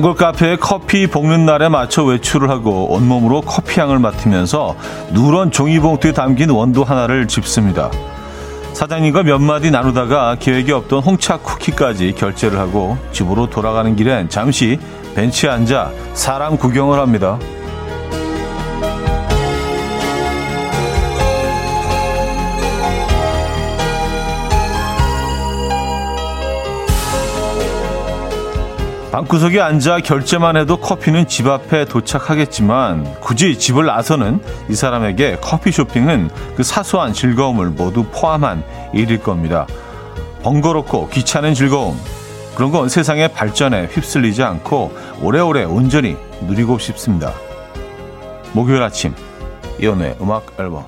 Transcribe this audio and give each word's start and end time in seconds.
단골 0.00 0.14
카페에 0.14 0.56
커피 0.56 1.06
볶는 1.06 1.44
날에 1.44 1.68
맞춰 1.68 2.02
외출을 2.04 2.48
하고 2.48 2.90
온몸으로 2.90 3.42
커피향을 3.42 3.98
맡으면서 3.98 4.74
누런 5.12 5.50
종이봉투에 5.50 6.12
담긴 6.12 6.48
원두 6.48 6.80
하나를 6.80 7.28
집습니다. 7.28 7.90
사장님과 8.72 9.24
몇 9.24 9.42
마디 9.42 9.70
나누다가 9.70 10.36
계획이 10.40 10.72
없던 10.72 11.02
홍차 11.02 11.36
쿠키까지 11.36 12.14
결제를 12.16 12.58
하고 12.58 12.96
집으로 13.12 13.50
돌아가는 13.50 13.94
길엔 13.94 14.30
잠시 14.30 14.78
벤치에 15.16 15.50
앉아 15.50 15.90
사람 16.14 16.56
구경을 16.56 16.98
합니다. 16.98 17.38
방구석에 29.12 29.60
앉아 29.60 30.00
결제만 30.00 30.56
해도 30.56 30.76
커피는 30.76 31.26
집 31.26 31.48
앞에 31.48 31.84
도착하겠지만 31.84 33.20
굳이 33.20 33.58
집을 33.58 33.84
나서는 33.84 34.40
이 34.68 34.74
사람에게 34.76 35.38
커피 35.40 35.72
쇼핑은 35.72 36.30
그 36.56 36.62
사소한 36.62 37.12
즐거움을 37.12 37.70
모두 37.70 38.04
포함한 38.04 38.62
일일 38.94 39.20
겁니다. 39.20 39.66
번거롭고 40.44 41.08
귀찮은 41.08 41.54
즐거움. 41.54 41.98
그런 42.54 42.70
건 42.70 42.88
세상의 42.88 43.32
발전에 43.32 43.86
휩쓸리지 43.86 44.44
않고 44.44 44.96
오래오래 45.22 45.64
온전히 45.64 46.16
누리고 46.42 46.78
싶습니다. 46.78 47.32
목요일 48.52 48.80
아침 48.80 49.12
이연의 49.80 50.18
음악 50.20 50.46
앨범 50.58 50.84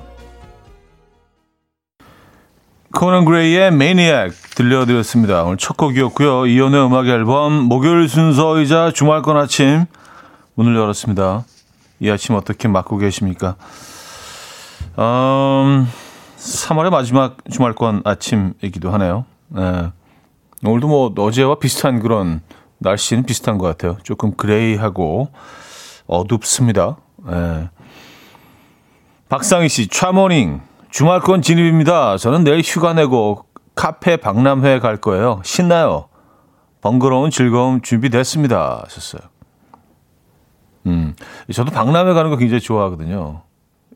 코난 2.93 3.25
그레이의 3.25 3.71
매니악 3.71 4.31
들려드렸습니다. 4.55 5.43
오늘 5.43 5.57
첫 5.57 5.75
곡이었고요. 5.77 6.45
이연의 6.45 6.85
음악 6.85 7.07
앨범 7.07 7.51
목요일 7.53 8.07
순서이자 8.07 8.91
주말권 8.91 9.35
아침 9.35 9.85
문을 10.53 10.75
열었습니다. 10.75 11.43
이 11.99 12.09
아침 12.11 12.35
어떻게 12.35 12.67
맞고 12.67 12.97
계십니까? 12.99 13.55
음, 14.99 15.87
3월의 16.37 16.91
마지막 16.91 17.37
주말권 17.49 18.03
아침이기도 18.05 18.91
하네요. 18.91 19.25
네. 19.47 19.89
오늘도 20.63 20.87
뭐 20.87 21.13
어제와 21.17 21.55
비슷한 21.55 21.99
그런 21.99 22.41
날씨는 22.77 23.23
비슷한 23.23 23.57
것 23.57 23.65
같아요. 23.65 23.97
조금 24.03 24.35
그레이하고 24.35 25.29
어둡습니다. 26.05 26.97
네. 27.25 27.69
박상희 29.29 29.67
씨, 29.67 29.87
차모닝. 29.87 30.72
주말권 30.97 31.41
진입입니다. 31.41 32.17
저는 32.17 32.43
내일 32.43 32.61
휴가 32.63 32.93
내고 32.93 33.45
카페 33.73 34.15
박람회 34.15 34.77
갈 34.79 34.97
거예요. 34.97 35.41
신나요. 35.43 36.07
번거로운 36.81 37.31
즐거움 37.31 37.81
준비됐습니다. 37.81 38.83
하셨어요. 38.83 39.21
음, 40.85 41.15
저도 41.51 41.71
박람회 41.71 42.13
가는 42.13 42.29
거 42.29 42.37
굉장히 42.37 42.61
좋아하거든요. 42.61 43.41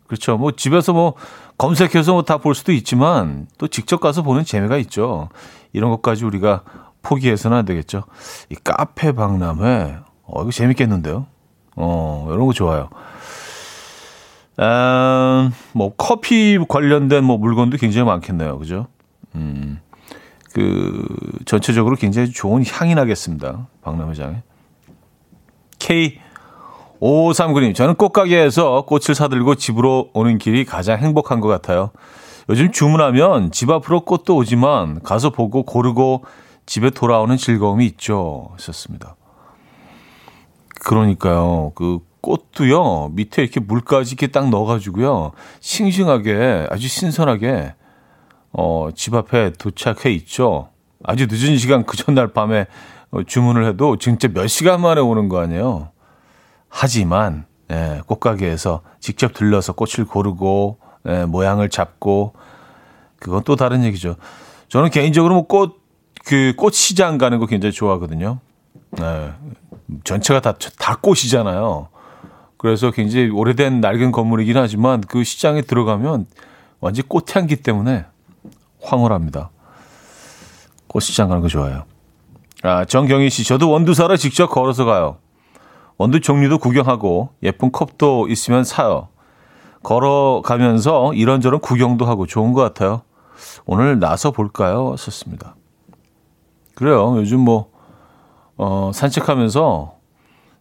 그렇죠. 0.08 0.38
뭐 0.40 0.54
집에서 0.54 0.92
뭐 0.92 1.14
검색해서 1.60 2.14
뭐 2.14 2.24
다 2.24 2.40
볼 2.40 2.56
수도 2.56 2.72
있지만 2.72 3.46
또 3.60 3.68
직접 3.68 4.00
가서 4.00 4.24
보는 4.24 4.44
재미가 4.44 4.78
있죠. 4.78 5.30
이런 5.74 5.92
것까지 5.92 6.26
우리가 6.26 6.64
포기해서는 7.04 7.58
안 7.58 7.66
되겠죠. 7.66 8.06
이 8.50 8.56
카페 8.64 9.12
박람회, 9.12 9.98
어, 10.24 10.42
이거 10.42 10.50
재밌겠는데요. 10.50 11.28
어, 11.76 12.28
이런 12.32 12.48
거 12.48 12.54
좋아요. 12.54 12.90
아, 14.58 15.52
뭐 15.74 15.94
커피 15.96 16.60
관련된 16.68 17.24
뭐 17.24 17.38
물건도 17.38 17.78
굉장히 17.78 18.06
많겠네요. 18.08 18.58
그죠? 18.58 18.88
음. 19.36 19.80
그 20.54 21.06
전체적으로 21.46 21.96
굉장히 21.96 22.32
좋은 22.32 22.64
향이 22.66 22.96
나겠습니다. 22.96 23.68
박람회장에. 23.84 24.42
K 25.78 26.20
5539님, 27.00 27.76
저는 27.76 27.94
꽃가게에서 27.96 28.86
꽃을 28.88 29.14
사들고 29.14 29.54
집으로 29.56 30.10
오는 30.14 30.40
길이 30.40 30.66
가장 30.66 30.98
행복한 30.98 31.40
것 31.42 31.48
같아요. 31.48 31.92
요즘 32.50 32.72
주문하면 32.72 33.52
집 33.52 33.70
앞으로 33.70 34.02
꽃도 34.02 34.36
오지만 34.36 35.04
가서 35.04 35.30
보고 35.30 35.64
고르고 35.64 36.24
집에 36.66 36.90
돌아오는 36.90 37.38
즐거움이 37.38 37.86
있죠. 37.86 38.50
하셨습니다. 38.54 39.16
그러니까요. 40.84 41.72
그 41.76 42.00
꽃도요, 42.22 43.10
밑에 43.14 43.44
이렇게 43.44 43.60
물까지 43.60 44.14
이렇게 44.14 44.28
딱 44.28 44.50
넣어가지고요, 44.50 45.32
싱싱하게, 45.60 46.68
아주 46.70 46.88
신선하게, 46.88 47.74
어, 48.54 48.90
집 48.96 49.14
앞에 49.14 49.54
도착해 49.54 50.12
있죠. 50.14 50.70
아주 51.04 51.28
늦은 51.30 51.58
시간 51.58 51.86
그 51.86 51.96
전날 51.96 52.30
밤에 52.30 52.66
어, 53.12 53.24
주문을 53.24 53.66
해도 53.66 53.98
진짜 53.98 54.28
몇 54.28 54.48
시간 54.48 54.82
만에 54.82 55.00
오는 55.00 55.30
거 55.30 55.40
아니에요. 55.40 55.92
하지만, 56.70 57.46
예, 57.72 58.02
꽃가게에서 58.06 58.82
직접 59.00 59.34
들러서 59.34 59.74
꽃을 59.74 60.06
고르고, 60.08 60.80
예, 61.08 61.26
모양을 61.26 61.70
잡고, 61.70 62.34
그건 63.20 63.44
또 63.44 63.56
다른 63.56 63.84
얘기죠. 63.86 64.16
저는 64.68 64.90
개인적으로 64.90 65.36
뭐 65.36 65.48
꽃, 65.48 65.82
그 66.26 66.54
꽃 66.58 66.74
시장 66.74 67.18
가는 67.18 67.40
거 67.40 67.46
굉장히 67.46 67.72
좋아하거든요. 67.72 68.40
예, 69.00 69.32
전체가 70.04 70.42
다, 70.42 70.54
다 70.78 70.98
꽃이잖아요. 70.98 71.88
그래서 72.58 72.92
굉장히 72.92 73.30
오래된 73.30 73.82
낡은 73.82 74.12
건물이긴 74.12 74.58
하지만 74.58 75.02
그 75.02 75.24
시장에 75.24 75.62
들어가면 75.62 76.26
완전 76.80 77.08
꽃향기 77.08 77.58
때문에 77.58 78.06
황홀합니다. 78.82 79.52
꽃시장 80.88 81.30
가는 81.30 81.42
거 81.42 81.48
좋아요. 81.48 81.84
아, 82.64 82.86
정경희 82.86 83.30
씨, 83.30 83.44
저도 83.44 83.70
원두 83.70 83.94
사러 83.94 84.18
직접 84.18 84.48
걸어서 84.48 84.86
가요. 84.86 85.18
원두 85.98 86.20
종류도 86.20 86.58
구경하고 86.60 87.30
예쁜 87.44 87.72
컵도 87.72 88.28
있으면 88.30 88.64
사요. 88.64 89.10
걸어가면서 89.84 91.14
이런저런 91.14 91.60
구경도 91.60 92.06
하고 92.06 92.26
좋은 92.26 92.54
것 92.54 92.62
같아요. 92.62 93.02
오늘 93.66 94.00
나서 94.00 94.32
볼까요? 94.32 94.96
썼습니다. 94.98 95.56
그래요. 96.76 97.16
요즘 97.18 97.40
뭐, 97.40 97.72
어, 98.58 98.92
산책하면서 98.94 99.97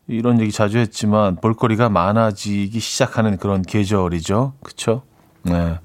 이런 0.09 0.41
얘기 0.41 0.53
자주 0.53 0.79
했지만 0.79 1.37
볼거리가 1.37 1.89
많아지기 1.89 2.79
시작하는 2.79 3.37
그런 3.39 3.63
계절이죠. 3.63 4.55
그렇죠? 4.63 5.03
네. 5.43 5.79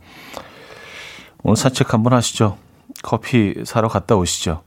오늘 1.44 1.56
산책 1.56 1.94
한번 1.94 2.14
하시죠. 2.14 2.58
커피 3.02 3.56
사러 3.66 3.88
갔다 3.88 4.16
오시죠. 4.16 4.62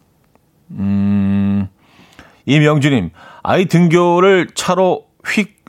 음, 0.72 1.68
이명주님, 2.46 3.10
아이 3.42 3.66
등교를 3.66 4.50
차로 4.54 5.06
휙 5.26 5.62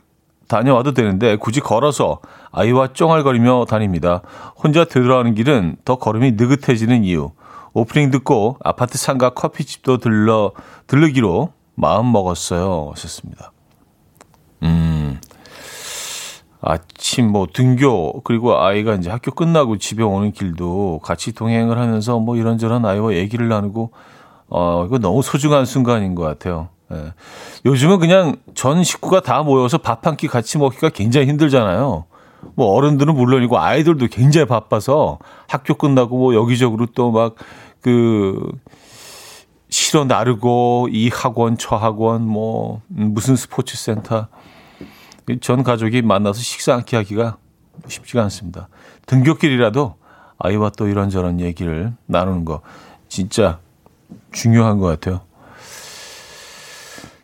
다녀와도 0.48 0.92
되는데 0.92 1.36
굳이 1.36 1.60
걸어서 1.60 2.20
아이와 2.52 2.92
쫑알거리며 2.92 3.66
다닙니다. 3.68 4.22
혼자 4.56 4.84
들어가는 4.84 5.34
길은 5.34 5.76
더 5.84 5.96
걸음이 5.96 6.32
느긋해지는 6.32 7.04
이유. 7.04 7.30
오프닝 7.72 8.10
듣고 8.10 8.56
아파트 8.64 8.96
상가 8.96 9.30
커피집도 9.30 9.98
들러, 9.98 10.52
들르기로 10.86 11.52
마음 11.74 12.10
먹었어요. 12.10 12.92
하셨습니다. 12.94 13.52
음, 14.62 15.20
아침 16.60 17.30
뭐 17.30 17.46
등교 17.52 18.22
그리고 18.24 18.58
아이가 18.58 18.94
이제 18.94 19.10
학교 19.10 19.30
끝나고 19.30 19.78
집에 19.78 20.02
오는 20.02 20.32
길도 20.32 21.00
같이 21.02 21.32
동행을 21.32 21.78
하면서 21.78 22.18
뭐 22.18 22.36
이런저런 22.36 22.84
아이와 22.84 23.14
얘기를 23.14 23.48
나누고 23.48 23.90
어 24.48 24.84
이거 24.86 24.98
너무 24.98 25.22
소중한 25.22 25.64
순간인 25.64 26.14
것 26.14 26.22
같아요. 26.22 26.68
예. 26.92 27.12
요즘은 27.64 27.98
그냥 27.98 28.36
전 28.54 28.82
식구가 28.84 29.20
다 29.20 29.42
모여서 29.42 29.78
밥 29.78 30.06
한 30.06 30.16
끼 30.16 30.28
같이 30.28 30.58
먹기가 30.58 30.90
굉장히 30.90 31.26
힘들잖아요. 31.26 32.04
뭐 32.54 32.66
어른들은 32.74 33.14
물론이고 33.14 33.58
아이들도 33.58 34.06
굉장히 34.08 34.46
바빠서 34.46 35.18
학교 35.48 35.74
끝나고 35.74 36.16
뭐 36.16 36.34
여기저기로 36.34 36.86
또 36.94 37.10
막 37.10 37.34
그 37.82 38.50
실어 39.68 40.04
나르고 40.04 40.88
이 40.90 41.08
학원 41.08 41.56
저 41.58 41.76
학원 41.76 42.22
뭐 42.26 42.80
무슨 42.88 43.36
스포츠 43.36 43.76
센터 43.76 44.26
전 45.40 45.62
가족이 45.62 46.02
만나서 46.02 46.40
식사 46.40 46.74
한끼 46.74 46.96
하기가 46.96 47.36
쉽지가 47.88 48.22
않습니다. 48.24 48.68
등교길이라도 49.06 49.96
아이와 50.38 50.70
또 50.70 50.86
이런저런 50.86 51.40
얘기를 51.40 51.92
나누는 52.06 52.44
거 52.44 52.60
진짜 53.08 53.58
중요한 54.32 54.78
것 54.78 54.86
같아요. 54.86 55.22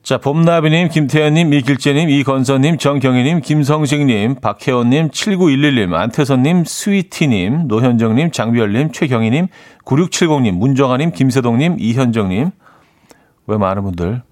자, 0.03 0.19
봄나비님, 0.19 0.89
김태현님, 0.89 1.51
미길재님, 1.51 2.11
이건서님, 2.11 2.79
정경희님, 2.79 3.41
김성식님, 3.41 4.41
박혜원님, 4.41 5.11
7911님, 5.11 5.95
안태선님, 5.95 6.65
스위티님, 6.65 7.69
노현정님, 7.69 8.33
장비열님, 8.33 8.91
최경희님, 8.91 9.47
9670님, 9.85 10.53
문정아님, 10.55 11.13
김세동님, 11.13 11.77
이현정님. 11.79 12.51
왜 13.47 13.57
많은 13.57 13.85
분들 13.85 14.23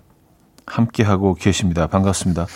함께하고 0.66 1.34
계십니다. 1.34 1.86
반갑습니다. 1.86 2.46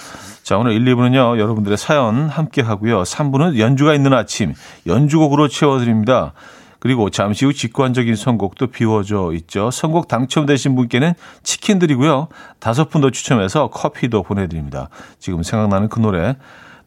자, 0.44 0.58
오늘 0.58 0.73
1, 0.73 0.85
2부는요, 0.85 1.38
여러분들의 1.38 1.79
사연 1.79 2.29
함께 2.29 2.61
하고요. 2.61 3.02
3부는 3.02 3.58
연주가 3.58 3.94
있는 3.94 4.12
아침, 4.12 4.52
연주곡으로 4.87 5.49
채워드립니다. 5.49 6.35
그리고 6.81 7.08
잠시 7.08 7.46
후 7.46 7.55
직관적인 7.55 8.14
선곡도 8.14 8.67
비워져 8.67 9.32
있죠. 9.37 9.70
선곡 9.70 10.06
당첨되신 10.06 10.76
분께는 10.76 11.14
치킨 11.43 11.79
드리고요. 11.79 12.29
다섯 12.58 12.91
분 12.91 13.00
더 13.00 13.08
추첨해서 13.08 13.69
커피도 13.69 14.23
보내드립니다. 14.23 14.91
지금 15.19 15.43
생각나는 15.43 15.88
그 15.88 15.99
노래. 15.99 16.37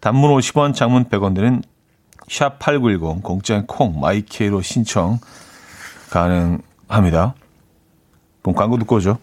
단문 0.01 0.29
50원, 0.37 0.75
장문 0.75 1.05
100원 1.05 1.33
드는 1.33 1.63
샵8910 2.29 3.23
공짜인 3.23 3.65
콩 3.65 3.99
마이케이로 3.99 4.61
신청 4.61 5.17
가능합니다. 6.11 7.33
그럼 8.43 8.53
광고 8.53 8.77
듣고 8.77 8.97
오죠. 8.97 9.17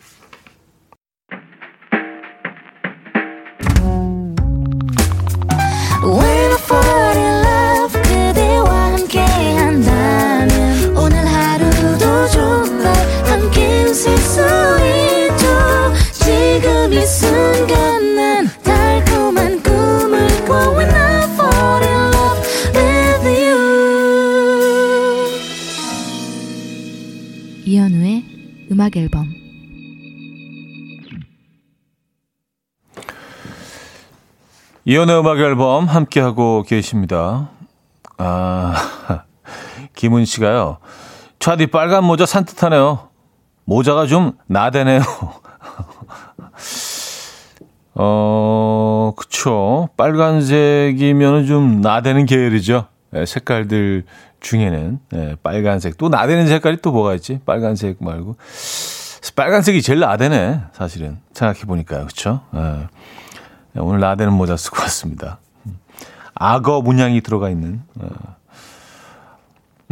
이연의 34.94 35.18
음악 35.18 35.40
앨범 35.40 35.86
함께하고 35.86 36.62
계십니다. 36.62 37.48
아, 38.16 38.74
김은 39.96 40.24
씨가요. 40.24 40.78
차디 41.40 41.66
빨간 41.66 42.04
모자 42.04 42.26
산뜻하네요. 42.26 43.08
모자가 43.64 44.06
좀 44.06 44.38
나대네요. 44.46 45.00
어, 47.96 49.12
그쵸. 49.16 49.88
빨간색이면 49.96 51.46
좀 51.46 51.80
나대는 51.80 52.26
계열이죠. 52.26 52.86
네, 53.10 53.26
색깔들 53.26 54.04
중에는 54.38 55.00
네, 55.10 55.34
빨간색 55.42 55.98
또 55.98 56.08
나대는 56.08 56.46
색깔이 56.46 56.76
또 56.82 56.92
뭐가 56.92 57.14
있지? 57.14 57.40
빨간색 57.44 57.96
말고 57.98 58.36
빨간색이 59.34 59.82
제일 59.82 59.98
나대네 59.98 60.60
사실은 60.72 61.18
생각해 61.32 61.62
보니까요, 61.62 62.04
그렇죠? 62.04 62.42
네. 62.52 62.86
오늘 63.76 64.00
나대는 64.00 64.32
모자 64.32 64.56
쓰고 64.56 64.80
왔습니다. 64.82 65.38
악어 66.34 66.80
문양이 66.82 67.20
들어가 67.20 67.50
있는. 67.50 67.82
네. 67.94 68.06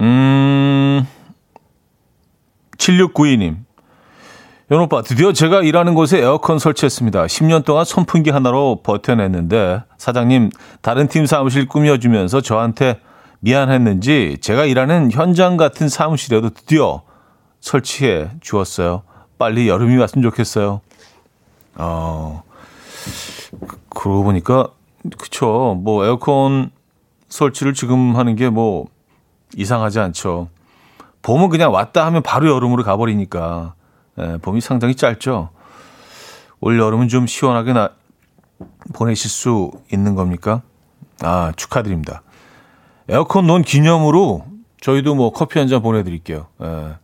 음, 0.01 1.07
7692님. 2.79 3.57
연 4.71 4.81
오빠, 4.81 5.03
드디어 5.03 5.33
제가 5.33 5.63
일하는 5.63 5.95
곳에 5.95 6.19
에어컨 6.19 6.59
설치했습니다. 6.59 7.27
10년 7.27 7.65
동안 7.65 7.85
선풍기 7.85 8.31
하나로 8.31 8.81
버텨냈는데, 8.83 9.83
사장님, 9.99 10.51
다른 10.81 11.09
팀 11.09 11.27
사무실 11.27 11.69
꾸며주면서 11.69 12.41
저한테 12.41 13.01
미안했는지 13.41 14.39
제가 14.41 14.65
일하는 14.65 15.11
현장 15.11 15.57
같은 15.57 15.89
사무실에도 15.89 16.51
드디어 16.51 17.03
설치해 17.61 18.31
주었어요. 18.41 19.03
빨리 19.37 19.69
여름이 19.69 19.97
왔으면 19.97 20.23
좋겠어요. 20.23 20.81
어, 21.75 22.43
그러고 23.91 24.25
보니까, 24.25 24.69
그쵸. 25.19 25.79
뭐, 25.83 26.05
에어컨 26.05 26.71
설치를 27.29 27.75
지금 27.75 28.17
하는 28.17 28.37
게 28.37 28.49
뭐, 28.51 28.87
이상하지 29.57 30.01
않죠. 30.01 30.49
봄은 31.23 31.51
그냥 31.51 31.73
왔다 31.73 32.07
하면 32.07 32.23
바로 32.23 32.51
여름으로 32.51 32.83
가버리니까, 32.83 33.75
예, 34.19 34.39
봄이 34.43 34.61
상당히 34.61 34.95
짧죠. 34.95 35.51
올 36.61 36.79
여름은 36.79 37.09
좀 37.09 37.27
시원하게 37.27 37.73
나, 37.73 37.91
보내실 38.93 39.31
수 39.31 39.71
있는 39.93 40.15
겁니까? 40.15 40.63
아, 41.21 41.53
축하드립니다. 41.57 42.23
에어컨 43.09 43.47
논 43.47 43.63
기념으로 43.63 44.45
저희도 44.81 45.15
뭐 45.15 45.33
커피 45.33 45.59
한 45.59 45.69
잔 45.69 45.83
보내드릴게요. 45.83 46.47
예. 46.63 46.97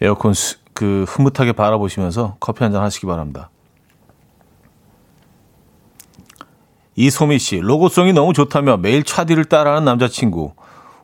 에어컨 0.00 0.34
수, 0.34 0.56
그 0.74 1.04
흐뭇하게 1.08 1.52
바라보시면서 1.52 2.36
커피 2.40 2.64
한 2.64 2.72
잔 2.72 2.82
하시기 2.82 3.06
바랍니다. 3.06 3.50
이소미 6.94 7.38
씨, 7.38 7.58
로고송이 7.58 8.12
너무 8.12 8.32
좋다며 8.32 8.76
매일 8.76 9.02
차디를 9.02 9.46
따라하는 9.46 9.84
남자친구 9.84 10.54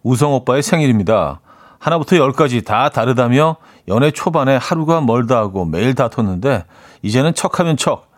우성 0.02 0.32
오빠의 0.35 0.62
생일입니다. 0.62 1.40
하나부터 1.79 2.17
열까지 2.17 2.62
다 2.62 2.88
다르다며 2.88 3.56
연애 3.88 4.11
초반에 4.11 4.56
하루가 4.56 5.00
멀다 5.00 5.38
하고 5.38 5.64
매일 5.64 5.94
다퉜는데 5.94 6.64
이제는 7.02 7.35
척하면 7.35 7.76
척. 7.76 8.08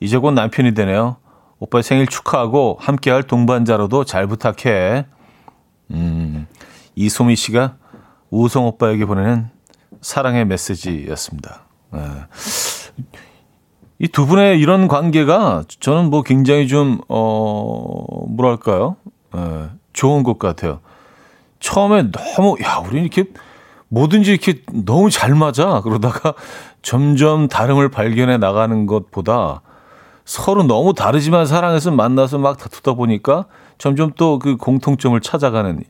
이제 0.00 0.18
곧 0.18 0.32
남편이 0.32 0.74
되네요. 0.74 1.16
오빠 1.58 1.80
생일 1.80 2.06
축하하고 2.06 2.76
함께할 2.80 3.22
동반자로도 3.22 4.04
잘 4.04 4.26
부탁해. 4.26 5.06
음, 5.92 6.46
이소미 6.94 7.36
씨가 7.36 7.76
우성 8.30 8.66
오빠에게 8.66 9.06
보내는 9.06 9.48
사랑의 10.00 10.44
메시지였습니다. 10.44 11.62
네. 11.92 12.00
이 14.04 14.08
두 14.08 14.26
분의 14.26 14.60
이런 14.60 14.86
관계가 14.86 15.64
저는 15.80 16.10
뭐 16.10 16.22
굉장히 16.22 16.68
좀, 16.68 17.00
어, 17.08 18.04
뭐랄까요? 18.28 18.96
네, 19.32 19.68
좋은 19.94 20.22
것 20.22 20.38
같아요. 20.38 20.80
처음에 21.58 22.10
너무, 22.10 22.56
야, 22.62 22.82
우리 22.86 23.00
이렇게 23.00 23.24
뭐든지 23.88 24.30
이렇게 24.30 24.60
너무 24.84 25.08
잘 25.08 25.34
맞아. 25.34 25.80
그러다가 25.80 26.34
점점 26.82 27.48
다름을 27.48 27.88
발견해 27.90 28.36
나가는 28.36 28.84
것보다 28.84 29.62
서로 30.26 30.64
너무 30.64 30.92
다르지만 30.92 31.46
사랑해서 31.46 31.90
만나서 31.90 32.36
막 32.38 32.58
다투다 32.58 32.92
보니까 32.94 33.46
점점 33.78 34.12
또 34.16 34.38
그 34.38 34.56
공통점을 34.58 35.18
찾아가는 35.20 35.82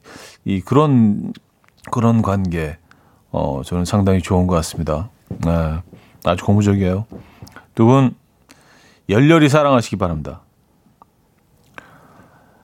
이 0.44 0.60
그런 0.60 1.32
그런 1.90 2.22
관계 2.22 2.78
어 3.32 3.62
저는 3.64 3.84
상당히 3.84 4.20
좋은 4.22 4.46
것 4.46 4.54
같습니다. 4.56 5.10
네, 5.44 5.78
아주 6.24 6.44
고무적이에요. 6.44 7.06
두 7.74 7.86
분 7.86 8.14
열렬히 9.08 9.48
사랑하시기 9.48 9.96
바랍니다. 9.96 10.40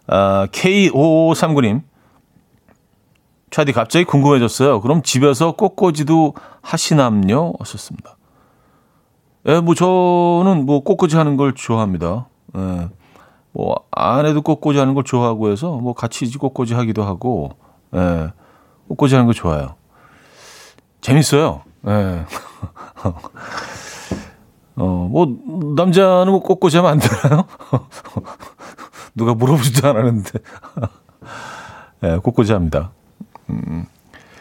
아, 0.06 0.46
K5539님. 0.52 1.82
차디 3.50 3.72
갑자기 3.72 4.04
궁금해졌어요. 4.04 4.80
그럼 4.80 5.02
집에서 5.02 5.52
꽃꽂이도 5.52 6.34
하시남요? 6.62 7.54
하셨습니다. 7.58 8.16
예, 9.46 9.60
뭐 9.60 9.74
저는 9.74 10.66
뭐 10.66 10.80
꽃꽂이 10.84 11.14
하는 11.16 11.36
걸 11.36 11.54
좋아합니다. 11.54 12.28
예. 12.56 12.88
뭐 13.52 13.74
아내도 13.90 14.42
꽃꽂이 14.42 14.78
하는 14.78 14.94
걸 14.94 15.02
좋아하고 15.02 15.50
해서 15.50 15.72
뭐 15.72 15.94
같이 15.94 16.30
꽃꽂이 16.38 16.74
하기도 16.74 17.02
하고 17.02 17.50
예. 17.94 18.32
꽃꽂이 18.88 19.12
하는 19.14 19.26
거 19.26 19.32
좋아요. 19.32 19.74
재밌어요. 21.00 21.62
예. 21.88 22.24
어, 24.80 25.08
뭐 25.10 25.26
남자는 25.76 26.32
뭐 26.32 26.40
꽃꽂이 26.40 26.74
하면 26.76 26.92
안 26.92 26.98
되나요? 26.98 27.44
누가 29.14 29.34
물어보지도 29.34 29.86
않았는데. 29.86 30.30
예, 32.04 32.16
꽃꽂이 32.16 32.50
합니다. 32.50 32.90
음. 33.50 33.84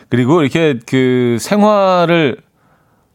그리고 0.08 0.42
이렇게 0.42 0.80
그 0.86 1.36
생활을 1.42 2.42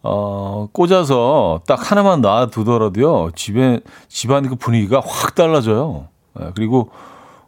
어, 0.02 0.68
꽂아서 0.72 1.62
딱 1.66 1.90
하나만 1.90 2.20
놔두더라도요, 2.20 3.30
집에, 3.34 3.80
집안 4.08 4.46
그 4.46 4.56
분위기가 4.56 5.00
확 5.02 5.34
달라져요. 5.34 6.08
예, 6.38 6.50
그리고 6.54 6.90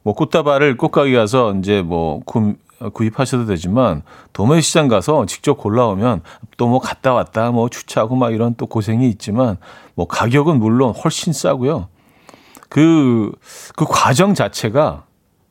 뭐 0.03 0.15
꽃다발을 0.15 0.79
꽃가게 0.79 1.15
가서 1.15 1.53
이제 1.57 1.83
뭐 1.83 2.21
구, 2.25 2.55
구입하셔도 2.93 3.47
되지만 3.47 4.03
도매 4.33 4.61
시장 4.61 4.89
가서 4.89 5.25
직접 5.27 5.55
골라오면 5.55 6.23
또 6.57 6.67
뭐 6.69 6.79
갔다 6.79 7.13
왔다 7.15 7.51
뭐 7.51 7.69
주차하고 7.69 8.17
막 8.17 8.33
이런 8.35 8.55
또 8.57 8.67
고생이 8.67 9.09
있지만 9.11 9.57
뭐 9.95 10.07
가격은 10.07 10.59
물론 10.59 10.93
훨씬 10.93 11.33
싸고요. 11.33 11.89
그, 12.69 13.33
그 13.77 13.87
과정 13.89 14.35
자체가 14.35 15.05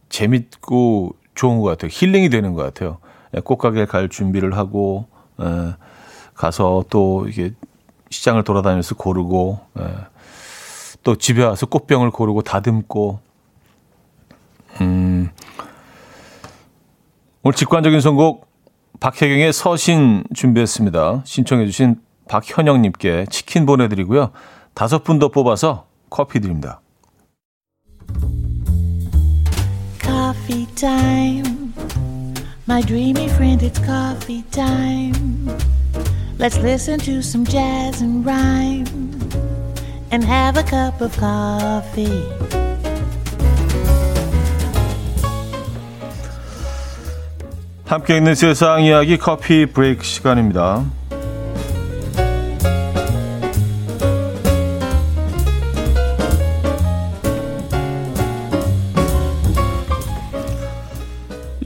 재밌고 0.09 1.15
좋은 1.33 1.59
것 1.59 1.69
같아요. 1.69 1.89
힐링이 1.91 2.29
되는 2.29 2.53
것 2.53 2.61
같아요. 2.63 2.97
예, 3.35 3.39
꽃가게 3.39 3.85
갈 3.85 4.09
준비를 4.09 4.57
하고, 4.57 5.07
에, 5.39 5.73
가서 6.33 6.83
또 6.89 7.25
이게 7.27 7.53
시장을 8.09 8.43
돌아다니면서 8.43 8.95
고르고 8.95 9.59
예. 9.79 9.95
또 11.03 11.15
집에 11.15 11.43
와서 11.43 11.65
꽃병을 11.65 12.11
고르고 12.11 12.41
다듬고 12.41 13.19
음 14.81 15.29
오늘 17.47 17.55
직관적인 17.55 18.01
선곡 18.01 18.47
박혜경의 18.99 19.53
서신 19.53 20.23
준비했습니다. 20.33 21.21
신청해 21.25 21.67
주신 21.67 21.97
박현영 22.27 22.81
님께 22.81 23.27
치킨 23.29 23.67
보내드리고요. 23.67 24.31
다섯 24.73 25.03
분 25.03 25.19
더 25.19 25.27
뽑아서 25.27 25.85
커피 26.09 26.39
드립니다. 26.39 26.81
Coffee 30.01 30.65
time 30.73 31.71
My 32.67 32.81
dreamy 32.81 33.29
friend, 33.29 33.63
it's 33.63 33.79
coffee 33.79 34.43
time. 34.49 35.55
Let's 36.39 36.57
listen 36.57 36.97
to 37.01 37.19
some 37.19 37.45
jazz 37.45 38.01
and 38.01 38.25
rhyme 38.25 38.87
and 40.11 40.25
have 40.25 40.57
a 40.57 40.63
cup 40.63 40.99
of 40.99 41.15
coffee. 41.15 42.25
함께 47.85 48.17
있는 48.17 48.33
세상 48.33 48.81
이야기 48.81 49.15
커피 49.17 49.67
브레이크 49.67 50.03
시간입니다. 50.03 50.83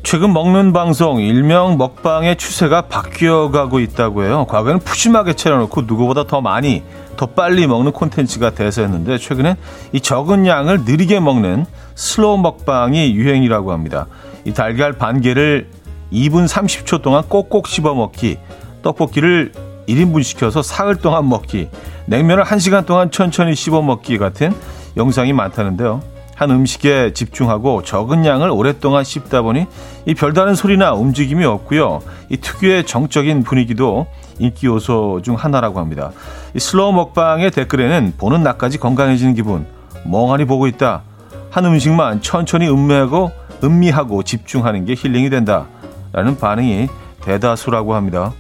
최근 0.04 0.34
먹는 0.34 0.74
방송 0.74 1.22
일명 1.22 1.78
먹방의 1.78 2.36
추세가 2.36 2.82
바뀌어가고 2.82 3.80
있다고 3.80 4.24
해요. 4.24 4.46
과거에는 4.50 4.80
푸짐하게 4.80 5.34
차려놓고 5.34 5.84
누구보다 5.84 6.26
더 6.26 6.42
많이 6.42 6.84
더 7.16 7.28
빨리 7.28 7.66
먹는 7.66 7.94
콘텐츠가 7.94 8.50
대세였는데 8.50 9.20
최근엔 9.20 9.56
이 9.94 10.02
적은 10.02 10.48
양을 10.48 10.82
느리게 10.84 11.22
먹는 11.22 11.66
슬로우 11.96 12.40
먹방이 12.40 13.14
유행이라고 13.14 13.72
합니다. 13.72 14.08
이 14.46 14.54
달걀 14.54 14.94
반 14.94 15.22
개를 15.22 15.70
2분 16.12 16.48
30초 16.48 17.02
동안 17.02 17.24
꼭꼭 17.28 17.68
씹어 17.68 17.94
먹기, 17.94 18.38
떡볶이를 18.82 19.52
1인분 19.88 20.24
시켜서 20.24 20.62
사흘 20.62 20.96
동안 20.96 21.28
먹기, 21.28 21.70
냉면을 22.06 22.44
1시간 22.44 22.86
동안 22.86 23.12
천천히 23.12 23.56
씹어 23.56 23.82
먹기 23.82 24.18
같은 24.18 24.54
영상이 24.98 25.34
많다는데요. 25.34 26.02
한 26.36 26.52
음식에 26.52 27.12
집중하고 27.14 27.84
적은 27.84 28.26
양을 28.26 28.50
오랫동안 28.50 29.04
씹다 29.04 29.42
보니 29.42 29.66
이 30.06 30.16
별다른 30.16 30.56
소리나 30.56 30.94
움직임이 30.94 31.44
없고요. 31.44 32.00
이 32.30 32.38
특유의 32.38 32.86
정적인 32.86 33.44
분위기도 33.44 34.08
인기 34.40 34.68
요소 34.68 35.22
중 35.22 35.36
하나라고 35.36 35.80
합니다. 35.80 36.12
이 36.56 36.60
슬로우 36.60 36.94
먹방의 36.94 37.52
댓글에는 37.52 38.14
보는 38.18 38.42
나까지 38.42 38.78
건강해지는 38.78 39.34
기분, 39.34 39.68
멍하니 40.06 40.46
보고 40.46 40.68
있다. 40.68 41.02
한 41.50 41.66
음식만 41.66 42.22
천천히 42.22 42.70
음미하고 42.70 43.32
음미하고 43.62 44.24
집중하는 44.24 44.86
게 44.86 44.96
힐링이 44.98 45.30
된다. 45.30 45.68
라는 46.12 46.38
반응이 46.38 46.88
대다수라고 47.22 47.96
합니다. 47.96 48.34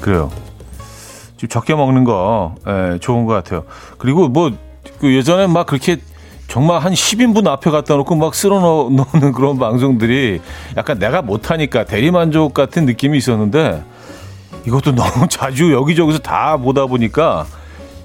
그래요. 0.00 0.30
좀 1.36 1.48
적게 1.50 1.74
먹는 1.74 2.04
거 2.04 2.54
예, 2.66 2.98
좋은 2.98 3.26
것 3.26 3.34
같아요. 3.34 3.64
그리고 3.98 4.28
뭐 4.28 4.68
그 5.00 5.14
예전에 5.14 5.46
막 5.46 5.66
그렇게 5.66 5.98
정말 6.48 6.80
한 6.80 6.92
10인분 6.92 7.46
앞에 7.46 7.70
갖다 7.70 7.94
놓고 7.96 8.16
막 8.16 8.34
쓸어 8.34 8.90
넣는 8.90 9.32
그런 9.32 9.58
방송들이 9.58 10.40
약간 10.76 10.98
내가 10.98 11.22
못하니까 11.22 11.84
대리만족 11.84 12.54
같은 12.54 12.84
느낌이 12.86 13.18
있었는데 13.18 13.82
이것도 14.68 14.94
너무 14.94 15.26
자주 15.30 15.72
여기저기서 15.72 16.18
다 16.18 16.56
보다 16.56 16.86
보니까 16.86 17.46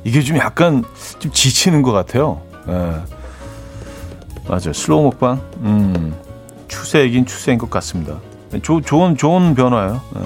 이게 0.03 0.21
좀 0.21 0.37
약간 0.37 0.83
좀 1.19 1.31
지치는 1.31 1.81
것 1.81 1.91
같아요. 1.91 2.41
예. 2.67 2.73
맞아요. 4.47 4.73
슬로우 4.73 5.03
먹방. 5.03 5.41
음, 5.59 6.13
추세이긴 6.67 7.25
추세인 7.25 7.57
것 7.57 7.69
같습니다. 7.69 8.17
조, 8.61 8.81
좋은, 8.81 9.15
좋은 9.15 9.55
변화예요. 9.55 10.01
예. 10.17 10.21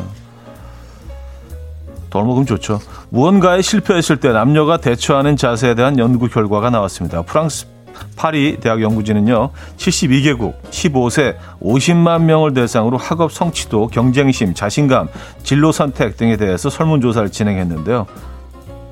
덜 2.09 2.23
먹으면 2.23 2.45
좋죠. 2.45 2.79
무언가에 3.09 3.61
실패했을 3.61 4.19
때 4.19 4.29
남녀가 4.31 4.77
대처하는 4.77 5.35
자세에 5.37 5.75
대한 5.75 5.99
연구 5.99 6.27
결과가 6.29 6.69
나왔습니다. 6.69 7.21
프랑스 7.23 7.67
파리 8.15 8.57
대학 8.59 8.81
연구진은요, 8.81 9.51
72개국 9.77 10.61
15세 10.69 11.35
50만 11.61 12.23
명을 12.23 12.53
대상으로 12.53 12.97
학업 12.97 13.31
성취도, 13.31 13.87
경쟁심, 13.87 14.53
자신감, 14.53 15.09
진로 15.43 15.71
선택 15.71 16.17
등에 16.17 16.37
대해서 16.37 16.69
설문조사를 16.69 17.29
진행했는데요. 17.31 18.05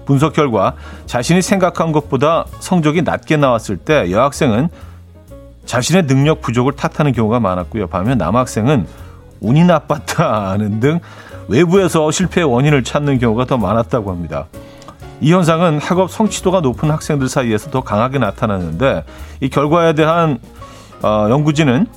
분석 0.05 0.33
결과 0.33 0.75
자신이 1.05 1.41
생각한 1.41 1.91
것보다 1.91 2.45
성적이 2.59 3.01
낮게 3.01 3.37
나왔을 3.37 3.77
때 3.77 4.11
여학생은 4.11 4.69
자신의 5.65 6.05
능력 6.05 6.41
부족을 6.41 6.73
탓하는 6.73 7.11
경우가 7.11 7.39
많았고요. 7.39 7.87
반면 7.87 8.17
남학생은 8.17 8.85
운이 9.41 9.65
나빴다는 9.65 10.79
등 10.79 10.99
외부에서 11.47 12.09
실패의 12.11 12.45
원인을 12.45 12.83
찾는 12.83 13.19
경우가 13.19 13.45
더 13.45 13.57
많았다고 13.57 14.11
합니다. 14.11 14.47
이 15.21 15.31
현상은 15.31 15.79
학업 15.79 16.11
성취도가 16.11 16.61
높은 16.61 16.91
학생들 16.91 17.29
사이에서 17.29 17.71
더 17.71 17.81
강하게 17.81 18.19
나타나는데 18.19 19.03
이 19.41 19.49
결과에 19.49 19.93
대한 19.93 20.39
어, 21.01 21.27
연구진은 21.29 21.87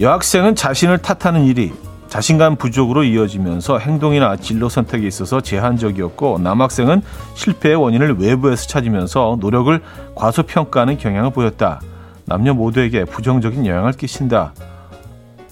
여학생은 0.00 0.54
자신을 0.54 0.98
탓하는 0.98 1.44
일이 1.44 1.72
자신감 2.08 2.56
부족으로 2.56 3.04
이어지면서 3.04 3.78
행동이나 3.78 4.36
진로 4.36 4.68
선택에 4.68 5.06
있어서 5.06 5.40
제한적이었고 5.40 6.40
남학생은 6.40 7.02
실패의 7.34 7.76
원인을 7.76 8.18
외부에서 8.18 8.66
찾으면서 8.66 9.38
노력을 9.40 9.80
과소평가하는 10.16 10.98
경향을 10.98 11.30
보였다. 11.30 11.80
남녀 12.24 12.52
모두에게 12.52 13.04
부정적인 13.04 13.64
영향을 13.64 13.92
끼친다. 13.92 14.52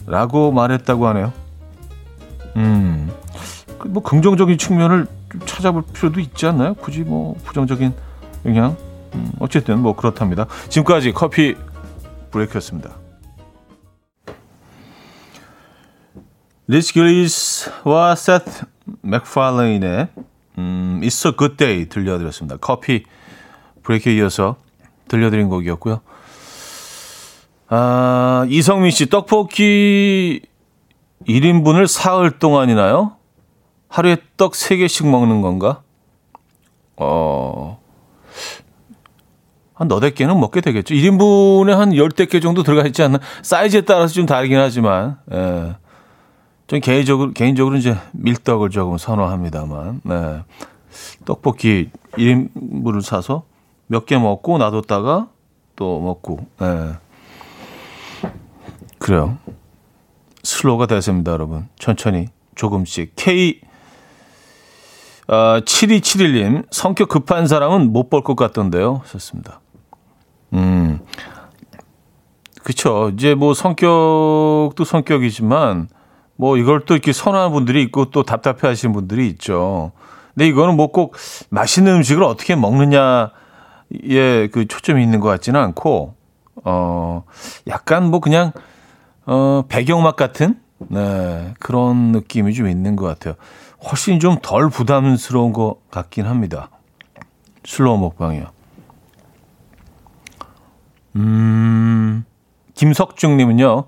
라고 0.06 0.50
말했다고 0.50 1.06
하네요. 1.08 1.32
음, 2.56 3.12
그 3.32 3.58
뭐 3.87 4.02
긍정적인 4.02 4.58
측면을 4.58 5.06
좀 5.30 5.40
찾아볼 5.47 5.82
필요도 5.92 6.20
있지 6.20 6.47
않나요? 6.47 6.75
굳이 6.75 7.00
뭐 7.00 7.37
부정적인 7.44 7.92
영향. 8.47 8.76
음, 9.14 9.32
어쨌든 9.38 9.80
뭐 9.80 9.94
그렇답니다. 9.97 10.47
지금까지 10.68 11.12
커피 11.12 11.56
브레이크였습니다. 12.30 12.90
리즈 16.66 16.92
길리스와 16.92 18.14
세스 18.14 18.66
맥팔레인의 19.02 20.09
음, 20.58 21.00
It's 21.02 21.26
a 21.26 21.37
Good 21.37 21.56
Day 21.56 21.88
들려드렸습니다. 21.88 22.58
커피 22.61 23.04
브레이크에 23.82 24.14
이어서 24.16 24.56
들려드린 25.08 25.49
곡이었고요. 25.49 26.00
아, 27.70 28.47
이성민 28.49 28.90
씨, 28.90 29.06
떡볶이 29.06 30.40
1인분을 31.26 31.87
사흘 31.87 32.38
동안이나요? 32.38 33.17
하루에 33.88 34.16
떡 34.37 34.52
3개씩 34.52 35.07
먹는 35.09 35.40
건가? 35.42 35.83
어, 36.97 37.80
한 39.75 39.88
너댓 39.88 40.14
개는 40.14 40.38
먹게 40.38 40.61
되겠죠. 40.61 40.95
1인분에 40.95 41.71
한 41.71 41.95
열댓 41.97 42.26
개 42.26 42.40
정도 42.40 42.62
들어가 42.62 42.87
있지 42.87 43.02
않나? 43.02 43.18
사이즈에 43.42 43.83
따라서 43.83 44.12
좀 44.14 44.26
다르긴 44.26 44.59
하지만, 44.59 45.18
예. 45.33 45.76
좀 46.66 46.80
개인적으로, 46.80 47.33
개인적으로 47.33 47.76
이제 47.76 47.97
밀떡을 48.12 48.71
조금 48.71 48.99
선호합니다만, 48.99 50.00
네. 50.04 50.42
떡볶이 51.25 51.90
1인분을 52.12 53.02
사서 53.02 53.45
몇 53.87 54.04
개 54.07 54.18
먹고 54.18 54.59
놔뒀다가 54.59 55.28
또 55.76 56.00
먹고, 56.00 56.47
예. 56.61 56.95
그래요. 58.99 59.38
슬로우가 60.42 60.87
대세입니다, 60.87 61.33
여러분. 61.33 61.68
천천히, 61.78 62.26
조금씩. 62.57 63.12
K, 63.16 63.61
어, 65.28 65.61
7271님, 65.61 66.64
성격 66.70 67.08
급한 67.08 67.47
사람은 67.47 67.92
못 67.92 68.08
볼 68.11 68.23
것 68.23 68.35
같던데요. 68.37 69.02
좋습니다. 69.06 69.61
음, 70.54 71.00
그쵸. 72.62 73.11
이제 73.14 73.35
뭐 73.35 73.52
성격도 73.54 74.85
성격이지만, 74.87 75.88
뭐 76.37 76.56
이걸 76.56 76.85
또 76.87 76.94
이렇게 76.94 77.12
선호하는 77.12 77.52
분들이 77.52 77.82
있고 77.82 78.06
또 78.06 78.23
답답해 78.23 78.61
하시는 78.62 78.92
분들이 78.94 79.26
있죠. 79.28 79.92
근데 80.35 80.47
이거는 80.49 80.76
뭐 80.76 80.88
꼭 80.92 81.14
맛있는 81.50 81.97
음식을 81.97 82.23
어떻게 82.23 82.54
먹느냐에 82.56 83.28
그 84.52 84.66
초점이 84.68 85.02
있는 85.02 85.20
것 85.20 85.28
같지는 85.28 85.61
않고, 85.61 86.14
어, 86.64 87.25
약간 87.66 88.11
뭐 88.11 88.20
그냥, 88.20 88.52
어, 89.26 89.64
배경음악 89.68 90.16
같은, 90.16 90.58
네, 90.88 91.54
그런 91.58 92.12
느낌이 92.12 92.54
좀 92.54 92.68
있는 92.68 92.97
것 92.97 93.04
같아요. 93.06 93.35
훨씬 93.85 94.18
좀 94.20 94.38
덜 94.42 94.68
부담스러운 94.70 95.52
것 95.52 95.76
같긴 95.90 96.26
합니다. 96.26 96.70
슬로우 97.64 97.99
먹방이요. 97.99 98.47
음, 101.16 102.25
김석중님은요, 102.75 103.85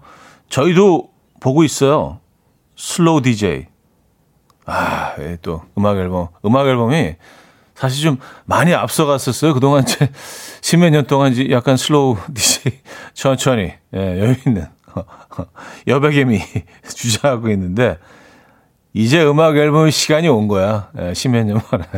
저희도 0.49 1.11
보고 1.41 1.65
있어요. 1.65 2.21
슬로우 2.77 3.23
DJ. 3.23 3.67
아, 4.67 5.15
예, 5.19 5.39
또 5.43 5.63
음악 5.77 5.97
앨범. 5.97 6.29
음악 6.45 6.67
앨범이 6.67 7.17
사실 7.75 8.03
좀 8.03 8.19
많이 8.45 8.75
앞서갔었어요. 8.75 9.55
그동안 9.55 9.87
제 9.87 10.11
십몇 10.61 10.93
년 10.93 11.07
동안 11.07 11.35
약간 11.51 11.77
슬로우 11.77 12.17
DJ 12.33 12.81
천천히, 13.15 13.73
예, 13.95 13.99
여유 14.21 14.35
있는 14.47 14.67
여백의 15.87 16.31
미 16.31 16.41
주장하고 16.85 17.49
있는데, 17.51 17.99
이제 18.93 19.25
음악 19.25 19.57
앨범 19.57 19.89
시간이 19.91 20.29
온 20.29 20.49
거야. 20.49 20.91
예, 20.99 21.15
년 21.45 21.61
만에. 21.71 21.85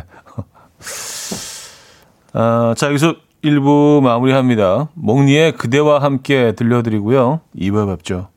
아, 2.34 2.74
자, 2.76 2.88
여기서 2.88 3.14
1부 3.42 4.02
마무리합니다. 4.02 4.88
몽니의 4.94 5.52
그대와 5.52 6.00
함께 6.00 6.52
들려드리고요. 6.52 7.40
2부에 7.56 7.96
뵙죠. 7.96 8.28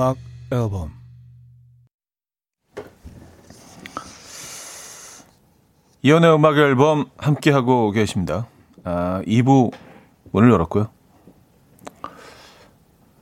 음악 0.00 0.16
앨범 0.50 0.92
이현우의 6.00 6.34
음악 6.36 6.56
앨범 6.56 7.10
함께 7.18 7.50
하고 7.50 7.90
계십니다. 7.90 8.46
아, 8.82 9.20
2부 9.26 9.70
문을 10.32 10.50
열었고요. 10.50 10.88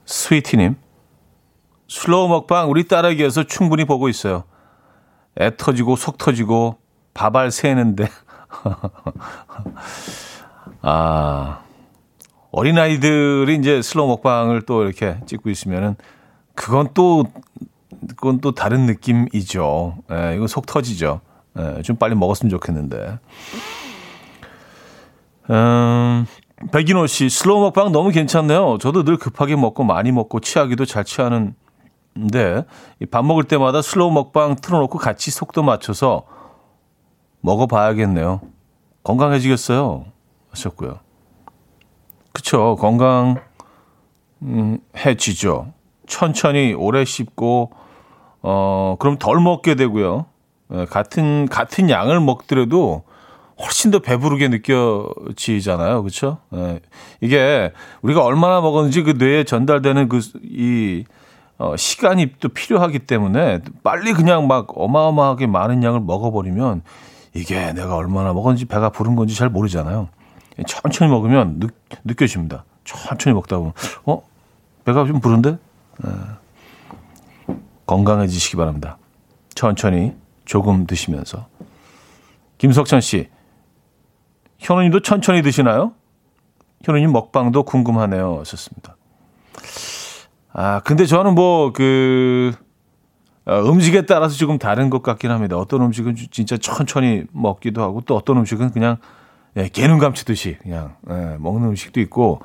스위티님 0.07 0.77
슬로우 1.89 2.29
먹방 2.29 2.71
우리 2.71 2.87
딸에게서 2.87 3.43
충분히 3.43 3.85
보고 3.85 4.09
있어요. 4.09 4.45
애 5.41 5.51
터지고 5.57 5.97
속 5.97 6.17
터지고 6.17 6.79
밥알 7.13 7.51
새는데 7.51 8.07
아 10.83 11.61
어린아이들이 12.53 13.57
이제 13.57 13.83
slow 13.83 14.07
먹방을 14.07 14.63
또 14.63 14.85
이렇게 14.85 15.19
찍고 15.27 15.51
있으면은 15.51 15.97
그건 16.59 16.89
또 16.93 17.25
그건 18.17 18.41
또 18.41 18.53
다른 18.53 18.87
느낌이죠. 18.87 19.99
예, 20.11 20.35
이거 20.35 20.49
속 20.49 20.67
터지죠. 20.67 21.21
예, 21.57 21.83
좀 21.83 21.95
빨리 21.97 22.17
먹었으면 22.17 22.51
좋겠는데. 22.51 23.19
음, 25.51 26.27
백인호 26.73 27.07
씨, 27.07 27.29
slow 27.31 27.61
먹방 27.61 27.93
너무 27.93 28.11
괜찮네요. 28.11 28.79
저도 28.81 29.05
늘 29.05 29.17
급하게 29.19 29.55
먹고 29.55 29.85
많이 29.85 30.11
먹고 30.11 30.41
취하기도 30.41 30.85
잘 30.85 31.05
취하는데 31.05 31.55
밥 33.13 33.25
먹을 33.25 33.45
때마다 33.45 33.81
slow 33.81 34.11
먹방 34.11 34.57
틀어놓고 34.57 34.99
같이 34.99 35.31
속도 35.31 35.63
맞춰서 35.63 36.25
먹어봐야겠네요. 37.41 38.41
건강해지겠어요. 39.05 40.07
하셨고요. 40.51 40.99
그쵸. 42.33 42.77
건강해지죠. 44.41 45.78
천천히 46.09 46.75
오래 46.75 47.05
씹고, 47.05 47.71
어, 48.43 48.97
그럼 48.99 49.19
덜 49.19 49.41
먹게 49.41 49.77
되고요. 49.77 50.27
예, 50.73 50.85
같은, 50.87 51.47
같은 51.49 51.89
양을 51.89 52.21
먹더라도 52.21 53.05
훨씬 53.61 53.91
더 53.91 53.99
배부르게 54.01 54.49
느껴지잖아요. 54.49 56.03
그쵸? 56.03 56.39
예, 56.55 56.81
이게 57.21 57.73
우리가 58.03 58.25
얼마나 58.25 58.61
먹었는지 58.61 59.03
그 59.03 59.13
뇌에 59.13 59.45
전달되는 59.45 60.09
그, 60.09 60.21
이, 60.43 61.05
어, 61.59 61.77
시간이 61.77 62.35
또 62.41 62.49
필요하기 62.49 63.01
때문에 63.01 63.61
빨리 63.83 64.13
그냥 64.13 64.47
막 64.47 64.69
어마어마하게 64.77 65.47
많은 65.47 65.83
양을 65.83 66.01
먹어버리면 66.01 66.83
이게 67.35 67.73
내가 67.73 67.97
얼마나 67.97 68.33
먹었는지 68.33 68.65
배가 68.65 68.91
부른 68.91 69.17
건지 69.17 69.35
잘 69.35 69.49
모르잖아요. 69.49 70.09
천천히 70.67 71.11
먹으면 71.11 71.61
느, 71.61 71.67
느껴집니다. 72.05 72.65
천천히 72.85 73.35
먹다 73.35 73.59
보면 73.59 73.73
어 74.05 74.23
배가 74.85 75.05
좀 75.05 75.21
부른데 75.21 75.51
네. 75.53 75.59
건강해지시기 77.87 78.57
바랍니다. 78.57 78.99
천천히 79.55 80.15
조금 80.45 80.87
드시면서 80.87 81.47
김석천 82.59 83.01
씨 83.01 83.29
현우님도 84.59 85.01
천천히 85.01 85.43
드시나요? 85.43 85.93
현우님 86.85 87.13
먹방도 87.13 87.65
궁금하네요. 87.65 88.39
하셨습니다. 88.41 88.97
아 90.53 90.81
근데 90.81 91.07
저는 91.07 91.35
뭐그 91.35 92.53
어, 93.47 93.61
음식에 93.63 94.05
따라서 94.07 94.37
조금 94.37 94.59
다른 94.59 94.91
것 94.91 95.03
같긴 95.03 95.31
합니다. 95.31 95.57
어떤 95.57 95.83
음식은 95.83 96.17
진짜 96.31 96.57
천천히 96.59 97.25
먹기도 97.33 97.83
하고 97.83 98.03
또 98.03 98.17
어떤 98.17 98.37
음식은 98.39 98.73
그냥 98.73 98.99
예, 99.57 99.69
개눈 99.69 99.99
감치듯이 99.99 100.59
그냥 100.63 100.97
예, 101.11 101.37
먹는 101.39 101.69
음식도 101.71 102.01
있고. 102.01 102.41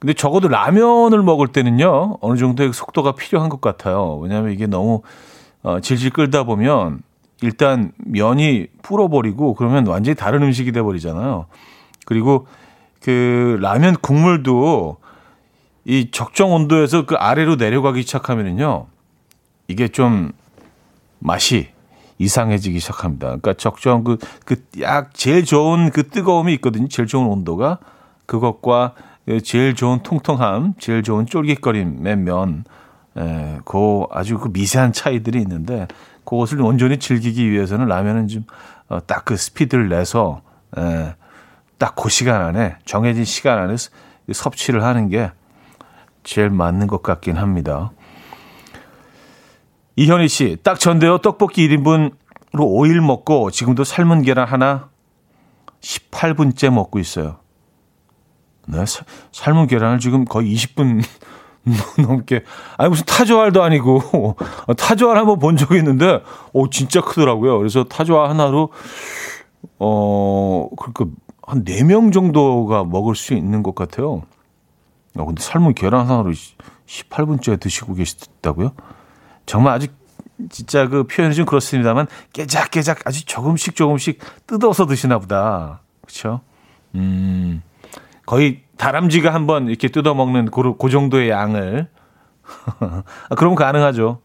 근데 0.00 0.14
적어도 0.14 0.48
라면을 0.48 1.22
먹을 1.22 1.48
때는요 1.48 2.16
어느 2.20 2.38
정도의 2.38 2.72
속도가 2.72 3.12
필요한 3.12 3.48
것 3.50 3.60
같아요. 3.60 4.16
왜냐하면 4.16 4.52
이게 4.52 4.66
너무 4.66 5.02
어, 5.62 5.78
질질 5.80 6.10
끌다 6.10 6.44
보면 6.44 7.02
일단 7.42 7.92
면이 7.98 8.66
불어버리고 8.82 9.54
그러면 9.54 9.86
완전히 9.86 10.14
다른 10.16 10.42
음식이 10.42 10.72
돼 10.72 10.82
버리잖아요. 10.82 11.46
그리고 12.06 12.46
그 13.02 13.58
라면 13.60 13.96
국물도 14.00 14.96
이 15.84 16.10
적정 16.10 16.52
온도에서 16.52 17.06
그 17.06 17.14
아래로 17.14 17.56
내려가기 17.56 18.02
시작하면은요 18.02 18.86
이게 19.68 19.88
좀 19.88 20.32
맛이 21.18 21.68
이상해지기 22.18 22.80
시작합니다. 22.80 23.26
그러니까 23.26 23.54
적정 23.54 24.02
그, 24.04 24.16
그 24.44 24.56
약 24.80 25.14
제일 25.14 25.44
좋은 25.44 25.90
그 25.90 26.08
뜨거움이 26.08 26.54
있거든요. 26.54 26.88
제일 26.88 27.06
좋은 27.06 27.26
온도가 27.26 27.78
그것과 28.26 28.94
제일 29.38 29.74
좋은 29.74 30.02
통통함, 30.02 30.74
제일 30.78 31.02
좋은 31.02 31.26
쫄깃거림의 31.26 32.16
면, 32.16 32.64
에, 33.16 33.58
그 33.64 34.04
아주 34.10 34.38
그 34.38 34.48
미세한 34.52 34.92
차이들이 34.92 35.40
있는데 35.40 35.86
그것을 36.24 36.60
온전히 36.62 36.98
즐기기 36.98 37.50
위해서는 37.50 37.86
라면은 37.86 38.28
좀 38.28 38.44
딱 39.06 39.24
그 39.24 39.36
스피드를 39.36 39.88
내서 39.88 40.42
에, 40.76 41.14
딱 41.78 41.94
그 41.94 42.08
시간 42.08 42.42
안에 42.42 42.76
정해진 42.84 43.24
시간 43.24 43.58
안에 43.58 43.76
섭취를 44.32 44.82
하는 44.82 45.08
게 45.08 45.30
제일 46.24 46.50
맞는 46.50 46.86
것 46.86 47.02
같긴 47.02 47.36
합니다. 47.36 47.92
이현희 49.96 50.28
씨, 50.28 50.56
딱 50.62 50.78
전데요. 50.80 51.18
떡볶이 51.18 51.68
1인분으로 51.68 52.12
5일 52.52 53.00
먹고 53.00 53.50
지금도 53.50 53.84
삶은 53.84 54.22
계란 54.22 54.46
하나 54.46 54.88
18분째 55.80 56.70
먹고 56.70 56.98
있어요. 56.98 57.39
네, 58.70 58.86
사, 58.86 59.04
삶은 59.32 59.66
계란을 59.66 59.98
지금 59.98 60.24
거의 60.24 60.54
20분 60.54 61.02
넘게. 62.06 62.44
아니, 62.76 62.90
무슨 62.90 63.04
타조알도 63.04 63.62
아니고, 63.62 64.36
타조알 64.76 65.16
한번 65.16 65.38
본 65.38 65.56
적이 65.56 65.78
있는데, 65.78 66.22
오, 66.52 66.70
진짜 66.70 67.00
크더라고요. 67.00 67.58
그래서 67.58 67.84
타조알 67.84 68.30
하나로, 68.30 68.70
어, 69.78 70.68
그러니까 70.76 71.06
한 71.42 71.64
4명 71.64 72.12
정도가 72.12 72.84
먹을 72.84 73.14
수 73.14 73.34
있는 73.34 73.62
것 73.62 73.74
같아요. 73.74 74.22
아, 75.16 75.24
근데 75.24 75.42
삶은 75.42 75.74
계란 75.74 76.06
하나로 76.06 76.32
18분째 76.86 77.58
드시고 77.58 77.94
계시다고요? 77.94 78.72
정말 79.46 79.74
아주 79.74 79.88
진짜 80.48 80.88
그 80.88 81.04
표현이 81.04 81.34
좀 81.34 81.44
그렇습니다만 81.44 82.06
깨작깨작 82.32 83.00
아주 83.04 83.26
조금씩 83.26 83.74
조금씩 83.74 84.20
뜯어서 84.46 84.86
드시나 84.86 85.18
보다. 85.18 85.80
그렇죠? 86.02 86.40
음. 86.94 87.62
거의 88.30 88.62
다람쥐가 88.76 89.34
한번 89.34 89.66
이렇게 89.66 89.88
뜯어 89.88 90.14
먹는 90.14 90.52
그, 90.52 90.76
그 90.76 90.88
정도의 90.88 91.30
양을 91.30 91.88
아, 93.28 93.34
그럼 93.34 93.56
가능하죠. 93.56 94.20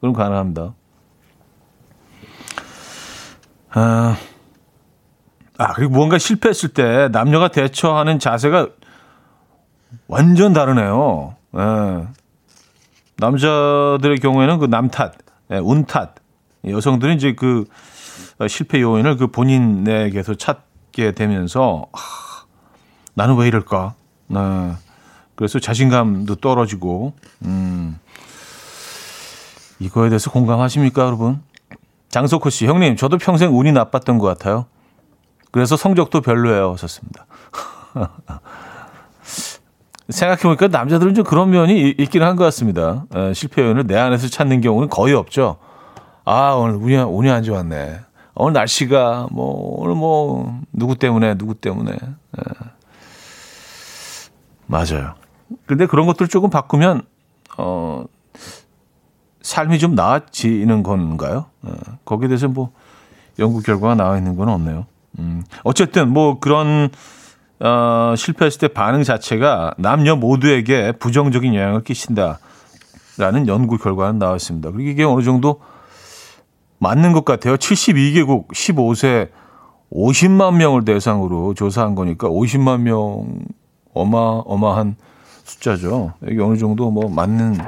그럼 0.00 0.14
가능합니다. 0.14 0.74
아, 3.70 4.16
아, 5.58 5.72
그리고 5.74 5.92
무언가 5.92 6.18
실패했을 6.18 6.70
때 6.70 7.08
남녀가 7.12 7.46
대처하는 7.46 8.18
자세가 8.18 8.66
완전 10.08 10.52
다르네요. 10.52 11.36
예. 11.56 12.08
남자들의 13.18 14.18
경우에는 14.18 14.58
그 14.58 14.66
남 14.66 14.88
탓, 14.88 15.14
예, 15.52 15.58
운 15.58 15.84
탓. 15.84 16.16
여성들은 16.66 17.14
이제 17.14 17.36
그 17.36 17.64
실패 18.48 18.80
요인을 18.80 19.16
그 19.18 19.28
본인에게서 19.28 20.34
찾게 20.34 21.12
되면서 21.12 21.86
아, 21.92 22.25
나는 23.16 23.36
왜 23.36 23.48
이럴까? 23.48 23.94
네. 24.28 24.38
그래서 25.34 25.58
자신감도 25.58 26.36
떨어지고 26.36 27.14
음. 27.46 27.98
이거에 29.78 30.10
대해서 30.10 30.30
공감하십니까, 30.30 31.02
여러분? 31.02 31.40
장석호 32.10 32.50
씨, 32.50 32.66
형님, 32.66 32.96
저도 32.96 33.16
평생 33.18 33.58
운이 33.58 33.72
나빴던 33.72 34.18
것 34.18 34.26
같아요. 34.26 34.66
그래서 35.50 35.76
성적도 35.76 36.20
별로예요. 36.20 36.72
하셨습니다. 36.72 37.26
생각해보니까 40.10 40.68
남자들은 40.68 41.14
좀 41.14 41.24
그런 41.24 41.50
면이 41.50 41.94
있기는 41.98 42.26
한것 42.26 42.44
같습니다. 42.46 43.06
에, 43.14 43.32
실패 43.32 43.62
요인을 43.62 43.86
내 43.86 43.96
안에서 43.96 44.28
찾는 44.28 44.60
경우는 44.60 44.90
거의 44.90 45.14
없죠. 45.14 45.56
아, 46.26 46.52
오늘 46.52 46.74
운이, 46.76 46.96
운이 46.96 47.30
안 47.30 47.42
좋았네. 47.42 48.00
오늘 48.34 48.52
날씨가 48.52 49.28
뭐, 49.32 49.80
오늘 49.80 49.94
뭐, 49.94 50.60
누구 50.72 50.96
때문에, 50.96 51.36
누구 51.38 51.54
때문에. 51.54 51.92
예. 51.92 52.75
맞아요. 54.66 55.14
근데 55.66 55.86
그런 55.86 56.06
것들 56.06 56.28
조금 56.28 56.50
바꾸면, 56.50 57.02
어, 57.58 58.04
삶이 59.42 59.78
좀 59.78 59.94
나아지는 59.94 60.82
건가요? 60.82 61.46
예. 61.66 61.72
거기에 62.04 62.28
대해서 62.28 62.48
뭐, 62.48 62.72
연구 63.38 63.60
결과가 63.60 63.94
나와 63.94 64.18
있는 64.18 64.36
건 64.36 64.48
없네요. 64.48 64.86
음, 65.18 65.42
어쨌든 65.62 66.10
뭐 66.12 66.38
그런 66.38 66.90
어, 67.58 68.14
실패했을 68.16 68.60
때 68.60 68.68
반응 68.68 69.02
자체가 69.02 69.74
남녀 69.78 70.14
모두에게 70.16 70.92
부정적인 70.92 71.54
영향을 71.54 71.84
끼친다라는 71.84 73.46
연구 73.46 73.78
결과는 73.78 74.18
나왔습니다. 74.18 74.70
그리고 74.70 74.90
이게 74.90 75.04
어느 75.04 75.22
정도 75.22 75.60
맞는 76.78 77.12
것 77.12 77.24
같아요. 77.24 77.56
72개국 77.56 78.48
15세 78.48 79.30
50만 79.90 80.56
명을 80.56 80.84
대상으로 80.84 81.54
조사한 81.54 81.94
거니까 81.94 82.28
50만 82.28 82.80
명 82.80 83.38
어마어마한 84.00 84.96
숫자죠. 85.44 86.14
이게 86.28 86.40
어느 86.42 86.56
정도 86.56 86.90
뭐 86.90 87.08
맞는 87.08 87.58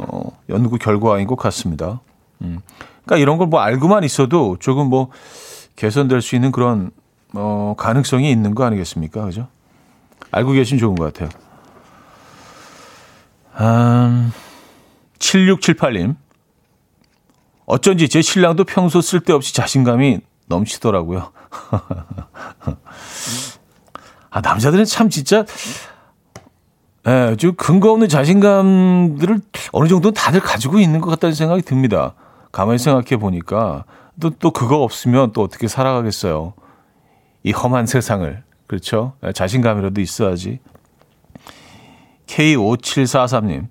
어, 0.00 0.22
연구 0.48 0.78
결과인 0.78 1.26
것 1.26 1.36
같습니다. 1.36 2.00
음. 2.42 2.60
그러니까 3.04 3.16
이런 3.22 3.38
걸 3.38 3.46
뭐 3.48 3.60
알고만 3.60 4.04
있어도 4.04 4.56
조금 4.60 4.88
뭐 4.88 5.08
개선될 5.76 6.22
수 6.22 6.34
있는 6.36 6.52
그런 6.52 6.90
어, 7.34 7.74
가능성이 7.76 8.30
있는 8.30 8.54
거 8.54 8.64
아니겠습니까? 8.64 9.24
그죠? 9.24 9.48
알고 10.30 10.52
계시면 10.52 10.78
좋은 10.78 10.94
것 10.94 11.12
같아요. 11.12 11.28
음, 13.60 14.32
7678님. 15.18 16.16
어쩐지 17.66 18.08
제 18.08 18.22
신랑도 18.22 18.64
평소 18.64 19.00
쓸데없이 19.00 19.54
자신감이 19.54 20.20
넘치더라고요. 20.46 21.30
아, 24.30 24.40
남자들은 24.40 24.84
참 24.84 25.10
진짜, 25.10 25.44
예, 27.06 27.36
좀 27.36 27.54
근거 27.54 27.90
없는 27.92 28.08
자신감들을 28.08 29.40
어느 29.72 29.88
정도 29.88 30.12
다들 30.12 30.40
가지고 30.40 30.78
있는 30.78 31.00
것 31.00 31.10
같다는 31.10 31.34
생각이 31.34 31.62
듭니다. 31.62 32.14
가만히 32.52 32.78
생각해 32.78 33.16
보니까 33.16 33.84
또, 34.20 34.30
또 34.30 34.50
그거 34.50 34.82
없으면 34.82 35.32
또 35.32 35.42
어떻게 35.42 35.66
살아가겠어요. 35.66 36.54
이 37.42 37.52
험한 37.52 37.86
세상을. 37.86 38.42
그렇죠? 38.66 39.14
자신감이라도 39.34 40.00
있어야지. 40.00 40.60
K5743님. 42.26 43.66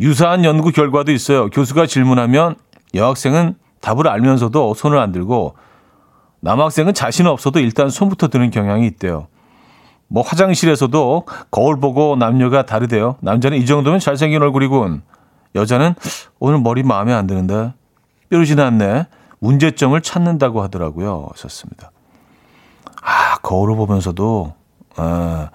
유사한 0.00 0.44
연구 0.44 0.72
결과도 0.72 1.12
있어요. 1.12 1.48
교수가 1.50 1.86
질문하면 1.86 2.56
여학생은 2.94 3.54
답을 3.80 4.08
알면서도 4.08 4.74
손을 4.74 4.98
안 4.98 5.12
들고 5.12 5.54
남학생은 6.40 6.94
자신 6.94 7.26
없어도 7.26 7.60
일단 7.60 7.88
손부터 7.90 8.28
드는 8.28 8.50
경향이 8.50 8.86
있대요. 8.86 9.28
뭐 10.08 10.22
화장실에서도 10.22 11.26
거울 11.50 11.80
보고 11.80 12.16
남녀가 12.16 12.64
다르대요. 12.64 13.16
남자는 13.20 13.58
이 13.58 13.66
정도면 13.66 13.98
잘생긴 13.98 14.42
얼굴이군. 14.42 15.02
여자는 15.54 15.94
오늘 16.38 16.60
머리 16.60 16.82
마음에 16.82 17.12
안 17.12 17.26
드는데 17.26 17.72
뾰루지 18.30 18.54
났네. 18.56 19.06
문제점을 19.38 20.00
찾는다고 20.00 20.62
하더라고요. 20.62 21.28
썼습니다. 21.34 21.90
아, 23.02 23.36
거울을 23.38 23.76
보면서도, 23.76 24.54
아, 24.96 25.50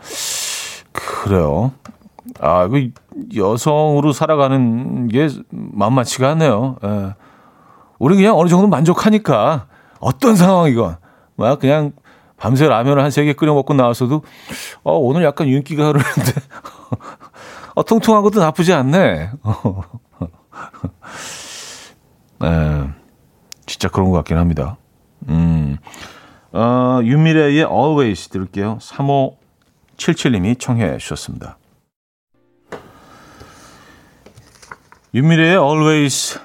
그래요. 0.92 1.72
아, 2.40 2.68
그 2.68 2.92
여성으로 3.36 4.14
살아가는 4.14 5.08
게 5.08 5.28
만만치가 5.50 6.30
않네요. 6.30 6.78
예. 6.84 7.16
우리 8.00 8.16
그냥 8.16 8.38
어느 8.38 8.48
정도 8.50 8.68
만족하니까 8.68 9.66
어떤 10.02 10.36
상황이건 10.36 10.98
막 11.38 11.60
그냥 11.60 11.94
밤새 12.38 12.68
라면을 12.68 13.04
한 13.04 13.12
세 13.12 13.24
개 13.24 13.34
끓여 13.34 13.54
먹고 13.54 13.74
나와서도 13.74 14.24
어, 14.84 14.94
오늘 14.98 15.24
약간 15.24 15.48
윤기가 15.48 15.88
흐르는데 15.88 16.34
어, 17.76 17.84
통통한 17.84 18.24
것도 18.24 18.40
나쁘지 18.40 18.74
않네. 18.74 19.32
네, 22.40 22.90
진짜 23.66 23.88
그런 23.90 24.10
것 24.10 24.18
같긴 24.18 24.38
합니다. 24.38 24.78
음, 25.30 25.78
어, 26.52 27.00
윤미래의 27.04 27.60
Always 27.60 28.30
들을게요. 28.30 28.80
3577님이 28.82 30.60
청해 30.60 30.98
주셨습니다. 30.98 31.58
윤미래의 35.14 35.58
Always 35.58 36.40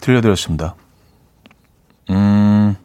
들려드렸습니다. 0.00 0.74
음, 2.10 2.76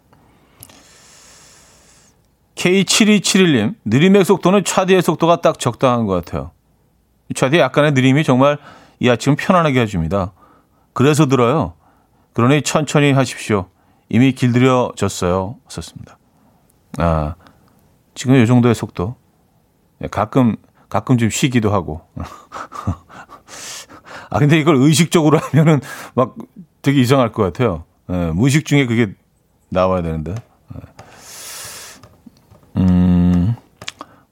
K7271님, 2.55 3.75
느림의 3.85 4.25
속도는 4.25 4.63
차디의 4.63 5.01
속도가 5.01 5.41
딱 5.41 5.59
적당한 5.59 6.05
것 6.05 6.13
같아요. 6.13 6.51
차디 7.35 7.57
약간의 7.57 7.93
느림이 7.93 8.23
정말 8.23 8.57
이 8.99 9.09
아침 9.09 9.35
편안하게 9.35 9.81
해줍니다. 9.81 10.33
그래서 10.93 11.27
들어요. 11.27 11.73
그러니 12.33 12.61
천천히 12.61 13.11
하십시오. 13.11 13.67
이미 14.09 14.31
길들여졌어요. 14.31 15.57
썼습니다. 15.67 16.17
아, 16.99 17.35
지금 18.13 18.35
이 18.35 18.45
정도의 18.45 18.75
속도. 18.75 19.15
예, 20.01 20.07
가끔, 20.07 20.55
가끔 20.89 21.17
좀 21.17 21.29
쉬기도 21.29 21.71
하고. 21.71 22.01
아, 24.29 24.39
근데 24.39 24.59
이걸 24.59 24.75
의식적으로 24.75 25.39
하면은 25.39 25.79
막 26.13 26.35
되게 26.81 27.01
이상할 27.01 27.31
것 27.31 27.43
같아요. 27.43 27.85
예, 28.13 28.31
무의식 28.31 28.65
중에 28.65 28.85
그게 28.85 29.13
나와야 29.69 30.01
되는데. 30.01 30.35
예. 30.75 30.79
음, 32.77 33.55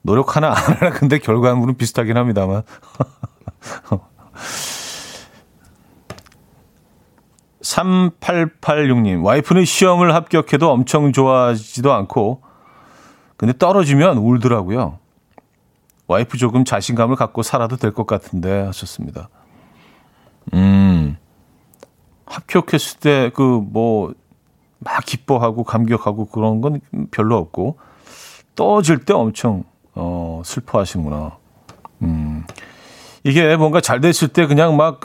노력 0.02 0.36
하나 0.36 0.50
안 0.50 0.56
하나 0.56 0.90
근데 0.92 1.18
결과물은 1.20 1.76
비슷하긴 1.78 2.16
합니다만. 2.18 2.64
3886님, 7.62 9.24
와이프는 9.24 9.66
시험을 9.66 10.16
합격해도 10.16 10.72
엄청 10.72 11.12
좋아하지도 11.12 11.94
않고, 11.94 12.42
근데 13.38 13.58
떨어지면 13.58 14.18
울더라고요. 14.18 15.00
와이프 16.08 16.38
조금 16.38 16.66
자신감을 16.66 17.16
갖고 17.16 17.42
살아도 17.44 17.78
될 17.78 17.94
것 17.94 18.06
같은데 18.06 18.64
하셨습니다. 18.66 19.30
음, 20.54 21.18
합격했을 22.32 23.00
때 23.00 23.32
그 23.34 23.42
뭐, 23.42 24.14
막 24.80 25.06
기뻐하고 25.06 25.64
감격하고 25.64 26.26
그런 26.26 26.62
건 26.62 26.82
별로 27.12 27.38
없고, 27.38 27.78
떨어질 28.56 29.00
때 29.00 29.14
엄청, 29.14 29.64
어, 29.94 30.42
슬퍼하시는구나. 30.46 31.38
음, 32.04 32.46
이게 33.24 33.56
뭔가 33.56 33.82
잘 33.82 34.02
됐을 34.02 34.30
때 34.30 34.48
그냥 34.48 34.78
막, 34.78 35.02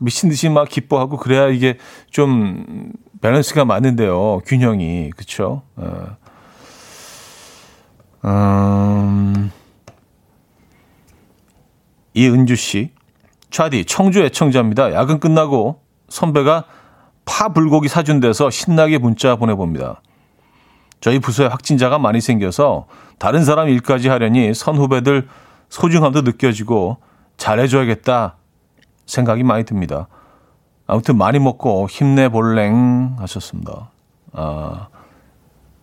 미친 0.00 0.28
듯이 0.28 0.48
막 0.48 0.68
기뻐하고 0.68 1.18
그래야 1.18 1.48
이게 1.48 1.78
좀 2.10 2.92
밸런스가 3.20 3.64
맞는데요. 3.64 4.40
균형이. 4.44 5.10
어. 5.76 6.16
음, 8.24 9.50
이은주 12.14 12.56
씨. 12.56 12.90
차디, 13.50 13.84
청주 13.84 14.20
애청자입니다. 14.24 14.92
야근 14.94 15.20
끝나고 15.20 15.83
선배가 16.08 16.64
파 17.24 17.48
불고기 17.48 17.88
사준 17.88 18.20
데서 18.20 18.50
신나게 18.50 18.98
문자 18.98 19.36
보내봅니다. 19.36 20.02
저희 21.00 21.18
부서에 21.18 21.46
확진자가 21.46 21.98
많이 21.98 22.20
생겨서 22.20 22.86
다른 23.18 23.44
사람 23.44 23.68
일까지 23.68 24.08
하려니 24.08 24.54
선후배들 24.54 25.28
소중함도 25.68 26.22
느껴지고 26.22 26.98
잘해줘야겠다 27.36 28.36
생각이 29.06 29.42
많이 29.42 29.64
듭니다. 29.64 30.08
아무튼 30.86 31.16
많이 31.16 31.38
먹고 31.38 31.88
힘내볼랭 31.88 33.16
하셨습니다. 33.18 33.90
아, 34.32 34.88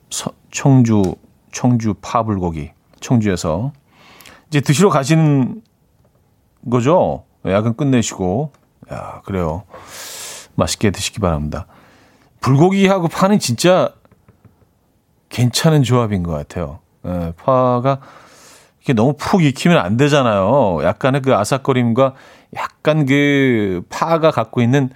서, 0.09 0.31
청주, 0.51 1.15
청주 1.51 1.95
파불고기, 2.01 2.71
청주에서. 2.99 3.71
이제 4.47 4.61
드시러 4.61 4.89
가시는 4.89 5.61
거죠? 6.69 7.23
야근 7.45 7.75
끝내시고. 7.75 8.51
야, 8.91 9.21
그래요. 9.25 9.63
맛있게 10.55 10.91
드시기 10.91 11.19
바랍니다. 11.19 11.65
불고기하고 12.41 13.07
파는 13.07 13.39
진짜 13.39 13.93
괜찮은 15.29 15.83
조합인 15.83 16.23
것 16.23 16.31
같아요. 16.31 16.79
예, 17.05 17.33
파가 17.37 17.99
이게 18.81 18.93
너무 18.93 19.13
푹 19.17 19.43
익히면 19.43 19.77
안 19.77 19.97
되잖아요. 19.97 20.79
약간의 20.83 21.21
그 21.21 21.35
아삭거림과 21.35 22.15
약간 22.55 23.05
그 23.05 23.83
파가 23.89 24.31
갖고 24.31 24.61
있는 24.61 24.89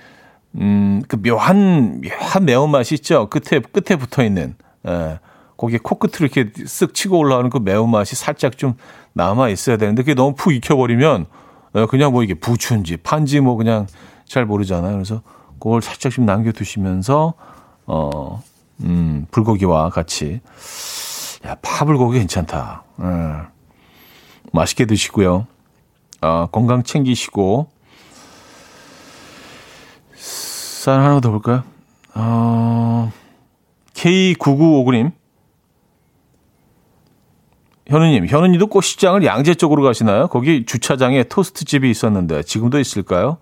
음, 0.55 1.01
그 1.07 1.21
묘한, 1.21 2.01
묘한 2.01 2.45
매운맛이 2.45 2.95
있죠. 2.95 3.29
끝에, 3.29 3.59
끝에 3.59 3.97
붙어 3.97 4.23
있는. 4.23 4.55
예. 4.87 5.19
거기에 5.57 5.79
코끝으로 5.81 6.25
이렇게 6.25 6.51
쓱 6.51 6.93
치고 6.93 7.17
올라오는 7.17 7.49
그 7.49 7.57
매운맛이 7.57 8.15
살짝 8.15 8.57
좀 8.57 8.73
남아 9.13 9.49
있어야 9.49 9.77
되는데 9.77 10.03
그게 10.03 10.13
너무 10.13 10.35
푹 10.35 10.53
익혀버리면 10.53 11.21
예, 11.23 11.25
그냥 11.89 12.13
뭐 12.13 12.23
이게 12.23 12.33
부추인지 12.33 12.97
판지 12.97 13.41
뭐 13.41 13.55
그냥 13.55 13.87
잘 14.25 14.45
모르잖아요. 14.45 14.93
그래서 14.93 15.21
그걸 15.59 15.81
살짝 15.81 16.11
좀 16.11 16.25
남겨두시면서, 16.25 17.33
어, 17.85 18.43
음, 18.81 19.25
불고기와 19.31 19.89
같이. 19.89 20.41
야, 21.45 21.55
파불고기 21.61 22.19
괜찮다. 22.19 22.83
음, 22.99 23.45
맛있게 24.51 24.85
드시고요. 24.85 25.47
어, 26.21 26.47
건강 26.51 26.83
챙기시고. 26.83 27.67
사연 30.15 31.01
하나 31.01 31.19
더 31.19 31.31
볼까요? 31.31 31.63
어, 32.13 33.11
K9959님. 33.93 35.11
현우님, 37.87 38.25
현우님도 38.27 38.67
꽃시장을 38.67 39.23
양재 39.25 39.55
쪽으로 39.55 39.83
가시나요? 39.83 40.27
거기 40.27 40.65
주차장에 40.65 41.23
토스트 41.23 41.65
집이 41.65 41.89
있었는데 41.89 42.43
지금도 42.43 42.79
있을까요? 42.79 43.37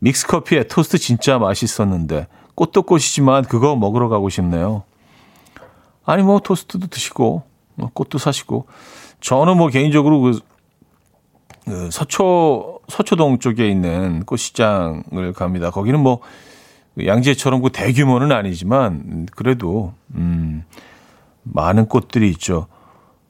믹스커피에 0.00 0.64
토스트 0.64 0.98
진짜 0.98 1.38
맛있었는데 1.38 2.26
꽃도 2.54 2.82
꽃이지만 2.82 3.44
그거 3.44 3.76
먹으러 3.76 4.08
가고 4.08 4.28
싶네요. 4.28 4.82
아니 6.04 6.22
뭐 6.22 6.40
토스트도 6.40 6.88
드시고 6.88 7.42
뭐 7.76 7.90
꽃도 7.92 8.18
사시고 8.18 8.66
저는 9.20 9.56
뭐 9.56 9.68
개인적으로 9.68 10.20
그, 10.20 10.40
그 11.64 11.90
서초 11.92 12.80
서초동 12.88 13.38
쪽에 13.38 13.68
있는 13.68 14.24
꽃시장을 14.24 15.32
갑니다. 15.34 15.70
거기는 15.70 16.00
뭐 16.00 16.20
양재처럼 17.04 17.62
그 17.62 17.70
대규모는 17.70 18.32
아니지만 18.32 19.28
그래도 19.36 19.94
음 20.14 20.64
많은 21.44 21.86
꽃들이 21.86 22.28
있죠. 22.30 22.66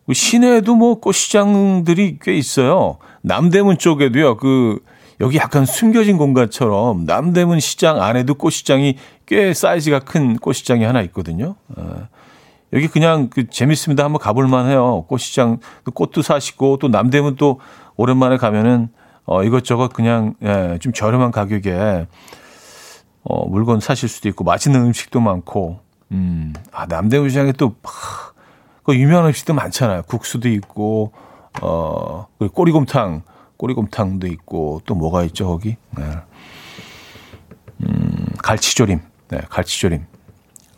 그 0.08 0.14
시내에도 0.14 0.74
뭐 0.74 1.00
꽃시장들이 1.00 2.16
꽤 2.22 2.34
있어요. 2.34 2.96
남대문 3.20 3.76
쪽에도요. 3.76 4.38
그 4.38 4.82
여기 5.20 5.36
약간 5.36 5.66
숨겨진 5.66 6.16
공간처럼 6.16 7.04
남대문 7.04 7.60
시장 7.60 8.00
안에도 8.00 8.32
꽃시장이 8.32 8.96
꽤 9.26 9.52
사이즈가 9.52 9.98
큰 9.98 10.38
꽃시장이 10.38 10.82
하나 10.82 11.02
있거든요. 11.02 11.56
어, 11.76 12.08
여기 12.72 12.88
그냥 12.88 13.28
그 13.28 13.50
재밌습니다. 13.50 14.02
한번 14.02 14.18
가볼 14.18 14.48
만 14.48 14.70
해요. 14.70 15.04
꽃시장 15.08 15.58
꽃도 15.92 16.22
사시고 16.22 16.78
또 16.78 16.88
남대문 16.88 17.36
또 17.36 17.60
오랜만에 17.96 18.38
가면은 18.38 18.88
어 19.26 19.44
이것저것 19.44 19.92
그냥 19.92 20.32
예, 20.42 20.78
좀 20.80 20.94
저렴한 20.94 21.32
가격에 21.32 22.06
어 23.24 23.46
물건 23.46 23.80
사실 23.80 24.08
수도 24.08 24.30
있고 24.30 24.42
맛있는 24.42 24.80
음식도 24.80 25.20
많고 25.20 25.80
음. 26.12 26.54
아 26.72 26.86
남대문 26.86 27.28
시장에 27.28 27.52
또 27.52 27.74
하, 27.82 28.27
그 28.88 28.96
유명한 28.96 29.26
음식도 29.26 29.52
많잖아요. 29.52 30.04
국수도 30.04 30.48
있고 30.48 31.12
어 31.60 32.26
꼬리곰탕, 32.54 33.20
꼬리곰탕도 33.58 34.26
있고 34.28 34.80
또 34.86 34.94
뭐가 34.94 35.24
있죠 35.24 35.46
거기? 35.46 35.76
네. 35.94 36.04
음, 37.82 38.26
갈치조림, 38.38 39.00
네, 39.28 39.42
갈치조림 39.50 40.06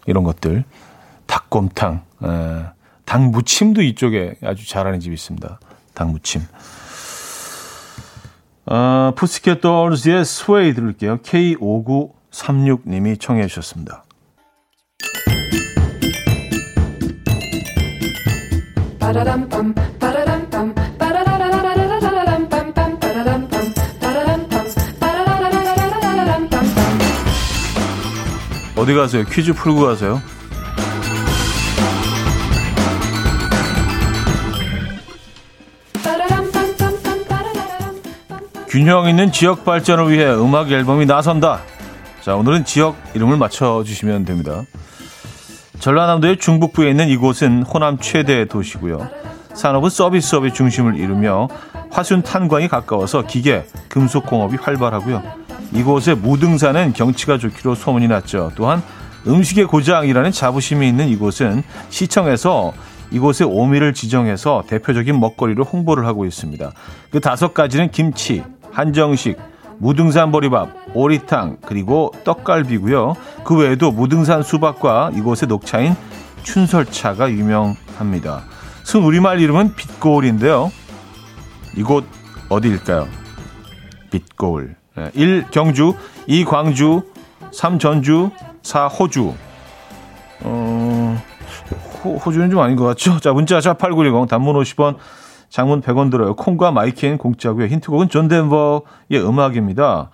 이런 0.07 0.25
것들, 0.25 0.65
닭곰탕, 1.29 2.03
네. 2.19 2.65
닭무침도 3.05 3.83
이쪽에 3.83 4.35
아주 4.43 4.69
잘하는 4.69 4.99
집이 4.99 5.15
있습니다. 5.15 5.61
닭무침. 5.95 6.43
아, 8.67 9.13
푸스켓 9.15 9.61
돌즈의 9.61 10.25
스웨이 10.25 10.75
들을게요. 10.75 11.19
K5936님이 11.19 13.21
청해 13.21 13.47
주셨습니다. 13.47 14.03
어디 28.77 28.95
가세요? 28.95 29.25
퀴즈 29.25 29.53
풀고 29.53 29.83
가세요. 29.83 30.23
균형 38.69 39.09
있는 39.09 39.33
지역 39.33 39.65
발전을 39.65 40.11
위해 40.13 40.33
음악 40.33 40.71
앨범이 40.71 41.07
나선다. 41.07 41.63
자, 42.23 42.37
오늘은 42.37 42.65
지역 42.65 42.97
이름을 43.15 43.37
맞춰주시면 43.39 44.25
됩니다. 44.25 44.63
전라남도의 45.81 46.37
중북부에 46.37 46.91
있는 46.91 47.09
이곳은 47.09 47.63
호남 47.63 47.99
최대 47.99 48.45
도시고요. 48.45 49.09
산업은 49.55 49.89
서비스업의 49.89 50.53
중심을 50.53 50.97
이루며 50.97 51.49
화순 51.91 52.23
탄광이 52.23 52.69
가까워서 52.69 53.23
기계, 53.27 53.65
금속 53.89 54.27
공업이 54.27 54.57
활발하고요. 54.57 55.23
이곳의 55.73 56.17
무등산은 56.17 56.93
경치가 56.93 57.39
좋기로 57.39 57.75
소문이 57.75 58.09
났죠. 58.09 58.53
또한 58.57 58.83
음식의 59.27 59.67
고장이라는 59.67 60.33
자부심이 60.33 60.87
있는 60.87 61.09
이곳은 61.09 61.63
시청에서 61.89 62.73
이곳의 63.11 63.47
오미를 63.51 63.95
지정해서 63.95 64.65
대표적인 64.69 65.19
먹거리로 65.19 65.65
홍보를 65.65 66.07
하고 66.07 66.27
있습니다. 66.27 66.73
그 67.11 67.21
다섯 67.21 67.55
가지는 67.55 67.91
김치, 67.91 68.43
한정식, 68.71 69.37
무등산 69.81 70.31
보리밥, 70.31 70.69
오리탕, 70.93 71.57
그리고 71.65 72.13
떡갈비고요. 72.25 73.15
그 73.45 73.57
외에도 73.57 73.91
무등산 73.91 74.43
수박과 74.43 75.13
이곳의 75.15 75.49
녹차인 75.49 75.97
춘설차가 76.43 77.31
유명합니다. 77.31 78.45
순 78.85 79.03
우리말 79.05 79.41
이름은 79.41 79.75
빛고울인데요. 79.75 80.71
이곳 81.77 82.05
어디일까요? 82.51 83.09
빛고을. 84.11 84.77
1. 85.15 85.47
경주 85.51 85.95
2. 86.27 86.45
광주 86.45 87.03
3. 87.51 87.79
전주 87.79 88.31
4. 88.63 88.87
호주 88.87 89.33
어, 90.43 91.23
호, 92.05 92.17
호주는 92.17 92.51
좀 92.51 92.61
아닌 92.61 92.77
것 92.77 92.85
같죠? 92.85 93.19
자, 93.21 93.33
문자 93.33 93.59
샵8910 93.61 94.29
단문 94.29 94.57
50원 94.57 94.97
장문 95.51 95.83
100원 95.83 96.11
들어요. 96.11 96.35
콩과 96.37 96.71
마이 96.71 96.89
케이엔 96.89 97.19
공짜고요. 97.19 97.67
힌트곡은 97.67 98.09
존 98.09 98.29
덴버의 98.29 99.25
음악입니다. 99.25 100.11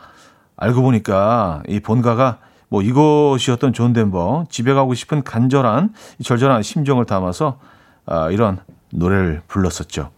알고 0.57 0.83
보니까 0.83 1.63
이 1.69 1.81
본가가 1.81 2.39
뭐 2.69 2.83
이것이었던 2.83 3.73
존 3.73 3.93
덴버 3.93 4.47
집에 4.49 4.73
가고 4.73 4.95
싶은 4.95 5.23
간절한 5.23 5.95
절절한 6.23 6.63
심정을 6.63 7.05
담아서 7.05 7.59
아, 8.07 8.31
이런 8.31 8.59
노래를 8.91 9.43
불렀었죠. 9.47 10.11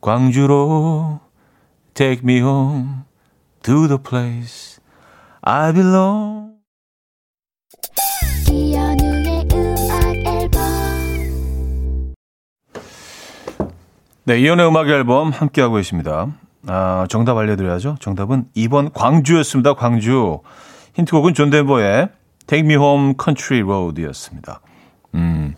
광주로 0.00 1.20
take 1.94 2.22
me 2.22 2.38
home 2.38 2.88
to 3.62 3.86
the 3.86 3.98
place 3.98 4.80
I 5.42 5.72
belong. 5.72 6.58
네, 14.28 14.40
이현우의 14.40 14.68
음악 14.68 14.90
앨범 14.90 15.30
함께하고 15.30 15.76
계십니다. 15.76 16.26
아, 16.66 17.06
정답 17.08 17.38
알려드려야죠. 17.38 17.96
정답은 17.98 18.44
2번 18.54 18.92
광주였습니다. 18.92 19.72
광주. 19.72 20.40
힌트곡은 20.92 21.32
존 21.32 21.48
덴버의 21.48 22.10
Take 22.46 22.66
Me 22.66 22.74
Home 22.74 23.14
Country 23.18 23.62
Road이었습니다. 23.62 24.60
음, 25.14 25.54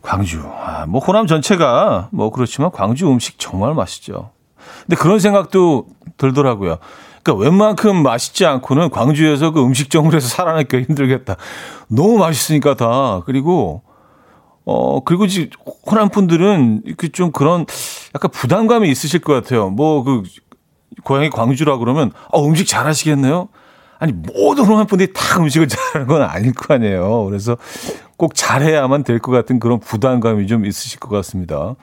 광주. 0.00 0.42
아, 0.42 0.86
뭐 0.86 1.02
호남 1.02 1.26
전체가 1.26 2.08
뭐 2.12 2.30
그렇지만 2.30 2.70
광주 2.70 3.06
음식 3.10 3.38
정말 3.38 3.74
맛있죠. 3.74 4.30
근데 4.86 4.96
그런 4.96 5.18
생각도 5.18 5.84
들더라고요. 6.16 6.78
그러니까 7.22 7.44
웬만큼 7.44 8.02
맛있지 8.02 8.46
않고는 8.46 8.88
광주에서 8.88 9.50
그 9.50 9.62
음식점으로 9.62 10.16
해서 10.16 10.28
살아남기가 10.28 10.82
힘들겠다. 10.82 11.36
너무 11.88 12.16
맛있으니까 12.16 12.74
다. 12.74 13.20
그리고 13.26 13.82
어, 14.64 15.00
그리고 15.04 15.24
이제 15.24 15.50
호남 15.90 16.08
분들은 16.08 16.82
그좀 16.96 17.32
그런 17.32 17.66
약간 18.14 18.30
부담감이 18.30 18.88
있으실 18.90 19.20
것 19.20 19.32
같아요. 19.34 19.70
뭐 19.70 20.04
그 20.04 20.22
고향이 21.04 21.30
광주라 21.30 21.78
그러면 21.78 22.12
어, 22.30 22.44
음식 22.46 22.66
잘 22.66 22.86
하시겠네요. 22.86 23.48
아니 23.98 24.12
모든 24.12 24.64
호남 24.64 24.86
분들이 24.86 25.12
다 25.12 25.38
음식을 25.40 25.66
잘하는 25.68 26.06
건 26.06 26.22
아닐 26.22 26.52
거 26.52 26.74
아니에요. 26.74 27.24
그래서 27.24 27.56
꼭 28.16 28.34
잘해야만 28.34 29.02
될 29.04 29.18
것 29.18 29.32
같은 29.32 29.58
그런 29.58 29.80
부담감이 29.80 30.46
좀 30.46 30.64
있으실 30.66 31.00
것 31.00 31.08
같습니다. 31.08 31.74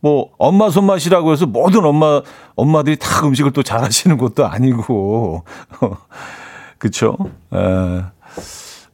뭐 0.00 0.30
엄마 0.38 0.68
손맛이라고 0.68 1.32
해서 1.32 1.46
모든 1.46 1.84
엄마 1.84 2.20
엄마들이 2.56 2.96
다 2.98 3.24
음식을 3.26 3.52
또 3.52 3.62
잘하시는 3.62 4.18
것도 4.18 4.46
아니고 4.46 5.44
그렇죠. 6.78 7.16
에, 7.54 8.02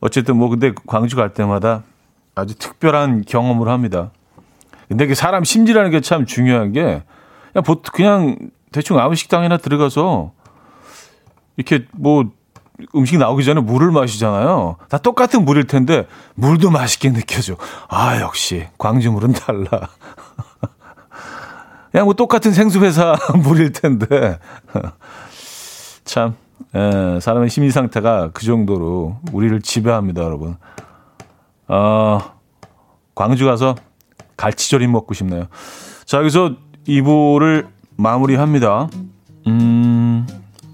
어쨌든 0.01 0.37
뭐 0.37 0.49
근데 0.51 0.73
광주 0.87 1.17
갈 1.17 1.33
때마다 1.35 1.83
아주 2.38 2.55
특별한 2.57 3.24
경험을 3.27 3.68
합니다. 3.68 4.11
근데 4.88 5.07
그 5.07 5.14
사람 5.14 5.44
심리라는 5.44 5.90
게 5.90 6.01
참 6.01 6.27
중요한 6.27 6.72
게 6.72 7.03
그냥 7.53 7.64
보통 7.64 7.83
그냥 7.92 8.37
대충 8.72 8.98
아무 8.98 9.14
식당이나 9.14 9.57
들어가서 9.59 10.33
이렇게 11.57 11.87
뭐 11.92 12.31
음식 12.94 13.18
나오기 13.18 13.44
전에 13.44 13.61
물을 13.61 13.90
마시잖아요. 13.90 14.77
다 14.88 14.98
똑같은 14.98 15.44
물일 15.44 15.66
텐데 15.66 16.07
물도 16.35 16.70
맛있게 16.70 17.12
느껴져. 17.12 17.57
아 17.88 18.20
역시 18.20 18.66
광주 18.79 19.11
물은 19.11 19.33
달라. 19.33 19.66
그냥 21.90 22.05
뭐 22.05 22.14
똑같은 22.14 22.53
생수 22.53 22.81
회사 22.81 23.16
물일 23.42 23.72
텐데 23.72 24.38
참 26.05 26.37
예, 26.74 27.18
사람의 27.20 27.51
심리 27.51 27.70
상태가 27.70 28.31
그 28.33 28.44
정도로 28.44 29.18
우리를 29.33 29.61
지배합니다, 29.62 30.22
여러분. 30.22 30.57
어, 31.68 32.18
광주 33.14 33.44
가서 33.44 33.74
갈치조림 34.37 34.90
먹고 34.92 35.14
싶네요. 35.14 35.46
자, 36.04 36.18
여기서 36.18 36.54
2부를 36.87 37.68
마무리합니다. 37.96 38.88
음, 39.46 40.26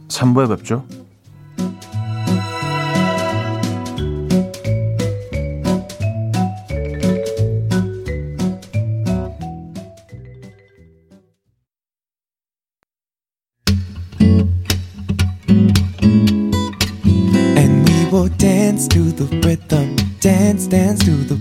3부에 0.08 0.48
뵙죠. 0.48 0.84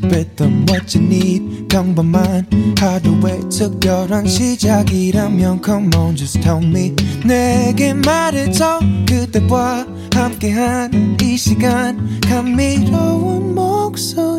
Rhythm 0.04 0.66
what 0.70 0.98
you 0.98 1.06
need 1.06 1.68
평범한 1.68 2.48
하루의 2.80 3.50
특별한 3.50 4.28
시작이라면 4.28 5.62
come 5.64 5.90
on 5.96 6.16
just 6.16 6.40
tell 6.42 6.64
me 6.64 6.94
내게 7.26 7.94
말해줘 7.94 8.80
그대와 9.08 9.86
함께한 10.14 11.18
이 11.22 11.38
시간 11.38 12.20
감미로운 12.22 13.56
목소리 13.56 14.34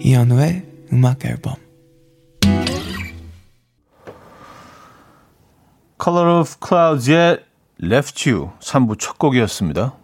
이현우의 0.00 0.66
음악 0.92 1.24
앨범 1.24 1.54
Color 6.02 6.40
of 6.40 6.56
Clouds의 6.62 7.38
Left 7.82 8.30
You 8.30 8.50
3부 8.60 8.98
첫 8.98 9.18
곡이었습니다. 9.18 10.03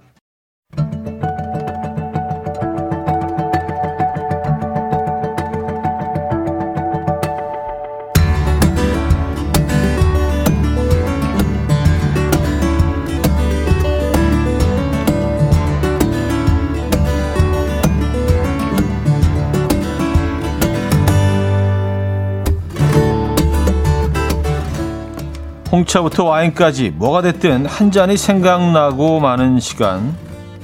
홍차부터 25.71 26.25
와인까지 26.25 26.89
뭐가 26.89 27.21
됐든 27.21 27.65
한 27.65 27.91
잔이 27.91 28.17
생각나고 28.17 29.21
마는 29.21 29.59
시간. 29.61 30.15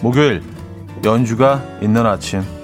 목요일 0.01 0.43
연주가 1.05 1.61
있는 1.81 2.05
아침. 2.05 2.56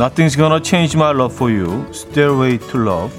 Nothing's 0.00 0.34
Gonna 0.34 0.62
Change 0.62 0.96
My 0.96 1.10
Love 1.10 1.34
For 1.34 1.52
You, 1.52 1.84
Stairway 1.90 2.56
to 2.56 2.80
Love 2.80 3.14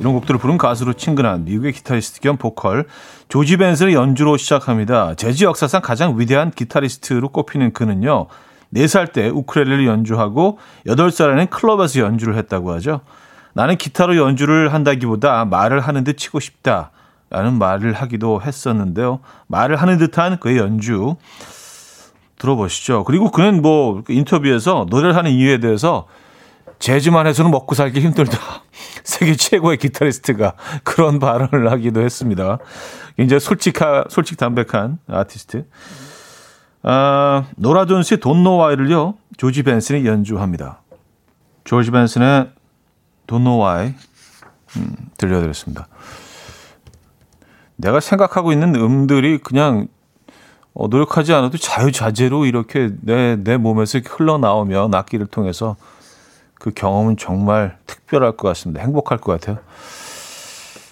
이런 0.00 0.12
곡들을 0.12 0.38
부른 0.38 0.58
가수로 0.58 0.92
친근한 0.92 1.46
미국의 1.46 1.72
기타리스트 1.72 2.20
겸 2.20 2.36
보컬 2.36 2.84
조지 3.30 3.56
벤슨의 3.56 3.94
연주로 3.94 4.36
시작합니다. 4.36 5.14
재즈 5.14 5.44
역사상 5.44 5.80
가장 5.80 6.20
위대한 6.20 6.50
기타리스트로 6.50 7.30
꼽히는 7.30 7.72
그는요. 7.72 8.26
4살 8.74 9.14
때 9.14 9.30
우크렐레를 9.30 9.86
연주하고 9.86 10.58
8살에는 10.86 11.48
클럽에서 11.48 12.00
연주를 12.00 12.36
했다고 12.36 12.70
하죠. 12.74 13.00
나는 13.54 13.78
기타로 13.78 14.18
연주를 14.18 14.74
한다기보다 14.74 15.46
말을 15.46 15.80
하는 15.80 16.04
듯 16.04 16.18
치고 16.18 16.38
싶다. 16.38 16.90
라는 17.30 17.54
말을 17.54 17.94
하기도 17.94 18.42
했었는데요. 18.42 19.20
말을 19.46 19.76
하는 19.76 19.96
듯한 19.96 20.38
그의 20.38 20.58
연주. 20.58 21.16
들어보시죠. 22.40 23.04
그리고 23.04 23.30
그는 23.30 23.62
뭐 23.62 24.02
인터뷰에서 24.08 24.86
노래를 24.88 25.14
하는 25.14 25.30
이유에 25.30 25.58
대해서 25.58 26.06
재즈만 26.78 27.26
해서는 27.26 27.50
먹고 27.50 27.74
살기 27.74 28.00
힘들다. 28.00 28.38
세계 29.04 29.36
최고의 29.36 29.76
기타리스트가 29.76 30.54
그런 30.82 31.18
발언을 31.18 31.70
하기도 31.70 32.00
했습니다. 32.00 32.58
이제 33.18 33.38
솔직하, 33.38 34.04
솔직 34.08 34.38
담백한 34.38 34.98
아티스트. 35.06 35.66
아, 36.82 37.44
노라 37.56 37.84
존스의 37.84 38.20
돈노 38.20 38.56
와이를요, 38.56 39.14
조지 39.36 39.62
벤슨이 39.62 40.06
연주합니다. 40.06 40.80
조지 41.64 41.90
벤슨의 41.90 42.50
돈노 43.26 43.58
와이, 43.58 43.94
음, 44.76 44.96
들려드렸습니다. 45.18 45.86
내가 47.76 48.00
생각하고 48.00 48.52
있는 48.52 48.74
음들이 48.74 49.38
그냥 49.38 49.88
어, 50.80 50.88
노력하지 50.88 51.34
않아도 51.34 51.58
자유자재로 51.58 52.46
이렇게 52.46 52.88
내, 53.02 53.36
내 53.36 53.58
몸에서 53.58 53.98
흘러나오면 53.98 54.94
악기를 54.94 55.26
통해서 55.26 55.76
그 56.54 56.70
경험은 56.70 57.18
정말 57.18 57.76
특별할 57.86 58.32
것 58.32 58.48
같습니다. 58.48 58.80
행복할 58.80 59.18
것 59.18 59.32
같아요. 59.32 59.58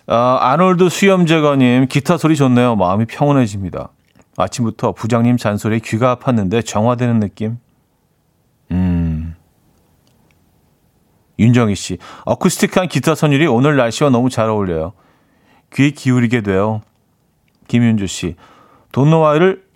아, 0.07 0.39
아놀드 0.43 0.91
수염제거님, 0.91 1.87
기타 1.87 2.19
소리 2.19 2.37
좋네요. 2.37 2.77
마음이 2.77 3.07
평온해집니다. 3.07 3.89
아침부터 4.37 4.93
부장님 4.93 5.39
잔소리에 5.39 5.79
귀가 5.83 6.17
아팠는데 6.17 6.67
정화되는 6.67 7.21
느낌. 7.21 7.57
음. 8.71 9.37
윤정희 11.39 11.75
씨, 11.75 11.97
어쿠스틱한 12.27 12.89
기타 12.89 13.15
선율이 13.15 13.47
오늘 13.47 13.77
날씨와 13.77 14.11
너무 14.11 14.29
잘 14.29 14.51
어울려요. 14.51 14.93
귀 15.73 15.93
기울이게 15.93 16.43
돼요. 16.43 16.83
김윤주 17.69 18.07
씨, 18.07 18.37
돈노와를 18.93 19.68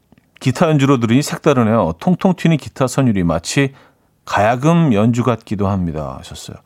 기타 0.43 0.69
연주로 0.69 0.99
들으니 0.99 1.23
색다르네요. 1.23 1.95
통통 2.01 2.35
튀는 2.35 2.57
기타 2.57 2.89
선율이 2.89 3.23
마치 3.23 3.75
가야금 4.25 4.93
연주 4.93 5.23
같기도 5.23 5.69
합니다. 5.69 6.17
하셨어요. 6.19 6.57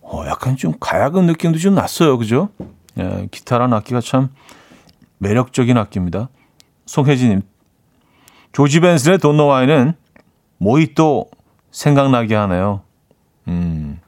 어, 0.00 0.24
약간 0.26 0.56
좀 0.56 0.72
가야금 0.80 1.26
느낌도 1.26 1.58
좀 1.58 1.74
났어요. 1.74 2.16
그죠? 2.16 2.48
예, 2.98 3.28
기타란 3.30 3.74
악기가 3.74 4.00
참 4.00 4.30
매력적인 5.18 5.76
악기입니다. 5.76 6.30
송혜진님, 6.86 7.42
조지 8.52 8.80
벤슨의 8.80 9.18
돈노와이는 9.18 9.92
모히또 10.56 11.26
생각나게 11.70 12.34
하네요. 12.36 12.80
음, 13.48 14.00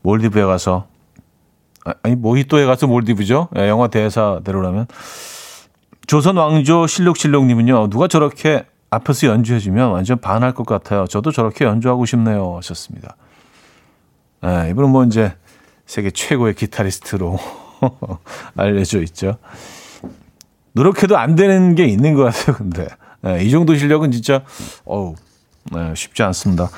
몰디브에 0.00 0.44
가서 0.44 0.86
아, 1.84 1.92
아니 2.02 2.16
모히또에 2.16 2.64
가서 2.64 2.86
몰디브죠. 2.86 3.50
예, 3.58 3.68
영화 3.68 3.88
대사대로라면 3.88 4.86
조선 6.06 6.36
왕조 6.36 6.86
실록실록님은요 6.86 7.88
누가 7.88 8.08
저렇게 8.08 8.66
앞에서 8.90 9.26
연주해주면 9.26 9.90
완전 9.90 10.18
반할 10.20 10.52
것 10.52 10.66
같아요. 10.66 11.06
저도 11.06 11.32
저렇게 11.32 11.64
연주하고 11.64 12.06
싶네요. 12.06 12.56
하셨습니다. 12.56 13.16
예, 14.44 14.70
이분은 14.70 14.90
뭐 14.90 15.04
이제 15.04 15.34
세계 15.86 16.10
최고의 16.10 16.54
기타리스트로 16.54 17.38
알려져 18.56 19.02
있죠. 19.02 19.38
노력해도 20.72 21.16
안 21.16 21.34
되는 21.34 21.74
게 21.74 21.86
있는 21.86 22.14
것 22.14 22.24
같아요. 22.24 22.56
근데 22.56 22.86
예, 23.26 23.42
이 23.42 23.50
정도 23.50 23.74
실력은 23.74 24.10
진짜 24.12 24.42
어우 24.84 25.14
네, 25.72 25.94
쉽지 25.96 26.22
않습니다. 26.22 26.68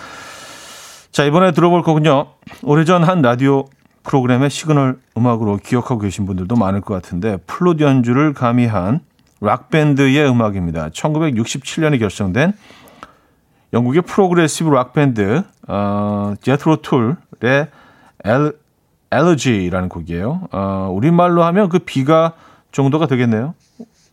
자 1.11 1.24
이번에 1.24 1.53
들어볼 1.53 1.83
거군요. 1.83 2.29
오래전 2.62 3.05
한 3.05 3.20
라디오 3.20 3.64
프로그램의 4.05 4.51
시그널 4.51 5.01
음악으로 5.16 5.57
기억하고 5.57 6.01
계신 6.01 6.24
분들도 6.27 6.55
많을 6.55 6.81
것 6.81 6.95
같은데 6.95 7.39
플룻 7.47 7.81
연주를 7.81 8.33
가미한 8.33 9.01
락밴드의 9.41 10.28
음악입니다. 10.28 10.89
1967년에 10.91 11.99
결성된 11.99 12.53
영국의 13.72 14.03
progressive 14.03 14.70
락밴드 14.70 15.43
어, 15.68 16.34
제트로 16.41 16.76
툴의 16.82 17.68
El, 18.24 18.53
Elegy라는 19.11 19.88
곡이에요. 19.89 20.49
어, 20.53 20.91
우리말로 20.93 21.43
하면 21.45 21.68
그 21.68 21.78
비가 21.78 22.32
정도가 22.72 23.07
되겠네요. 23.07 23.55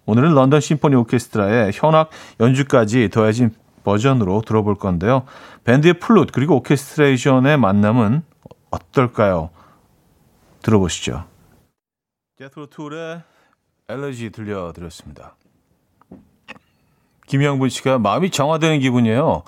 오늘은 0.05 0.33
런던 0.33 0.59
심포니 0.59 0.95
오케스트라의 0.95 1.71
현악 1.73 2.09
연주까지 2.39 3.09
더해진 3.09 3.51
버전으로 3.83 4.41
들어볼 4.41 4.75
건데요. 4.75 5.23
밴드의 5.63 5.95
플룻 5.95 6.31
그리고 6.31 6.57
orchestration의 6.57 7.57
만남은 7.57 8.23
어떨까요? 8.69 9.49
들어보시죠. 10.61 11.25
제트로 12.37 12.67
툴의 12.67 13.21
Elegy 13.93 14.31
들려드렸습니다. 14.31 15.35
김영분 17.27 17.69
씨가 17.69 17.99
마음이 17.99 18.31
정화되는 18.31 18.79
기분이에요. 18.79 19.43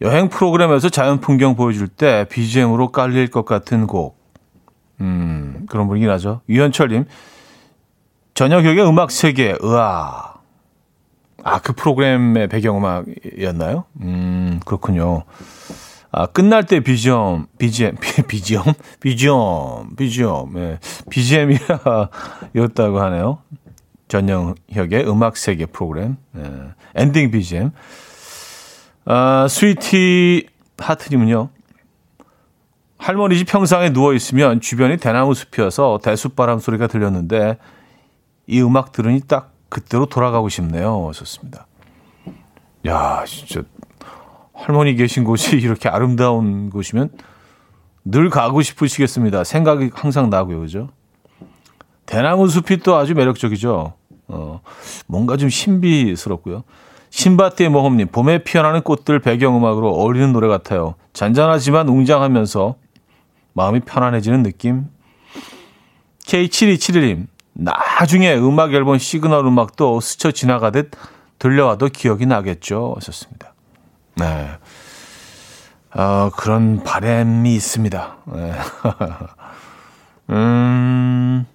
여행 0.00 0.28
프로그램에서 0.28 0.88
자연 0.88 1.20
풍경 1.20 1.54
보여줄 1.54 1.88
때 1.88 2.26
BGM으로 2.30 2.90
깔릴 2.90 3.30
것 3.30 3.44
같은 3.44 3.86
곡. 3.86 4.16
음, 5.00 5.66
그런 5.68 5.86
분위기 5.86 6.06
나죠. 6.06 6.40
유현철님, 6.48 7.04
저녁역의 8.34 8.86
음악 8.88 9.10
세계, 9.10 9.54
으아. 9.62 10.32
아, 11.44 11.60
그 11.60 11.72
프로그램의 11.72 12.48
배경음악이었나요? 12.48 13.84
음, 14.00 14.60
그렇군요. 14.64 15.24
아, 16.14 16.26
끝날 16.26 16.66
때 16.66 16.80
BGM, 16.80 17.46
BGM, 17.56 17.96
BGM, 18.28 18.74
BGM, 19.00 19.96
BGM, 19.96 20.58
예, 20.58 20.78
BGM이었다고 21.08 23.00
하네요. 23.00 23.38
전영혁의 24.08 25.08
음악 25.08 25.38
세계 25.38 25.64
프로그램, 25.64 26.18
예, 26.36 26.74
엔딩 26.94 27.30
BGM. 27.30 27.70
아, 29.06 29.46
스위티 29.48 30.48
하트님은요, 30.76 31.48
할머니 32.98 33.38
집 33.38 33.48
평상에 33.48 33.90
누워 33.90 34.12
있으면 34.12 34.60
주변이 34.60 34.98
대나무 34.98 35.32
숲이어서 35.32 35.98
대숲바람 36.04 36.58
소리가 36.58 36.88
들렸는데 36.88 37.56
이 38.46 38.60
음악 38.60 38.92
들으니 38.92 39.20
딱 39.26 39.54
그때로 39.70 40.04
돌아가고 40.04 40.50
싶네요. 40.50 41.10
좋습니다. 41.14 41.66
야, 42.86 43.24
진짜 43.26 43.62
할머니 44.62 44.94
계신 44.94 45.24
곳이 45.24 45.56
이렇게 45.60 45.88
아름다운 45.88 46.70
곳이면 46.70 47.10
늘 48.04 48.30
가고 48.30 48.62
싶으시겠습니다. 48.62 49.44
생각이 49.44 49.90
항상 49.92 50.30
나고요. 50.30 50.60
그죠? 50.60 50.88
대나무 52.06 52.48
숲이 52.48 52.78
또 52.78 52.96
아주 52.96 53.14
매력적이죠. 53.14 53.94
어, 54.28 54.60
뭔가 55.06 55.36
좀 55.36 55.48
신비스럽고요. 55.48 56.64
신바띠의 57.10 57.68
모험님, 57.68 58.08
봄에 58.08 58.42
피어나는 58.42 58.82
꽃들 58.82 59.20
배경음악으로 59.20 59.88
어울리는 59.88 60.32
노래 60.32 60.48
같아요. 60.48 60.94
잔잔하지만 61.12 61.88
웅장하면서 61.88 62.76
마음이 63.52 63.80
편안해지는 63.80 64.42
느낌. 64.42 64.86
K7271님, 66.24 67.26
나중에 67.52 68.34
음악 68.36 68.72
앨범 68.72 68.98
시그널 68.98 69.44
음악도 69.44 70.00
스쳐 70.00 70.30
지나가듯 70.30 70.90
들려와도 71.38 71.88
기억이 71.88 72.24
나겠죠. 72.26 72.94
하셨습니다. 72.96 73.51
네. 74.16 74.48
어, 75.94 76.30
그런 76.36 76.82
바램이 76.82 77.54
있습니다. 77.54 78.16
네. 78.34 78.52
음, 80.30 81.46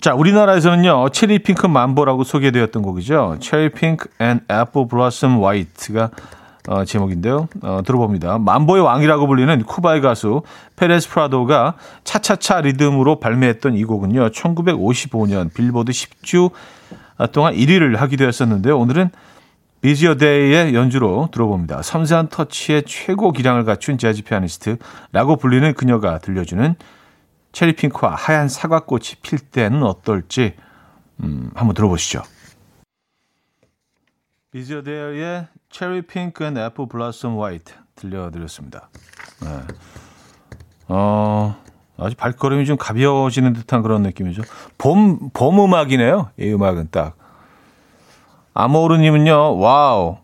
자, 0.00 0.14
우리나라에서는요, 0.14 1.08
체리 1.10 1.40
핑크 1.40 1.66
맘보라고 1.66 2.24
소개되었던 2.24 2.82
곡이죠. 2.82 3.38
Cherry 3.40 3.70
Pink 3.70 4.08
and 4.20 4.40
Apple 4.50 4.86
Blossom 4.88 5.42
White가 5.42 6.10
어, 6.68 6.84
제목인데요. 6.84 7.48
어, 7.62 7.80
들어봅니다. 7.84 8.38
맘보의 8.38 8.82
왕이라고 8.82 9.26
불리는 9.26 9.62
쿠바의 9.64 10.02
가수 10.02 10.42
페레스 10.76 11.08
프라도가 11.08 11.74
차차차 12.04 12.60
리듬으로 12.60 13.20
발매했던 13.20 13.74
이 13.74 13.84
곡은요. 13.84 14.28
1955년 14.28 15.52
빌보드 15.54 15.92
10주 15.92 16.50
동안 17.32 17.54
1위를 17.54 17.96
하기도 17.96 18.26
했었는데요. 18.26 18.78
오늘은 18.78 19.10
비지 19.80 20.11
어데어의 20.11 20.74
연주로 20.74 21.28
들어봅니다. 21.32 21.82
섬세한 21.82 22.28
터치의 22.28 22.84
최고 22.86 23.32
기량을 23.32 23.64
갖춘 23.64 23.96
재즈 23.98 24.24
피아니스트라고 24.24 25.36
불리는 25.36 25.74
그녀가 25.74 26.18
들려주는 26.18 26.74
체리핑크와 27.52 28.14
하얀 28.14 28.48
사과꽃이 28.48 29.20
필 29.22 29.38
때는 29.38 29.82
어떨지 29.82 30.54
음, 31.22 31.50
한번 31.54 31.74
들어보시죠. 31.74 32.22
비지 34.50 34.82
어데어의 34.82 35.46
Cherry 35.70 36.02
Pink 36.02 36.44
and 36.44 36.56
Apple 36.56 36.86
Blossom 36.88 37.38
White 37.38 37.74
들려드렸습니다. 37.94 38.88
네. 39.42 39.48
어, 40.88 41.56
아주 41.98 42.16
발걸음이 42.16 42.64
좀 42.64 42.76
가벼워지는 42.76 43.52
듯한 43.52 43.82
그런 43.82 44.02
느낌이죠. 44.02 44.42
봄, 44.78 45.30
봄 45.30 45.60
음악이네요. 45.60 46.30
이 46.38 46.52
음악은 46.52 46.88
딱. 46.90 47.16
아모르님은요, 48.58 49.58
wow. 49.58 50.16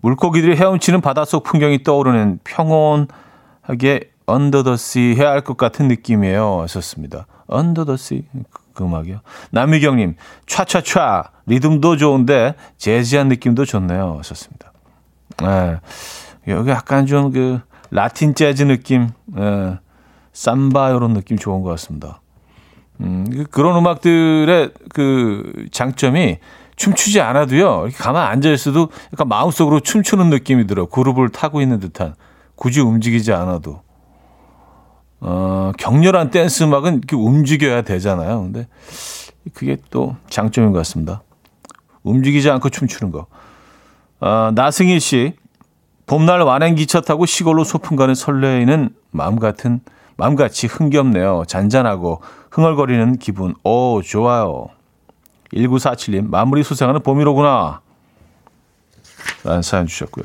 물고기들이 0.00 0.56
헤엄치는 0.56 1.02
바닷속 1.02 1.42
풍경이 1.44 1.82
떠오르는 1.82 2.40
평온하게 2.44 4.10
Under 4.24 4.66
the 4.66 4.91
Sea 4.91 5.16
해야 5.18 5.32
할 5.32 5.42
것 5.42 5.58
같은 5.58 5.86
느낌이에요. 5.86 6.62
하셨습니다. 6.62 7.26
Under 7.46 7.78
the 7.78 7.98
Sea. 7.98 8.24
그 8.72 8.84
음악이요. 8.84 9.20
남미경님, 9.50 10.16
차차차. 10.46 11.30
리듬도 11.44 11.98
좋은데, 11.98 12.54
재즈한 12.78 13.28
느낌도 13.28 13.66
좋네요. 13.66 14.16
하셨습니다. 14.18 14.72
네. 15.42 15.78
여기 16.48 16.70
약간 16.70 17.04
좀 17.04 17.32
그, 17.32 17.60
라틴 17.90 18.34
재즈 18.34 18.62
느낌, 18.62 19.10
네. 19.26 19.78
삼바 20.32 20.90
이런 20.90 21.12
느낌 21.12 21.36
좋은 21.36 21.60
것 21.60 21.68
같습니다. 21.70 22.22
음, 23.02 23.26
그, 23.30 23.44
그런 23.44 23.76
음악들의 23.76 24.70
그 24.94 25.66
장점이 25.70 26.38
춤추지 26.76 27.20
않아도요, 27.20 27.86
이렇게 27.86 27.96
가만 27.96 28.26
앉아 28.26 28.50
있어도 28.50 28.88
약간 29.12 29.28
마음속으로 29.28 29.80
춤추는 29.80 30.30
느낌이 30.30 30.66
들어. 30.66 30.86
그룹을 30.86 31.30
타고 31.30 31.60
있는 31.60 31.80
듯한. 31.80 32.14
굳이 32.54 32.80
움직이지 32.80 33.32
않아도. 33.32 33.82
어, 35.20 35.72
격렬한 35.78 36.30
댄스 36.30 36.64
음악은 36.64 36.98
이렇게 36.98 37.16
움직여야 37.16 37.82
되잖아요. 37.82 38.42
근데 38.42 38.68
그게 39.54 39.78
또 39.90 40.16
장점인 40.28 40.72
것 40.72 40.78
같습니다. 40.78 41.22
움직이지 42.02 42.50
않고 42.50 42.68
춤추는 42.68 43.12
거. 43.12 43.26
어, 44.20 44.50
나승희 44.54 45.00
씨, 45.00 45.34
봄날 46.06 46.40
완행기차 46.40 47.00
타고 47.00 47.26
시골로 47.26 47.64
소풍 47.64 47.96
가는 47.96 48.14
설레이는 48.14 48.90
마음 49.10 49.38
같은, 49.38 49.80
마음같이 50.16 50.66
흥겹네요. 50.66 51.44
잔잔하고 51.46 52.22
흥얼거리는 52.50 53.16
기분. 53.18 53.54
오, 53.64 54.00
좋아요. 54.02 54.68
1947님, 55.54 56.28
마무리 56.28 56.62
수상하는 56.62 57.02
봄이로구나. 57.02 57.80
라는 59.44 59.62
사연 59.62 59.86
주셨고요. 59.86 60.24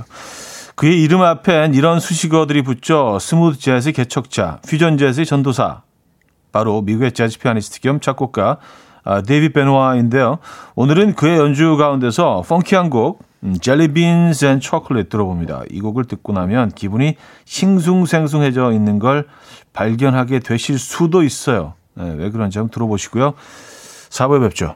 그의 0.76 1.02
이름 1.02 1.22
앞엔 1.22 1.74
이런 1.74 2.00
수식어들이 2.00 2.64
붙죠. 2.64 3.20
smooth 3.20 3.60
재즈의 3.60 3.94
개척자, 3.94 4.60
퓨전 4.68 4.98
재즈의 4.98 5.26
전도사. 5.26 5.84
바로 6.52 6.82
미국의 6.82 7.12
재즈 7.14 7.40
피아니스트 7.40 7.82
겸 7.82 8.00
작곡가 8.00 8.58
아, 9.04 9.22
데이빗 9.22 9.52
베노아인데요. 9.54 10.40
오늘은 10.76 11.16
그의 11.16 11.38
연주 11.38 11.76
가운데서 11.78 12.44
funky한 12.48 12.90
곡 12.90 13.24
음, 13.44 13.58
Beans 13.60 14.46
and 14.46 14.66
Chocolate 14.66 15.10
들어봅니다. 15.10 15.64
이 15.72 15.82
곡을 15.82 16.06
듣고 16.06 16.34
나면 16.34 16.70
기분이 16.70 17.16
싱숭생숭해져 17.46 18.72
있는 18.74 19.00
걸 19.00 19.28
발견하게 19.74 20.40
되실 20.40 20.78
수도 20.78 21.24
있어요. 21.24 21.74
네, 21.96 22.14
왜 22.16 22.30
그런지 22.30 22.60
한번 22.60 22.72
들어보시고요. 22.72 23.34
4부에 24.10 24.42
뵙죠. 24.42 24.76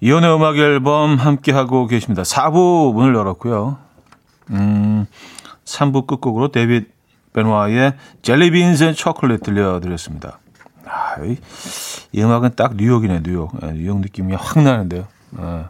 이현우의 0.00 0.34
음악 0.34 0.56
앨범 0.56 1.16
함께하고 1.16 1.86
계십니다. 1.86 2.22
4부 2.22 2.94
문을 2.94 3.14
열었고요. 3.14 3.78
음, 4.50 5.06
3부 5.64 6.06
끝곡으로 6.06 6.48
데빗 6.48 6.88
베노아의 7.32 7.94
Jellybeans 8.22 8.84
and 8.84 8.94
Chocolate 8.94 9.42
들려드렸습니다. 9.42 10.38
아, 10.86 11.22
이, 11.24 11.36
이 12.12 12.22
음악은 12.22 12.56
딱 12.56 12.76
뉴욕이네, 12.76 13.22
뉴욕. 13.22 13.52
아, 13.62 13.72
뉴욕 13.72 14.00
느낌이 14.00 14.34
확 14.34 14.62
나는데요. 14.62 15.06
아, 15.36 15.68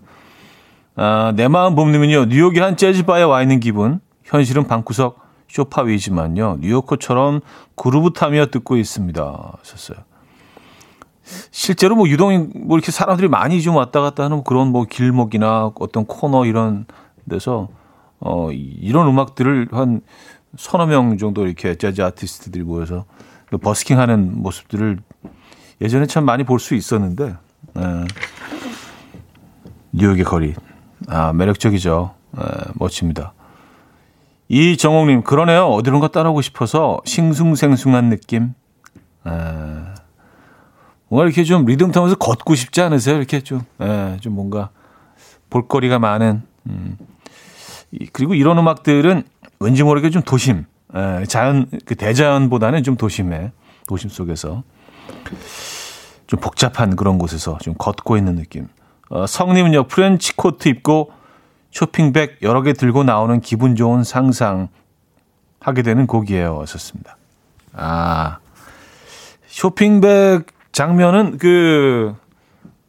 아, 0.95 1.33
내 1.35 1.49
마음 1.49 1.75
봄님은요, 1.75 2.27
뉴욕의 2.27 2.63
한 2.63 2.77
재즈바에 2.77 3.23
와 3.23 3.43
있는 3.43 3.61
기분. 3.61 4.01
현실은 4.25 4.67
방구석 4.67 5.19
쇼파 5.49 5.83
위지만요, 5.83 6.59
뉴요커처럼 6.61 7.41
그루브 7.77 8.13
타며 8.13 8.47
듣고 8.47 8.77
있습니다. 8.77 9.53
하셨어요. 9.59 9.99
실제로 11.51 11.97
뭐 11.97 12.09
유동 12.09 12.51
뭐 12.55 12.77
이렇게 12.79 12.93
사람들이 12.93 13.29
많이 13.29 13.61
좀 13.63 13.77
왔다 13.77 14.01
갔다 14.01 14.25
하는 14.25 14.45
그런 14.45 14.69
뭐 14.69 14.85
길목이나 14.85 15.73
어떤 15.75 16.07
코너 16.07 16.45
이런 16.47 16.87
데서 17.29 17.69
어 18.21 18.51
이런 18.53 19.07
음악들을 19.09 19.69
한 19.73 20.01
서너 20.57 20.87
명 20.87 21.19
정도 21.19 21.47
이렇게 21.47 21.75
재즈 21.75 22.01
아티스트들이 22.03 22.65
모여서 22.65 23.05
그 23.47 23.59
버스킹 23.59 23.99
하는 23.99 24.43
모습들을 24.43 24.99
예전에 25.81 26.07
참 26.07 26.25
많이 26.25 26.45
볼 26.45 26.59
수 26.59 26.75
있었는데 26.75 27.25
에, 27.77 27.81
예. 27.81 28.05
뉴욕의 29.93 30.25
거리. 30.25 30.55
아 31.09 31.33
매력적이죠. 31.33 32.15
에, 32.37 32.41
예, 32.43 32.73
멋집니다. 32.75 33.33
이정옥님 34.49 35.23
그러네요. 35.23 35.67
어디론가 35.67 36.09
따라오고 36.09 36.41
싶어서 36.43 37.01
싱숭생숭한 37.05 38.09
느낌. 38.09 38.55
에, 39.27 39.31
예. 39.31 39.98
뭔가 41.09 41.27
이렇게 41.27 41.45
좀 41.45 41.65
리듬 41.65 41.91
타면서 41.91 42.17
걷고 42.17 42.55
싶지 42.55 42.81
않으세요? 42.81 43.17
이렇게 43.17 43.41
좀, 43.41 43.63
예, 43.81 44.19
좀 44.21 44.35
뭔가 44.35 44.71
볼거리가 45.51 45.99
많은, 45.99 46.43
음. 46.67 46.99
그리고 48.13 48.35
이런 48.35 48.59
음악들은 48.59 49.23
왠지 49.61 49.83
모르게 49.83 50.11
좀 50.11 50.23
도심, 50.23 50.67
예, 50.95 51.25
자연, 51.27 51.67
그 51.87 51.95
대자연보다는 51.95 52.83
좀 52.83 52.97
도심에, 52.97 53.53
도심 53.87 54.11
속에서 54.11 54.63
좀 56.27 56.41
복잡한 56.41 56.95
그런 56.95 57.19
곳에서 57.19 57.57
좀 57.63 57.75
걷고 57.79 58.19
있는 58.19 58.37
느낌. 58.37 58.69
어, 59.09 59.27
성님은요, 59.27 59.85
트렌치 59.85 60.37
코트 60.37 60.69
입고 60.69 61.13
쇼핑백 61.71 62.41
여러 62.43 62.61
개 62.63 62.75
들고 62.75 63.05
나오는 63.05 63.41
기분 63.41 63.77
좋은 63.77 64.05
상상 64.05 64.69
하게 65.61 65.83
되는 65.83 66.07
곡이에요. 66.07 66.65
썼습니다. 66.67 67.17
아, 67.73 68.39
쇼핑백 69.47 70.58
장면은 70.79 71.39
그 71.39 72.15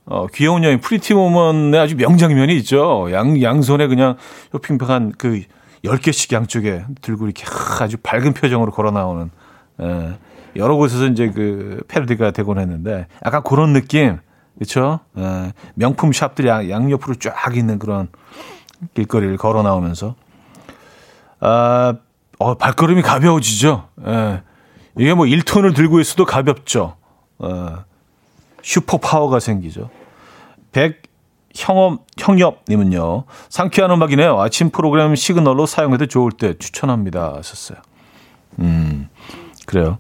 어, 0.06 0.28
귀여운 0.28 0.64
여인 0.64 0.80
Pretty 0.80 1.16
Woman의 1.16 1.80
아주 1.80 1.96
명장면이 1.96 2.56
있죠. 2.58 3.08
양, 3.12 3.42
양손에 3.42 3.88
그냥 3.88 4.16
쇼핑백 4.52 4.88
한 4.88 5.12
그 5.18 5.42
10개씩 5.84 6.34
양쪽에 6.34 6.86
들고 7.02 7.26
이렇게 7.26 7.46
아주 7.80 7.98
밝은 7.98 8.34
표정으로 8.34 8.72
걸어 8.72 8.92
나오는, 8.92 9.32
예, 9.82 10.20
여러 10.56 10.76
곳에서 10.76 11.08
이제 11.08 11.32
그 11.32 11.82
패러디가 11.88 12.30
되곤 12.32 12.60
했는데 12.60 13.08
약간 13.26 13.42
그런 13.44 13.74
느낌, 13.74 14.20
그쵸? 14.60 15.00
예, 15.18 15.54
명품 15.74 16.12
샵들이 16.12 16.48
양옆으로 16.48 17.16
쫙 17.16 17.56
있는 17.56 17.80
그런 17.80 18.10
길거리를 18.94 19.38
걸어 19.38 19.64
나오면서, 19.64 20.16
아, 21.40 21.96
어, 22.38 22.54
발걸음이 22.56 23.02
가벼워지죠. 23.02 23.88
예, 24.06 24.44
이게 24.98 25.14
뭐 25.16 25.26
1톤을 25.26 25.74
들고 25.76 26.00
있어도 26.02 26.26
가볍죠. 26.26 26.99
어, 27.40 27.84
슈퍼 28.62 28.98
파워가 28.98 29.40
생기죠. 29.40 29.90
백 30.72 31.02
형업 31.56 32.06
형엽님은요 32.18 33.24
상쾌한 33.50 33.90
음악이네요. 33.92 34.40
아침 34.40 34.70
프로그램 34.70 35.16
시그널로 35.16 35.66
사용해도 35.66 36.06
좋을 36.06 36.32
때 36.32 36.54
추천합니다. 36.58 37.34
하셨어요. 37.38 37.80
음 38.60 39.10
그래요. 39.66 39.98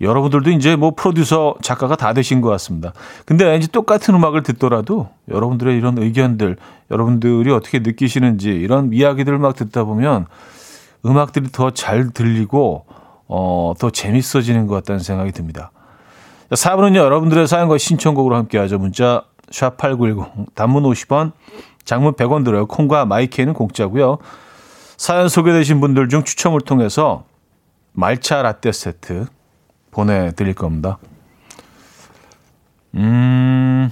여러분들도 0.00 0.50
이제 0.50 0.74
뭐 0.74 0.92
프로듀서 0.96 1.54
작가가 1.62 1.94
다 1.94 2.12
되신 2.12 2.40
것 2.40 2.48
같습니다. 2.50 2.92
근데 3.24 3.56
이제 3.56 3.68
똑같은 3.68 4.14
음악을 4.14 4.42
듣더라도 4.42 5.08
여러분들의 5.28 5.76
이런 5.76 5.96
의견들, 5.98 6.56
여러분들이 6.90 7.52
어떻게 7.52 7.78
느끼시는지 7.78 8.48
이런 8.50 8.92
이야기들을 8.92 9.38
막 9.38 9.54
듣다 9.54 9.84
보면 9.84 10.26
음악들이 11.06 11.50
더 11.52 11.70
잘 11.70 12.10
들리고 12.10 12.86
어, 13.28 13.74
더 13.78 13.90
재밌어지는 13.90 14.66
것 14.66 14.74
같다는 14.74 14.98
생각이 15.00 15.32
듭니다. 15.32 15.70
4분은요, 16.54 16.96
여러분들의 16.96 17.46
사연과 17.46 17.78
신청곡으로 17.78 18.36
함께 18.36 18.58
하죠. 18.58 18.78
문자, 18.78 19.24
샵8910, 19.50 20.54
단문 20.54 20.82
50원, 20.84 21.32
장문 21.84 22.14
100원 22.14 22.44
들어요. 22.44 22.66
콩과 22.66 23.04
마이케이는 23.06 23.54
공짜고요. 23.54 24.18
사연 24.96 25.28
소개되신 25.28 25.80
분들 25.80 26.08
중 26.08 26.24
추첨을 26.24 26.60
통해서 26.60 27.24
말차 27.92 28.42
라떼 28.42 28.72
세트 28.72 29.26
보내드릴 29.90 30.54
겁니다. 30.54 30.98
음, 32.94 33.90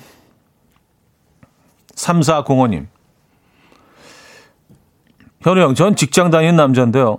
3405님. 1.94 2.86
현우 5.42 5.60
형, 5.60 5.74
전 5.74 5.96
직장 5.96 6.30
다니는 6.30 6.56
남자인데요. 6.56 7.18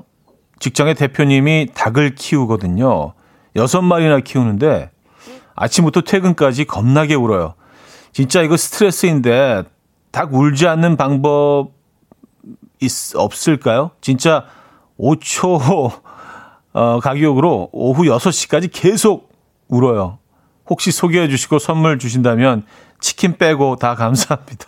직장의 0.59 0.95
대표님이 0.95 1.69
닭을 1.73 2.15
키우거든요. 2.15 3.13
여섯 3.55 3.81
마리나 3.81 4.19
키우는데 4.21 4.92
아침부터 5.55 6.01
퇴근까지 6.01 6.65
겁나게 6.65 7.15
울어요. 7.15 7.55
진짜 8.11 8.41
이거 8.41 8.57
스트레스인데 8.57 9.63
닭 10.11 10.33
울지 10.33 10.67
않는 10.67 10.97
방법 10.97 11.71
있, 12.79 13.15
없을까요? 13.15 13.91
진짜 14.01 14.45
5초 14.99 15.91
어, 16.73 16.99
가격으로 16.99 17.69
오후 17.71 18.03
6시까지 18.03 18.69
계속 18.71 19.31
울어요. 19.67 20.19
혹시 20.67 20.91
소개해 20.91 21.27
주시고 21.27 21.59
선물 21.59 21.99
주신다면 21.99 22.63
치킨 22.99 23.37
빼고 23.37 23.75
다 23.77 23.95
감사합니다. 23.95 24.67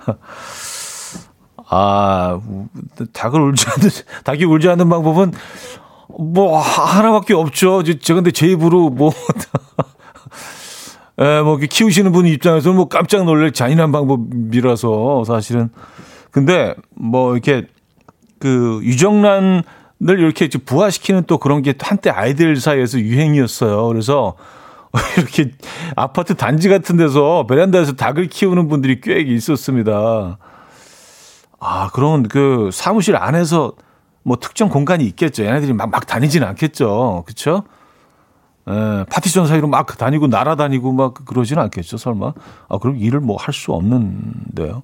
아, 1.74 2.38
닭을 3.14 3.40
울지 3.40 3.66
않는, 3.68 3.90
닭이 4.24 4.44
울지 4.44 4.68
않는 4.68 4.90
방법은 4.90 5.32
뭐 6.18 6.58
하나밖에 6.58 7.34
없죠. 7.34 7.82
저 8.00 8.14
근데 8.14 8.30
제 8.30 8.48
입으로 8.48 8.90
뭐 8.90 9.12
에, 11.18 11.42
뭐 11.42 11.56
키우시는 11.56 12.12
분 12.12 12.26
입장에서는 12.26 12.76
뭐 12.76 12.88
깜짝 12.88 13.24
놀랄 13.24 13.52
잔인한 13.52 13.92
방법이라서 13.92 15.24
사실은 15.24 15.70
근데 16.30 16.74
뭐 16.94 17.32
이렇게 17.32 17.66
그 18.38 18.80
유정란을 18.82 19.62
이렇게 20.00 20.48
부화시키는 20.48 21.24
또 21.26 21.38
그런 21.38 21.62
게 21.62 21.74
한때 21.78 22.10
아이들 22.10 22.56
사이에서 22.56 22.98
유행이었어요. 22.98 23.86
그래서 23.86 24.34
이렇게 25.16 25.52
아파트 25.96 26.34
단지 26.34 26.68
같은 26.68 26.96
데서 26.96 27.46
베란다에서 27.46 27.92
닭을 27.92 28.28
키우는 28.28 28.68
분들이 28.68 29.00
꽤 29.00 29.20
있었습니다. 29.20 30.38
아, 31.60 31.90
그런 31.92 32.24
그 32.24 32.70
사무실 32.72 33.16
안에서 33.16 33.72
뭐 34.22 34.36
특정 34.38 34.68
공간이 34.68 35.04
있겠죠. 35.06 35.44
얘네들이 35.44 35.72
막, 35.72 35.90
막 35.90 36.06
다니지는 36.06 36.46
않겠죠. 36.48 37.24
그쵸? 37.26 37.64
에, 38.68 39.04
파티션 39.10 39.46
사이로 39.48 39.66
막 39.66 39.98
다니고 39.98 40.28
날아다니고 40.28 40.92
막 40.92 41.14
그러지는 41.24 41.62
않겠죠, 41.64 41.96
설마? 41.96 42.32
아, 42.68 42.78
그럼 42.78 42.96
일을 42.96 43.20
뭐 43.20 43.36
할 43.36 43.52
수 43.52 43.72
없는데요. 43.72 44.82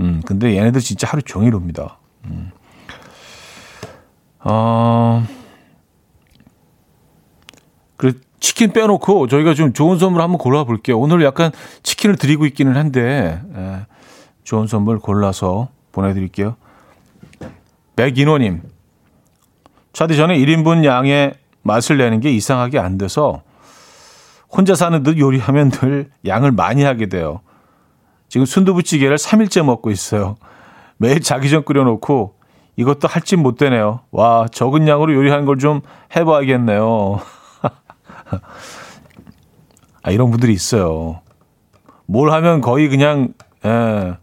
음, 0.00 0.22
근데 0.26 0.56
얘네들 0.56 0.80
진짜 0.80 1.06
하루 1.08 1.22
종일 1.22 1.54
옵니다. 1.54 1.98
음. 2.24 2.50
어, 4.40 5.24
그 7.96 8.18
치킨 8.40 8.72
빼놓고 8.72 9.26
저희가 9.28 9.52
좀 9.54 9.72
좋은 9.74 9.98
선물 9.98 10.22
한번 10.22 10.38
골라볼게요. 10.38 10.98
오늘 10.98 11.22
약간 11.22 11.52
치킨을 11.82 12.16
드리고 12.16 12.46
있기는 12.46 12.74
한데, 12.76 13.42
에, 13.54 13.86
좋은 14.42 14.66
선물 14.66 14.98
골라서 14.98 15.68
보내드릴게요. 15.92 16.56
백인호님, 18.00 18.62
차디 19.92 20.16
전에 20.16 20.38
1인분 20.38 20.86
양의 20.86 21.34
맛을 21.60 21.98
내는 21.98 22.20
게 22.20 22.32
이상하게 22.32 22.78
안 22.78 22.96
돼서 22.96 23.42
혼자 24.50 24.74
사는 24.74 25.02
듯 25.02 25.18
요리하면 25.18 25.70
늘 25.70 26.08
양을 26.24 26.52
많이 26.52 26.82
하게 26.82 27.10
돼요. 27.10 27.42
지금 28.30 28.46
순두부찌개를 28.46 29.18
3일째 29.18 29.62
먹고 29.66 29.90
있어요. 29.90 30.36
매일 30.96 31.20
자기 31.20 31.50
전 31.50 31.62
끓여놓고 31.62 32.36
이것도 32.76 33.06
할 33.06 33.22
짓 33.22 33.36
못 33.36 33.58
되네요. 33.58 34.00
와, 34.10 34.46
적은 34.50 34.88
양으로 34.88 35.14
요리하는 35.14 35.44
걸 35.44 35.58
좀 35.58 35.82
해봐야겠네요. 36.16 37.20
아, 40.02 40.10
이런 40.10 40.30
분들이 40.30 40.54
있어요. 40.54 41.20
뭘 42.06 42.32
하면 42.32 42.62
거의 42.62 42.88
그냥, 42.88 43.34
예, 43.66 44.16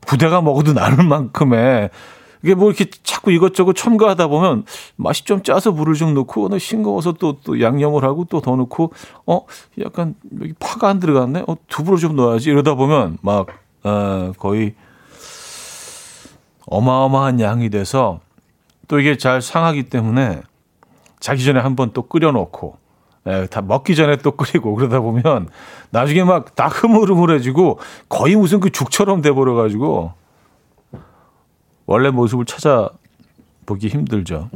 부대가 0.00 0.42
먹어도 0.42 0.72
나는 0.72 1.06
만큼의 1.06 1.90
이게 2.42 2.54
뭐 2.54 2.70
이렇게 2.70 2.86
자꾸 3.02 3.32
이것저것 3.32 3.74
첨가하다 3.74 4.28
보면 4.28 4.64
맛이 4.96 5.24
좀 5.24 5.42
짜서 5.42 5.72
물을 5.72 5.94
좀 5.94 6.14
넣고 6.14 6.48
너 6.48 6.58
싱거워서 6.58 7.12
또, 7.12 7.36
또 7.44 7.60
양념을 7.60 8.04
하고 8.04 8.24
또 8.24 8.40
더 8.40 8.56
넣고 8.56 8.92
어 9.26 9.42
약간 9.84 10.14
여기 10.40 10.54
파가 10.58 10.88
안 10.88 10.98
들어갔네? 11.00 11.44
어 11.46 11.56
두부를 11.68 11.98
좀 11.98 12.16
넣어야지. 12.16 12.50
이러다 12.50 12.74
보면 12.74 13.18
막 13.22 13.46
어, 13.84 14.32
거의 14.38 14.74
어마어마한 16.66 17.40
양이 17.40 17.68
돼서 17.70 18.20
또 18.88 19.00
이게 19.00 19.16
잘 19.16 19.42
상하기 19.42 19.84
때문에 19.84 20.42
자기 21.18 21.44
전에 21.44 21.60
한번 21.60 21.90
또 21.92 22.02
끓여놓고 22.02 22.76
예, 23.26 23.46
다 23.50 23.60
먹기 23.60 23.94
전에 23.96 24.16
또 24.16 24.30
끓이고 24.32 24.74
그러다 24.74 25.00
보면 25.00 25.48
나중에 25.90 26.24
막 26.24 26.54
다 26.54 26.68
흐물흐물해지고 26.68 27.78
거의 28.08 28.34
무슨 28.36 28.60
그 28.60 28.70
죽처럼 28.70 29.20
돼버려 29.20 29.54
가지고 29.54 30.12
원래 31.90 32.08
모습을 32.10 32.44
찾아보기 32.44 33.88
힘들죠. 33.88 34.48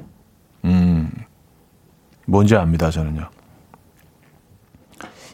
음, 0.67 1.11
뭔지 2.29 2.55
압니다, 2.55 2.93
저는요. 2.93 3.29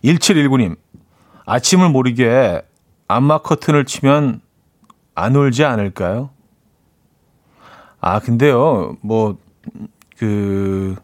1719님, 0.03 0.79
아침을 1.45 1.91
모르게 1.91 2.63
안마 3.07 3.43
커튼을 3.43 3.85
치면 3.85 4.41
안 5.15 5.37
울지 5.37 5.63
않을까요? 5.65 6.31
아, 8.01 8.19
근데요, 8.19 8.97
뭐, 9.03 9.37
그, 10.17 10.97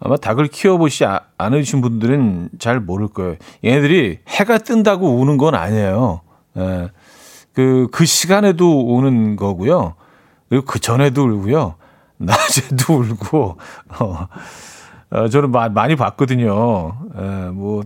아마 0.00 0.18
닭을 0.18 0.48
키워보시 0.48 0.98
지 0.98 1.04
않으신 1.38 1.80
분들은 1.80 2.50
잘 2.58 2.78
모를 2.78 3.08
거예요. 3.08 3.36
얘네들이 3.64 4.18
해가 4.28 4.58
뜬다고 4.58 5.18
우는 5.18 5.38
건 5.38 5.54
아니에요. 5.54 6.20
예. 6.58 6.90
그, 7.54 7.88
그 7.90 8.04
시간에도 8.04 8.94
우는 8.94 9.36
거고요. 9.36 9.94
그리고 10.50 10.66
그 10.66 10.78
전에도 10.78 11.22
울고요. 11.24 11.76
낮에도 12.18 12.98
울고, 12.98 13.56
어, 13.98 14.28
어 15.10 15.28
저는 15.28 15.50
마, 15.50 15.70
많이 15.70 15.96
봤거든요. 15.96 16.98
에, 17.16 17.50
뭐, 17.50 17.82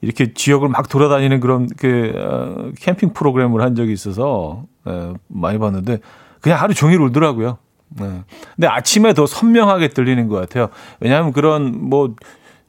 이렇게 0.00 0.32
지역을 0.32 0.68
막 0.68 0.88
돌아다니는 0.88 1.40
그런 1.40 1.68
그, 1.76 2.12
어, 2.14 2.70
캠핑 2.78 3.12
프로그램을 3.12 3.60
한 3.62 3.74
적이 3.74 3.92
있어서, 3.92 4.66
에, 4.86 5.14
많이 5.26 5.58
봤는데, 5.58 5.98
그냥 6.40 6.60
하루 6.60 6.74
종일 6.74 7.00
울더라고요. 7.00 7.58
네. 7.88 8.22
근데 8.54 8.68
아침에 8.68 9.14
더 9.14 9.26
선명하게 9.26 9.88
들리는 9.88 10.28
것 10.28 10.36
같아요. 10.36 10.68
왜냐하면 11.00 11.32
그런 11.32 11.88
뭐, 11.88 12.14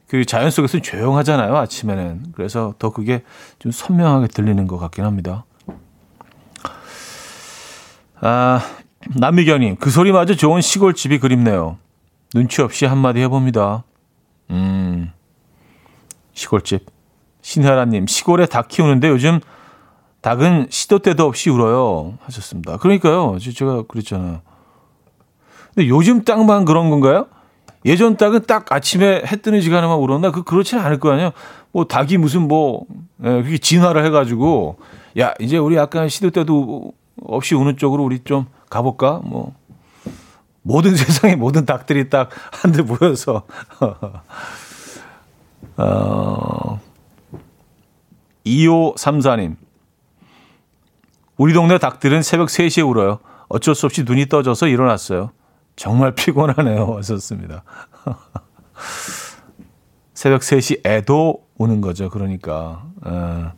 그 0.08 0.24
자연 0.24 0.50
속에서는 0.50 0.82
조용하잖아요, 0.82 1.56
아침에는. 1.56 2.32
그래서 2.32 2.74
더 2.78 2.90
그게 2.90 3.22
좀 3.58 3.70
선명하게 3.70 4.28
들리는 4.28 4.66
것 4.66 4.78
같긴 4.78 5.04
합니다. 5.04 5.44
아, 8.20 8.60
남미경님, 9.14 9.76
그 9.76 9.90
소리마저 9.90 10.34
좋은 10.34 10.60
시골집이 10.60 11.18
그립네요. 11.18 11.78
눈치 12.34 12.62
없이 12.62 12.86
한마디 12.86 13.20
해봅니다. 13.20 13.84
음, 14.50 15.12
시골집. 16.32 16.86
신하라님, 17.42 18.06
시골에 18.08 18.46
닭 18.46 18.68
키우는데 18.68 19.08
요즘 19.08 19.40
닭은 20.20 20.66
시도 20.70 20.98
때도 20.98 21.24
없이 21.24 21.50
울어요. 21.50 22.18
하셨습니다. 22.22 22.78
그러니까요. 22.78 23.38
제가 23.38 23.82
그랬잖아요. 23.82 24.40
근데 25.74 25.88
요즘 25.88 26.24
닭만 26.24 26.64
그런 26.64 26.90
건가요? 26.90 27.26
예전 27.84 28.16
닭은 28.16 28.46
딱 28.46 28.72
아침에 28.72 29.22
해 29.24 29.36
뜨는 29.36 29.60
시간에만 29.60 29.96
울었나? 29.96 30.32
그, 30.32 30.42
그렇지는 30.42 30.82
않을 30.82 30.98
거 30.98 31.12
아니에요. 31.12 31.30
뭐 31.70 31.84
닭이 31.84 32.16
무슨 32.16 32.48
뭐, 32.48 32.84
예, 33.22 33.42
그게 33.42 33.58
진화를 33.58 34.04
해가지고, 34.06 34.78
야, 35.20 35.32
이제 35.38 35.56
우리 35.56 35.76
약간 35.76 36.08
시도 36.08 36.30
때도 36.30 36.92
없이 37.22 37.54
우는 37.54 37.76
쪽으로 37.76 38.02
우리 38.02 38.18
좀 38.24 38.46
가볼까? 38.70 39.20
뭐 39.24 39.54
모든 40.62 40.94
세상의 40.96 41.36
모든 41.36 41.64
닭들이 41.66 42.10
딱 42.10 42.30
한데 42.50 42.82
모여서 42.82 43.46
어, 45.76 46.80
2534님 48.44 49.56
우리 51.36 51.52
동네 51.52 51.78
닭들은 51.78 52.22
새벽 52.22 52.48
3시에 52.48 52.88
울어요. 52.88 53.18
어쩔 53.48 53.74
수 53.74 53.86
없이 53.86 54.04
눈이 54.04 54.26
떠져서 54.28 54.68
일어났어요. 54.68 55.30
정말 55.76 56.14
피곤하네요. 56.14 56.96
하셨습니다. 56.96 57.62
새벽 60.14 60.40
3시에도 60.40 61.40
우는 61.58 61.82
거죠. 61.82 62.08
그러니까. 62.08 62.86
어. 63.02 63.52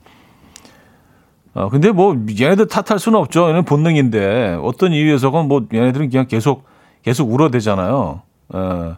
어, 1.58 1.68
근데 1.70 1.90
뭐 1.90 2.14
얘네들 2.14 2.68
탓할 2.68 3.00
수는 3.00 3.18
없죠. 3.18 3.48
얘는 3.48 3.64
본능인데 3.64 4.60
어떤 4.62 4.92
이유에서건 4.92 5.48
뭐 5.48 5.66
얘네들은 5.74 6.08
그냥 6.08 6.28
계속 6.28 6.62
계속 7.02 7.32
울어대잖아요. 7.32 8.22
어, 8.50 8.96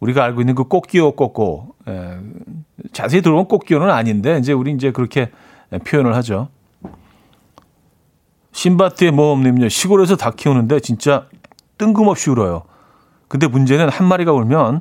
우리가 0.00 0.24
알고 0.24 0.40
있는 0.40 0.56
그 0.56 0.64
꽃기호 0.64 1.12
꽃고 1.12 1.76
에, 1.86 2.18
자세히 2.92 3.22
들어보면 3.22 3.46
꽃기호는 3.46 3.88
아닌데 3.88 4.36
이제 4.38 4.52
우리 4.52 4.72
이제 4.72 4.90
그렇게 4.90 5.30
표현을 5.86 6.16
하죠. 6.16 6.48
신바트의 8.50 9.12
모험님요 9.12 9.68
시골에서 9.68 10.16
닭 10.16 10.34
키우는데 10.34 10.80
진짜 10.80 11.26
뜬금없이 11.78 12.30
울어요. 12.30 12.64
근데 13.28 13.46
문제는 13.46 13.90
한 13.90 14.08
마리가 14.08 14.32
울면 14.32 14.80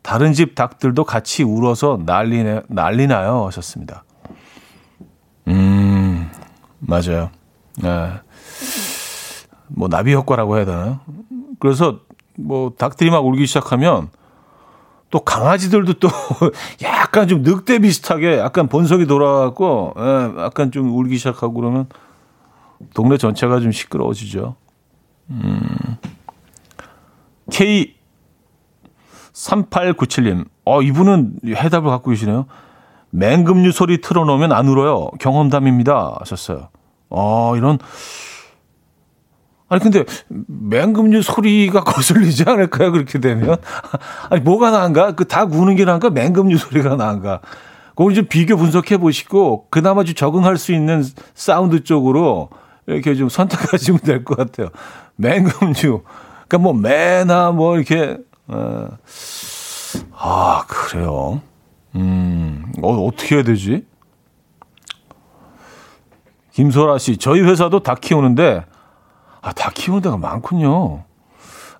다른 0.00 0.32
집 0.32 0.54
닭들도 0.54 1.04
같이 1.04 1.42
울어서 1.42 2.00
난리네, 2.06 2.62
난리나요 2.68 3.44
하셨습니다. 3.48 4.04
음, 5.48 5.99
맞아요. 6.80 7.30
네. 7.82 8.12
뭐 9.68 9.88
나비 9.88 10.14
효과라고 10.14 10.56
해야 10.56 10.64
되나요? 10.64 11.00
그래서 11.58 12.00
뭐 12.36 12.72
닭들이 12.76 13.10
막 13.10 13.24
울기 13.24 13.46
시작하면 13.46 14.08
또 15.10 15.20
강아지들도 15.20 15.94
또 15.94 16.08
약간 16.82 17.28
좀 17.28 17.42
늑대 17.42 17.80
비슷하게 17.80 18.38
약간 18.38 18.68
본성이 18.68 19.06
돌아가고 19.06 19.94
예, 19.98 20.42
약간 20.42 20.70
좀 20.70 20.96
울기 20.96 21.18
시작하고 21.18 21.54
그러면 21.54 21.86
동네 22.94 23.16
전체가 23.16 23.60
좀 23.60 23.72
시끄러워지죠. 23.72 24.56
음. 25.30 25.60
K 27.50 27.94
3897님. 29.32 30.46
어, 30.64 30.82
이분은 30.82 31.40
해답을 31.46 31.90
갖고 31.90 32.10
계시네요. 32.10 32.46
맹금류 33.10 33.72
소리 33.72 34.00
틀어놓으면 34.00 34.52
안 34.52 34.68
울어요. 34.68 35.10
경험담입니다. 35.20 36.16
하셨어요. 36.20 36.68
어, 37.08 37.54
이런. 37.56 37.78
아니, 39.68 39.80
근데 39.82 40.04
맹금류 40.28 41.22
소리가 41.22 41.82
거슬리지 41.84 42.44
않을까요? 42.46 42.90
그렇게 42.92 43.18
되면. 43.20 43.56
아니, 44.28 44.40
뭐가 44.42 44.70
나은가? 44.70 45.12
그 45.14 45.24
닭 45.26 45.52
우는 45.52 45.76
게 45.76 45.84
나은가? 45.84 46.10
맹금류 46.10 46.58
소리가 46.58 46.96
나은가? 46.96 47.40
그걸 47.96 48.14
좀 48.14 48.26
비교 48.28 48.56
분석해 48.56 48.96
보시고, 48.98 49.66
그나마 49.70 50.04
좀 50.04 50.14
적응할 50.14 50.56
수 50.56 50.72
있는 50.72 51.04
사운드 51.34 51.84
쪽으로 51.84 52.48
이렇게 52.86 53.14
좀 53.14 53.28
선택하시면 53.28 54.00
될 54.00 54.24
것 54.24 54.36
같아요. 54.36 54.68
맹금류. 55.16 56.02
그러니까 56.48 56.58
뭐, 56.58 56.72
매나 56.72 57.50
뭐, 57.52 57.76
이렇게, 57.76 58.16
어. 58.48 58.88
아, 60.16 60.64
그래요. 60.66 61.42
음, 61.96 62.64
어, 62.82 62.92
어떻게 63.06 63.36
해야 63.36 63.44
되지? 63.44 63.84
김소라 66.52 66.98
씨, 66.98 67.16
저희 67.16 67.40
회사도 67.40 67.80
닭 67.82 68.00
키우는데, 68.00 68.64
아, 69.42 69.52
닭 69.52 69.74
키우는 69.74 70.02
데가 70.02 70.16
많군요. 70.16 71.04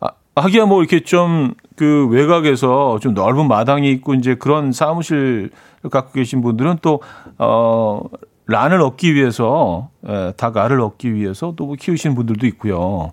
아, 0.00 0.08
하기야 0.36 0.66
뭐 0.66 0.80
이렇게 0.80 1.00
좀 1.00 1.54
그 1.80 2.08
외곽에서 2.08 2.98
좀 3.00 3.14
넓은 3.14 3.48
마당이 3.48 3.90
있고 3.92 4.12
이제 4.12 4.34
그런 4.34 4.70
사무실 4.70 5.48
갖고 5.90 6.12
계신 6.12 6.42
분들은 6.42 6.80
또, 6.82 7.00
어, 7.38 8.02
란을 8.46 8.82
얻기 8.82 9.14
위해서, 9.14 9.88
예, 10.06 10.34
닭 10.36 10.58
알을 10.58 10.78
얻기 10.82 11.14
위해서 11.14 11.54
또 11.56 11.64
뭐 11.64 11.76
키우시는 11.80 12.14
분들도 12.14 12.46
있고요. 12.48 13.12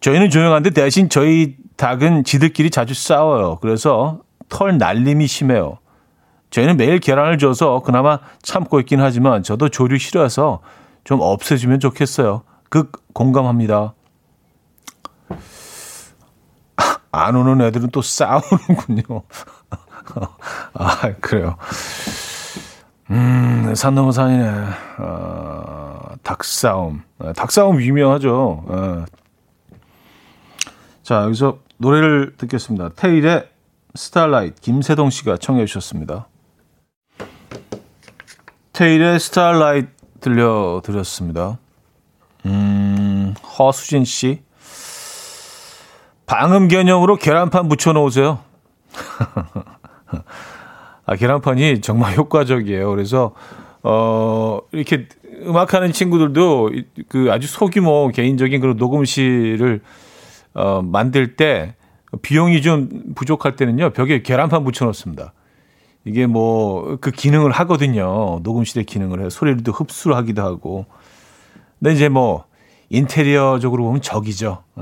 저희는 0.00 0.30
조용한데 0.30 0.70
대신 0.70 1.10
저희 1.10 1.56
닭은 1.76 2.24
지들끼리 2.24 2.70
자주 2.70 2.94
싸워요. 2.94 3.58
그래서 3.60 4.20
털 4.48 4.78
날림이 4.78 5.26
심해요. 5.26 5.78
저희는 6.50 6.76
매일 6.76 7.00
계란을 7.00 7.38
줘서 7.38 7.82
그나마 7.82 8.20
참고 8.42 8.80
있긴 8.80 9.00
하지만 9.00 9.42
저도 9.42 9.68
조류 9.68 9.98
싫어서 9.98 10.60
좀 11.04 11.20
없애주면 11.20 11.80
좋겠어요. 11.80 12.42
극 12.68 12.92
공감합니다. 13.12 13.94
안 17.12 17.36
오는 17.36 17.60
애들은 17.66 17.90
또 17.90 18.02
싸우는군요. 18.02 19.22
아, 20.74 21.12
그래요. 21.20 21.56
음, 23.10 23.72
산 23.74 23.94
넘어 23.94 24.10
산이네. 24.12 24.64
어, 24.98 26.00
닭싸움. 26.22 27.02
아, 27.18 27.32
닭싸움 27.32 27.80
유명하죠. 27.80 28.64
어. 28.66 29.04
자, 31.02 31.22
여기서 31.22 31.58
노래를 31.78 32.34
듣겠습니다. 32.36 32.90
테일의 32.96 33.48
스타라이트 33.96 34.60
김세동 34.60 35.10
씨가 35.10 35.38
청해 35.38 35.66
주셨습니다. 35.66 36.28
테일의 38.72 39.18
스타라이트 39.18 39.88
들려드렸습니다. 40.20 41.58
음, 42.44 43.34
허수진 43.58 44.04
씨. 44.04 44.42
방음 46.26 46.68
개념으로 46.68 47.16
계란판 47.16 47.68
붙여놓으세요. 47.68 48.40
아, 51.06 51.14
계란판이 51.14 51.80
정말 51.80 52.16
효과적이에요. 52.16 52.90
그래서, 52.90 53.32
어, 53.82 54.58
이렇게 54.72 55.08
음악하는 55.44 55.92
친구들도 55.92 56.72
그 57.08 57.28
아주 57.30 57.46
소규모 57.46 58.08
개인적인 58.08 58.60
그런 58.60 58.76
녹음실을, 58.76 59.80
어, 60.54 60.82
만들 60.82 61.36
때 61.36 61.75
비용이 62.22 62.62
좀 62.62 63.14
부족할 63.14 63.56
때는요, 63.56 63.90
벽에 63.90 64.22
계란판 64.22 64.64
붙여놓습니다. 64.64 65.32
이게 66.04 66.26
뭐, 66.26 66.98
그 67.00 67.10
기능을 67.10 67.50
하거든요. 67.50 68.40
녹음실의 68.42 68.84
기능을 68.84 69.20
해요. 69.20 69.30
소리를 69.30 69.62
또 69.64 69.72
흡수를 69.72 70.16
하기도 70.16 70.42
하고. 70.42 70.86
근데 71.78 71.94
이제 71.94 72.08
뭐, 72.08 72.44
인테리어적으로 72.90 73.82
보면 73.84 74.00
적이죠. 74.02 74.62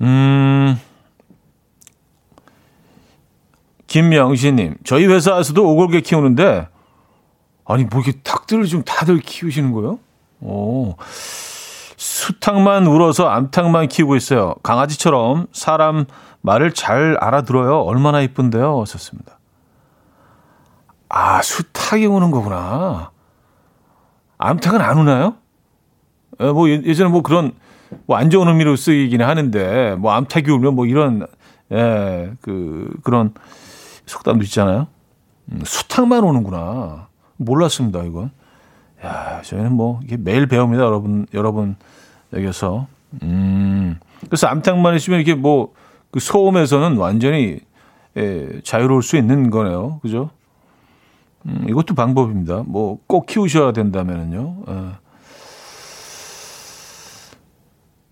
음, 0.00 0.78
김명신님, 3.88 4.76
저희 4.84 5.06
회사에서도 5.06 5.62
오골개 5.70 6.00
키우는데, 6.02 6.68
아니, 7.64 7.84
뭐 7.84 8.00
이렇게 8.00 8.18
닭들을 8.22 8.64
좀 8.66 8.82
다들 8.84 9.20
키우시는 9.20 9.72
거예요? 9.72 9.98
오. 10.40 10.94
수탉만 11.98 12.86
울어서 12.86 13.28
암탉만 13.28 13.88
키우고 13.88 14.14
있어요. 14.16 14.54
강아지처럼 14.62 15.48
사람 15.52 16.06
말을 16.42 16.72
잘 16.72 17.16
알아들어요. 17.20 17.80
얼마나 17.80 18.20
이쁜데요? 18.20 18.84
썼습니다. 18.86 19.38
아, 21.08 21.42
수탉이 21.42 22.06
우는 22.06 22.30
거구나. 22.30 23.10
암탉은 24.38 24.80
안 24.80 24.98
우나요? 24.98 25.34
에, 26.40 26.52
뭐 26.52 26.68
예, 26.70 26.80
예전에 26.84 27.10
뭐 27.10 27.22
그런 27.22 27.52
뭐 28.06 28.16
안 28.16 28.30
좋은 28.30 28.46
의미로 28.46 28.76
쓰이긴 28.76 29.20
하는데 29.22 29.96
뭐 29.96 30.12
암탉이 30.12 30.48
울면 30.50 30.74
뭐 30.76 30.86
이런 30.86 31.26
예, 31.72 32.32
그 32.40 32.90
그런 33.02 33.34
속담도 34.06 34.44
있잖아요. 34.44 34.86
음, 35.50 35.62
수탉만 35.64 36.22
오는구나. 36.22 37.08
몰랐습니다, 37.38 38.04
이건. 38.04 38.30
야, 39.04 39.40
저희는 39.42 39.72
뭐 39.72 40.00
이게 40.04 40.16
매일 40.16 40.46
배웁니다, 40.46 40.82
여러분 40.82 41.26
여러분에게서. 41.32 42.86
음. 43.22 43.98
그래서 44.26 44.46
암탉만 44.48 44.94
있으면 44.96 45.20
이게 45.20 45.34
뭐 45.34 45.72
그 46.10 46.20
소음에서는 46.20 46.96
완전히 46.96 47.60
예, 48.16 48.60
자유로울 48.64 49.02
수 49.02 49.16
있는 49.16 49.50
거네요. 49.50 49.98
그죠? 50.00 50.30
음, 51.46 51.66
이것도 51.68 51.94
방법입니다. 51.94 52.64
뭐 52.66 52.98
꼭 53.06 53.26
키우셔야 53.26 53.72
된다면은요. 53.72 54.56
예. 54.68 54.74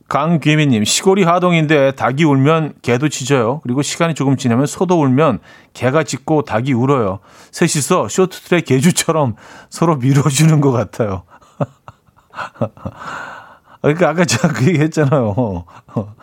강귀미님, 0.08 0.84
시골이 0.84 1.24
하동인데 1.24 1.92
닭이 1.92 2.22
울면 2.24 2.74
개도 2.82 3.08
짖어요. 3.08 3.60
그리고 3.60 3.82
시간이 3.82 4.14
조금 4.14 4.36
지나면 4.36 4.66
소도 4.66 5.00
울면 5.00 5.40
개가 5.74 6.04
짖고 6.04 6.42
닭이 6.42 6.72
울어요. 6.72 7.18
셋이서 7.50 8.08
쇼트트랙 8.08 8.66
개주처럼 8.66 9.34
서로 9.68 9.96
밀어주는 9.96 10.60
것 10.60 10.70
같아요. 10.70 11.24
그러니까 13.82 14.10
아까 14.10 14.24
제가 14.24 14.48
그 14.52 14.66
얘기 14.68 14.78
했잖아요. 14.78 15.64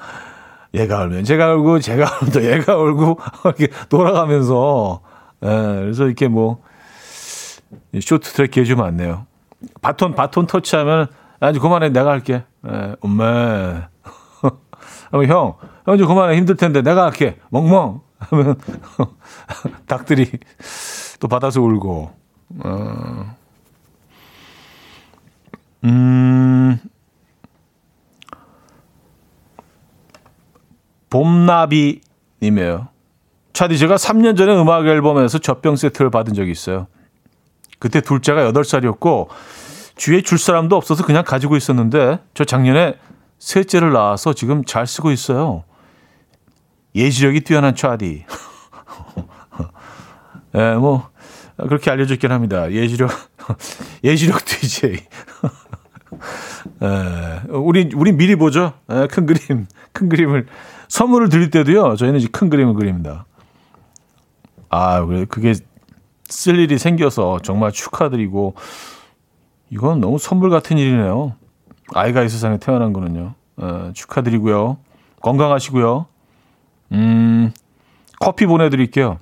얘가 0.75 1.03
울면 1.03 1.25
제가 1.25 1.53
울고, 1.53 1.79
제가 1.81 2.05
울면 2.21 2.34
또 2.34 2.43
얘가 2.43 2.77
울고, 2.77 3.19
이렇게 3.45 3.67
돌아가면서, 3.89 5.01
예, 5.43 5.47
그래서 5.47 6.05
이렇게 6.05 6.27
뭐, 6.27 6.63
쇼트트랙 7.99 8.49
개주 8.49 8.75
많네요. 8.75 9.27
바톤, 9.81 10.15
바톤 10.15 10.47
터치하면, 10.47 11.07
아주 11.39 11.59
그만해, 11.59 11.89
내가 11.89 12.09
할게. 12.09 12.43
예, 12.68 12.95
엄마. 13.01 13.89
형, 15.28 15.55
형 15.86 15.97
좀 15.97 16.07
그만해 16.07 16.38
힘들 16.38 16.55
텐데 16.55 16.82
내가 16.82 17.05
할게. 17.05 17.38
멍멍. 17.49 18.01
하면 18.20 18.55
닭들이 19.88 20.32
또 21.20 21.28
받아서 21.28 21.61
울고. 21.61 22.11
어. 22.64 23.36
음. 25.84 26.80
봄나비 31.09 32.01
님이에요. 32.41 32.88
차디 33.53 33.78
제가 33.78 33.95
3년 33.95 34.36
전에 34.36 34.55
음악 34.59 34.88
앨범에서 34.88 35.38
젖병 35.38 35.76
세트를 35.76 36.09
받은 36.09 36.34
적이 36.34 36.51
있어요. 36.51 36.88
그때 37.78 38.01
둘째가 38.01 38.51
8살이었고 38.51 39.28
주위에 39.96 40.22
줄 40.22 40.38
사람도 40.38 40.76
없어서 40.76 41.06
그냥 41.06 41.24
가지고 41.24 41.56
있었는데 41.56 42.20
저 42.34 42.44
작년에 42.44 42.98
셋째를 43.39 43.94
낳아서 43.94 44.34
지금 44.34 44.64
잘 44.64 44.88
쓰고 44.88 45.12
있어요. 45.12 45.64
예지력이 46.96 47.41
뛰어난 47.41 47.76
차디. 47.76 48.26
예, 50.56 50.58
네, 50.58 50.76
뭐 50.76 51.10
그렇게 51.58 51.91
알려졌긴 51.91 52.32
합니다. 52.32 52.72
예지력 52.72 53.12
예지력 54.04 54.46
DJ. 54.46 54.94
예, 56.84 57.41
우리 57.50 57.89
우리 57.96 58.12
미리 58.12 58.36
보죠. 58.36 58.74
예, 58.91 59.08
큰 59.08 59.26
그림 59.26 59.68
큰 59.91 60.10
그림을 60.10 60.48
선물을 60.88 61.30
드릴 61.30 61.50
때도요. 61.50 61.96
저희는 61.96 62.20
이제 62.20 62.28
큰 62.32 62.50
그림을 62.50 62.76
그립니다. 62.76 63.26
아, 64.70 65.06
그게 65.30 65.54
쓸 66.26 66.58
일이 66.58 66.80
생겨서 66.80 67.39
정말 67.44 67.72
축하드리고 67.72 68.56
이건 69.74 69.99
너무 69.99 70.19
선물 70.19 70.51
같은 70.51 70.78
일이네요. 70.78 71.36
아이가 71.95 72.21
이 72.21 72.30
세상에 72.30 72.59
태어난 72.59 72.93
거는요. 72.93 73.34
어, 73.57 73.91
축하드리고요. 73.95 74.78
건강하시고요. 75.19 76.05
음, 76.91 77.51
커피 78.19 78.45
보내드릴게요. 78.45 79.17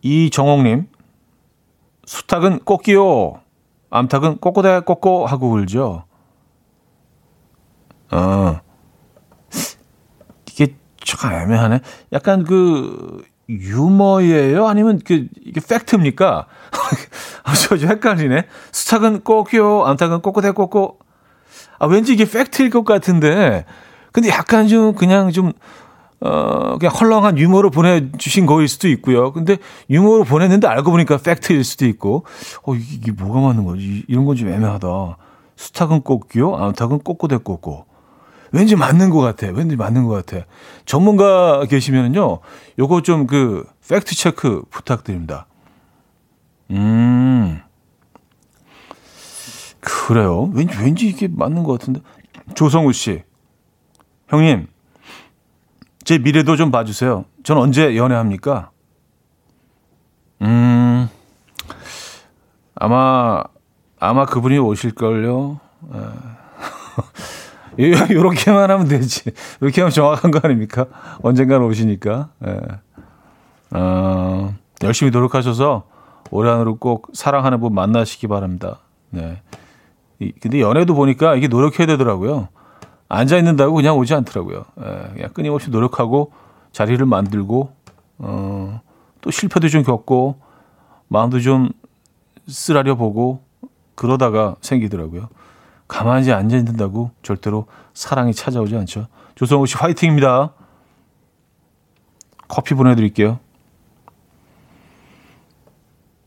이정옥님, 0.00 0.88
수탉은 2.06 2.60
꽃기요. 2.60 3.34
암탉은 3.90 4.38
꼬꼬대 4.38 4.80
꼬꼬 4.80 5.26
하고 5.26 5.50
울죠. 5.50 6.04
어, 8.12 8.60
이게 10.48 10.74
참 11.04 11.34
애매하네. 11.34 11.80
약간 12.14 12.44
그 12.44 13.22
유머예요? 13.48 14.66
아니면 14.66 15.00
그 15.04 15.26
이게 15.44 15.60
팩트입니까? 15.60 16.46
저, 17.68 17.76
저 17.76 17.86
헷갈리네. 17.86 18.46
수탉은 18.72 19.20
꼭요, 19.22 19.84
암탉은 19.84 20.20
꼬꼬댁 20.22 20.52
꼬꼬. 20.52 20.98
아, 21.78 21.86
왠지 21.86 22.12
이게 22.14 22.24
팩트일 22.24 22.70
것 22.70 22.84
같은데. 22.84 23.64
근데 24.12 24.28
약간 24.30 24.68
좀 24.68 24.94
그냥 24.94 25.30
좀, 25.32 25.52
어, 26.20 26.78
그냥 26.78 26.94
헐렁한 26.94 27.36
유머로 27.36 27.70
보내주신 27.70 28.46
거일 28.46 28.68
수도 28.68 28.88
있고요. 28.88 29.32
근데 29.32 29.58
유머로 29.90 30.24
보냈는데 30.24 30.66
알고 30.66 30.90
보니까 30.90 31.18
팩트일 31.18 31.64
수도 31.64 31.86
있고. 31.86 32.24
어, 32.64 32.74
이게, 32.74 33.12
뭐가 33.12 33.40
맞는 33.40 33.64
거지? 33.64 34.04
이런 34.08 34.24
건 34.24 34.36
좀 34.36 34.48
애매하다. 34.48 35.16
수탉은 35.56 36.02
꼭요, 36.02 36.56
암탉은 36.56 37.00
꼬꼬댁 37.00 37.36
꼬꼬. 37.38 37.86
왠지 38.54 38.76
맞는 38.76 39.10
것 39.10 39.18
같아. 39.18 39.48
왠지 39.48 39.74
맞는 39.74 40.04
것 40.04 40.24
같아. 40.24 40.46
전문가 40.86 41.64
계시면은요, 41.64 42.38
요거 42.78 43.02
좀 43.02 43.26
그 43.26 43.66
팩트 43.88 44.14
체크 44.14 44.62
부탁드립니다. 44.70 45.46
음. 46.70 47.60
그래요. 49.80 50.50
왠지, 50.54 50.78
왠지 50.78 51.08
이게 51.08 51.26
맞는 51.28 51.64
것 51.64 51.78
같은데. 51.78 52.00
조성우 52.54 52.92
씨. 52.92 53.24
형님, 54.28 54.68
제 56.04 56.18
미래도 56.18 56.54
좀 56.56 56.70
봐주세요. 56.70 57.24
전 57.42 57.58
언제 57.58 57.96
연애합니까? 57.96 58.70
음, 60.42 61.08
아마, 62.76 63.42
아마 63.98 64.26
그분이 64.26 64.58
오실걸요. 64.58 65.60
이렇게만 67.78 68.70
하면 68.70 68.88
되지. 68.88 69.32
이렇게 69.60 69.80
하면 69.80 69.90
정확한 69.90 70.30
거 70.30 70.40
아닙니까? 70.42 70.86
언젠가는 71.22 71.64
오시니까. 71.66 72.30
예. 72.46 72.60
어, 73.70 74.54
열심히 74.82 75.10
노력하셔서 75.10 75.84
올해 76.30 76.50
안으로 76.50 76.76
꼭 76.76 77.08
사랑하는 77.12 77.60
분 77.60 77.74
만나시기 77.74 78.28
바랍니다. 78.28 78.78
네. 79.10 79.42
이, 80.20 80.32
근데 80.40 80.60
연애도 80.60 80.94
보니까 80.94 81.34
이게 81.34 81.48
노력해야 81.48 81.86
되더라고요. 81.86 82.48
앉아 83.08 83.36
있는다고 83.36 83.74
그냥 83.74 83.96
오지 83.98 84.14
않더라고요. 84.14 84.64
예, 84.80 85.12
그냥 85.14 85.30
끊임없이 85.32 85.70
노력하고 85.70 86.32
자리를 86.72 87.04
만들고 87.04 87.72
어, 88.18 88.80
또 89.20 89.30
실패도 89.30 89.68
좀 89.68 89.82
겪고 89.82 90.40
마음도 91.08 91.40
좀 91.40 91.70
쓰라려 92.48 92.94
보고 92.94 93.42
그러다가 93.94 94.56
생기더라고요. 94.60 95.28
가만히 95.88 96.32
앉아 96.32 96.56
있는다고 96.56 97.10
절대로 97.22 97.66
사랑이 97.92 98.34
찾아오지 98.34 98.76
않죠. 98.76 99.06
조성우 99.34 99.66
씨 99.66 99.76
화이팅입니다. 99.76 100.52
커피 102.48 102.74
보내드릴게요. 102.74 103.38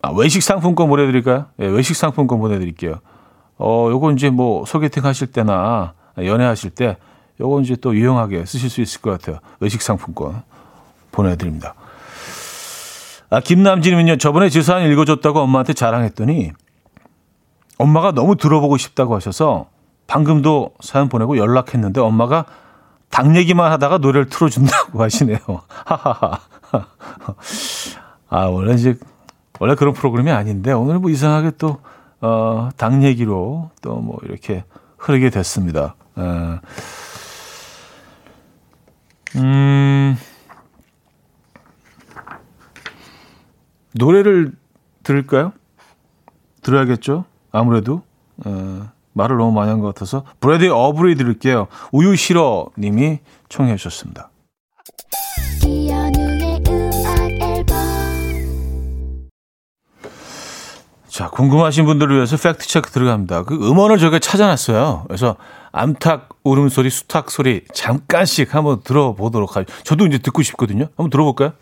아, 0.01 0.11
외식 0.11 0.41
상품권 0.43 0.87
보내드릴까요? 0.87 1.47
네, 1.57 1.67
외식 1.67 1.95
상품권 1.95 2.39
보내드릴게요. 2.39 2.99
어, 3.57 3.87
요거 3.89 4.11
이제 4.11 4.29
뭐 4.29 4.65
소개팅 4.65 5.05
하실 5.05 5.27
때나 5.27 5.93
연애하실 6.17 6.71
때 6.71 6.97
요거 7.39 7.61
이제 7.61 7.75
또 7.75 7.95
유용하게 7.95 8.45
쓰실 8.45 8.69
수 8.69 8.81
있을 8.81 9.01
것 9.01 9.11
같아요. 9.11 9.39
외식 9.59 9.81
상품권 9.81 10.43
보내드립니다. 11.11 11.73
아, 13.29 13.41
김남진님은요, 13.41 14.17
저번에 14.17 14.49
지사안 14.49 14.89
읽어줬다고 14.89 15.39
엄마한테 15.39 15.73
자랑했더니 15.73 16.53
엄마가 17.77 18.11
너무 18.11 18.35
들어보고 18.35 18.77
싶다고 18.77 19.15
하셔서 19.15 19.67
방금도 20.07 20.71
사연 20.79 21.09
보내고 21.09 21.37
연락했는데 21.37 21.99
엄마가 22.01 22.45
당 23.09 23.35
얘기만 23.35 23.71
하다가 23.71 23.99
노래를 23.99 24.29
틀어준다고 24.29 25.01
하시네요. 25.03 25.39
하하하. 25.67 26.39
아, 28.29 28.45
원래 28.45 28.73
이제, 28.73 28.97
원래 29.59 29.75
그런 29.75 29.93
프로그램이 29.93 30.31
아닌데 30.31 30.71
오늘 30.73 30.99
뭐 30.99 31.09
이상하게 31.09 31.51
또, 31.57 31.79
어, 32.21 32.69
당 32.77 33.03
얘기로 33.03 33.71
또 33.81 33.95
뭐 33.95 34.17
이렇게 34.23 34.63
흐르게 34.97 35.29
됐습니다. 35.29 35.95
에. 36.17 36.59
음, 39.35 40.17
노래를 43.93 44.53
들을까요? 45.03 45.53
들어야겠죠? 46.61 47.25
아무래도 47.57 48.01
어, 48.45 48.89
말을 49.13 49.37
너무 49.37 49.51
많이 49.51 49.69
한 49.71 49.79
것 49.81 49.87
같아서 49.93 50.23
브래디 50.39 50.67
어브리 50.69 51.15
들을게요. 51.15 51.67
우유 51.91 52.15
싫어 52.15 52.67
님이 52.77 53.19
청해 53.49 53.75
주셨습니다. 53.77 54.29
자, 61.09 61.29
궁금하신 61.29 61.85
분들을 61.85 62.15
위해서 62.15 62.37
팩트 62.37 62.67
체크 62.67 62.91
들어갑니다. 62.91 63.43
그 63.43 63.55
음원을 63.55 63.97
저희가 63.97 64.19
찾아놨어요. 64.19 65.05
그래서 65.07 65.35
암탉 65.71 66.29
울음소리, 66.43 66.89
수탉 66.91 67.31
소리 67.31 67.63
잠깐씩 67.73 68.53
한번 68.53 68.81
들어보도록 68.83 69.55
하죠. 69.55 69.65
저도 69.83 70.05
이제 70.05 70.19
듣고 70.19 70.43
싶거든요. 70.43 70.85
한번 70.95 71.09
들어볼까요? 71.09 71.53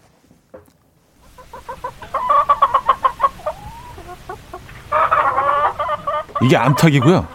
이게 6.46 6.58
암탉이고요. 6.58 7.28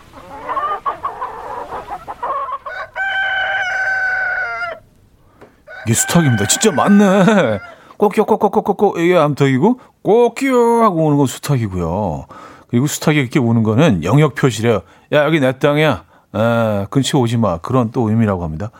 이게 5.84 5.94
수탉입니다. 5.94 6.46
진짜 6.46 6.70
맞네. 6.70 7.58
꼬끼요, 7.96 8.24
꼬꼬꼬꼬꼬 8.24 9.00
이게 9.00 9.16
암탉이고 9.16 9.80
꼬끼요 10.02 10.84
하고 10.84 11.06
오는 11.06 11.18
건 11.18 11.26
수탉이고요. 11.26 12.26
그리고 12.68 12.86
수탉이 12.86 13.18
이렇게 13.18 13.40
오는 13.40 13.64
거는 13.64 14.04
영역 14.04 14.36
표시래요. 14.36 14.82
야 15.12 15.24
여기 15.24 15.40
내 15.40 15.58
땅이야. 15.58 16.04
에, 16.32 16.86
근처 16.90 17.18
오지 17.18 17.36
마. 17.36 17.58
그런 17.58 17.90
또 17.90 18.08
의미라고 18.08 18.44
합니다. 18.44 18.70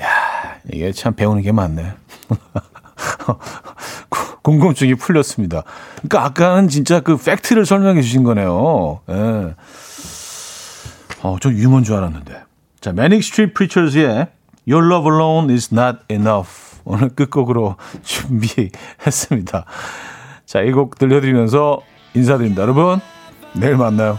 야 0.00 0.06
이게 0.72 0.92
참 0.92 1.14
배우는 1.14 1.42
게 1.42 1.50
많네. 1.50 1.92
궁금증이 4.46 4.94
풀렸습니다. 4.94 5.64
그러니까 5.96 6.24
아까는 6.24 6.68
진짜 6.68 7.00
그 7.00 7.16
팩트를 7.16 7.66
설명해 7.66 8.00
주신 8.00 8.22
거네요. 8.22 9.00
예. 9.10 9.54
어, 11.22 11.36
좀 11.40 11.52
유머인 11.52 11.82
줄 11.82 11.96
알았는데. 11.96 12.44
자, 12.80 12.90
Manic 12.90 13.18
Street 13.26 13.54
Preachers의 13.54 14.28
Your 14.70 14.86
Love 14.86 15.10
Alone 15.12 15.52
Is 15.52 15.74
Not 15.74 15.98
Enough 16.08 16.48
오늘 16.84 17.08
끝곡으로 17.08 17.74
준비했습니다. 18.04 19.64
자, 20.46 20.60
이 20.60 20.70
곡 20.70 20.96
들려드리면서 20.96 21.80
인사드립니다. 22.14 22.62
여러분, 22.62 23.00
내일 23.52 23.76
만나요. 23.76 24.16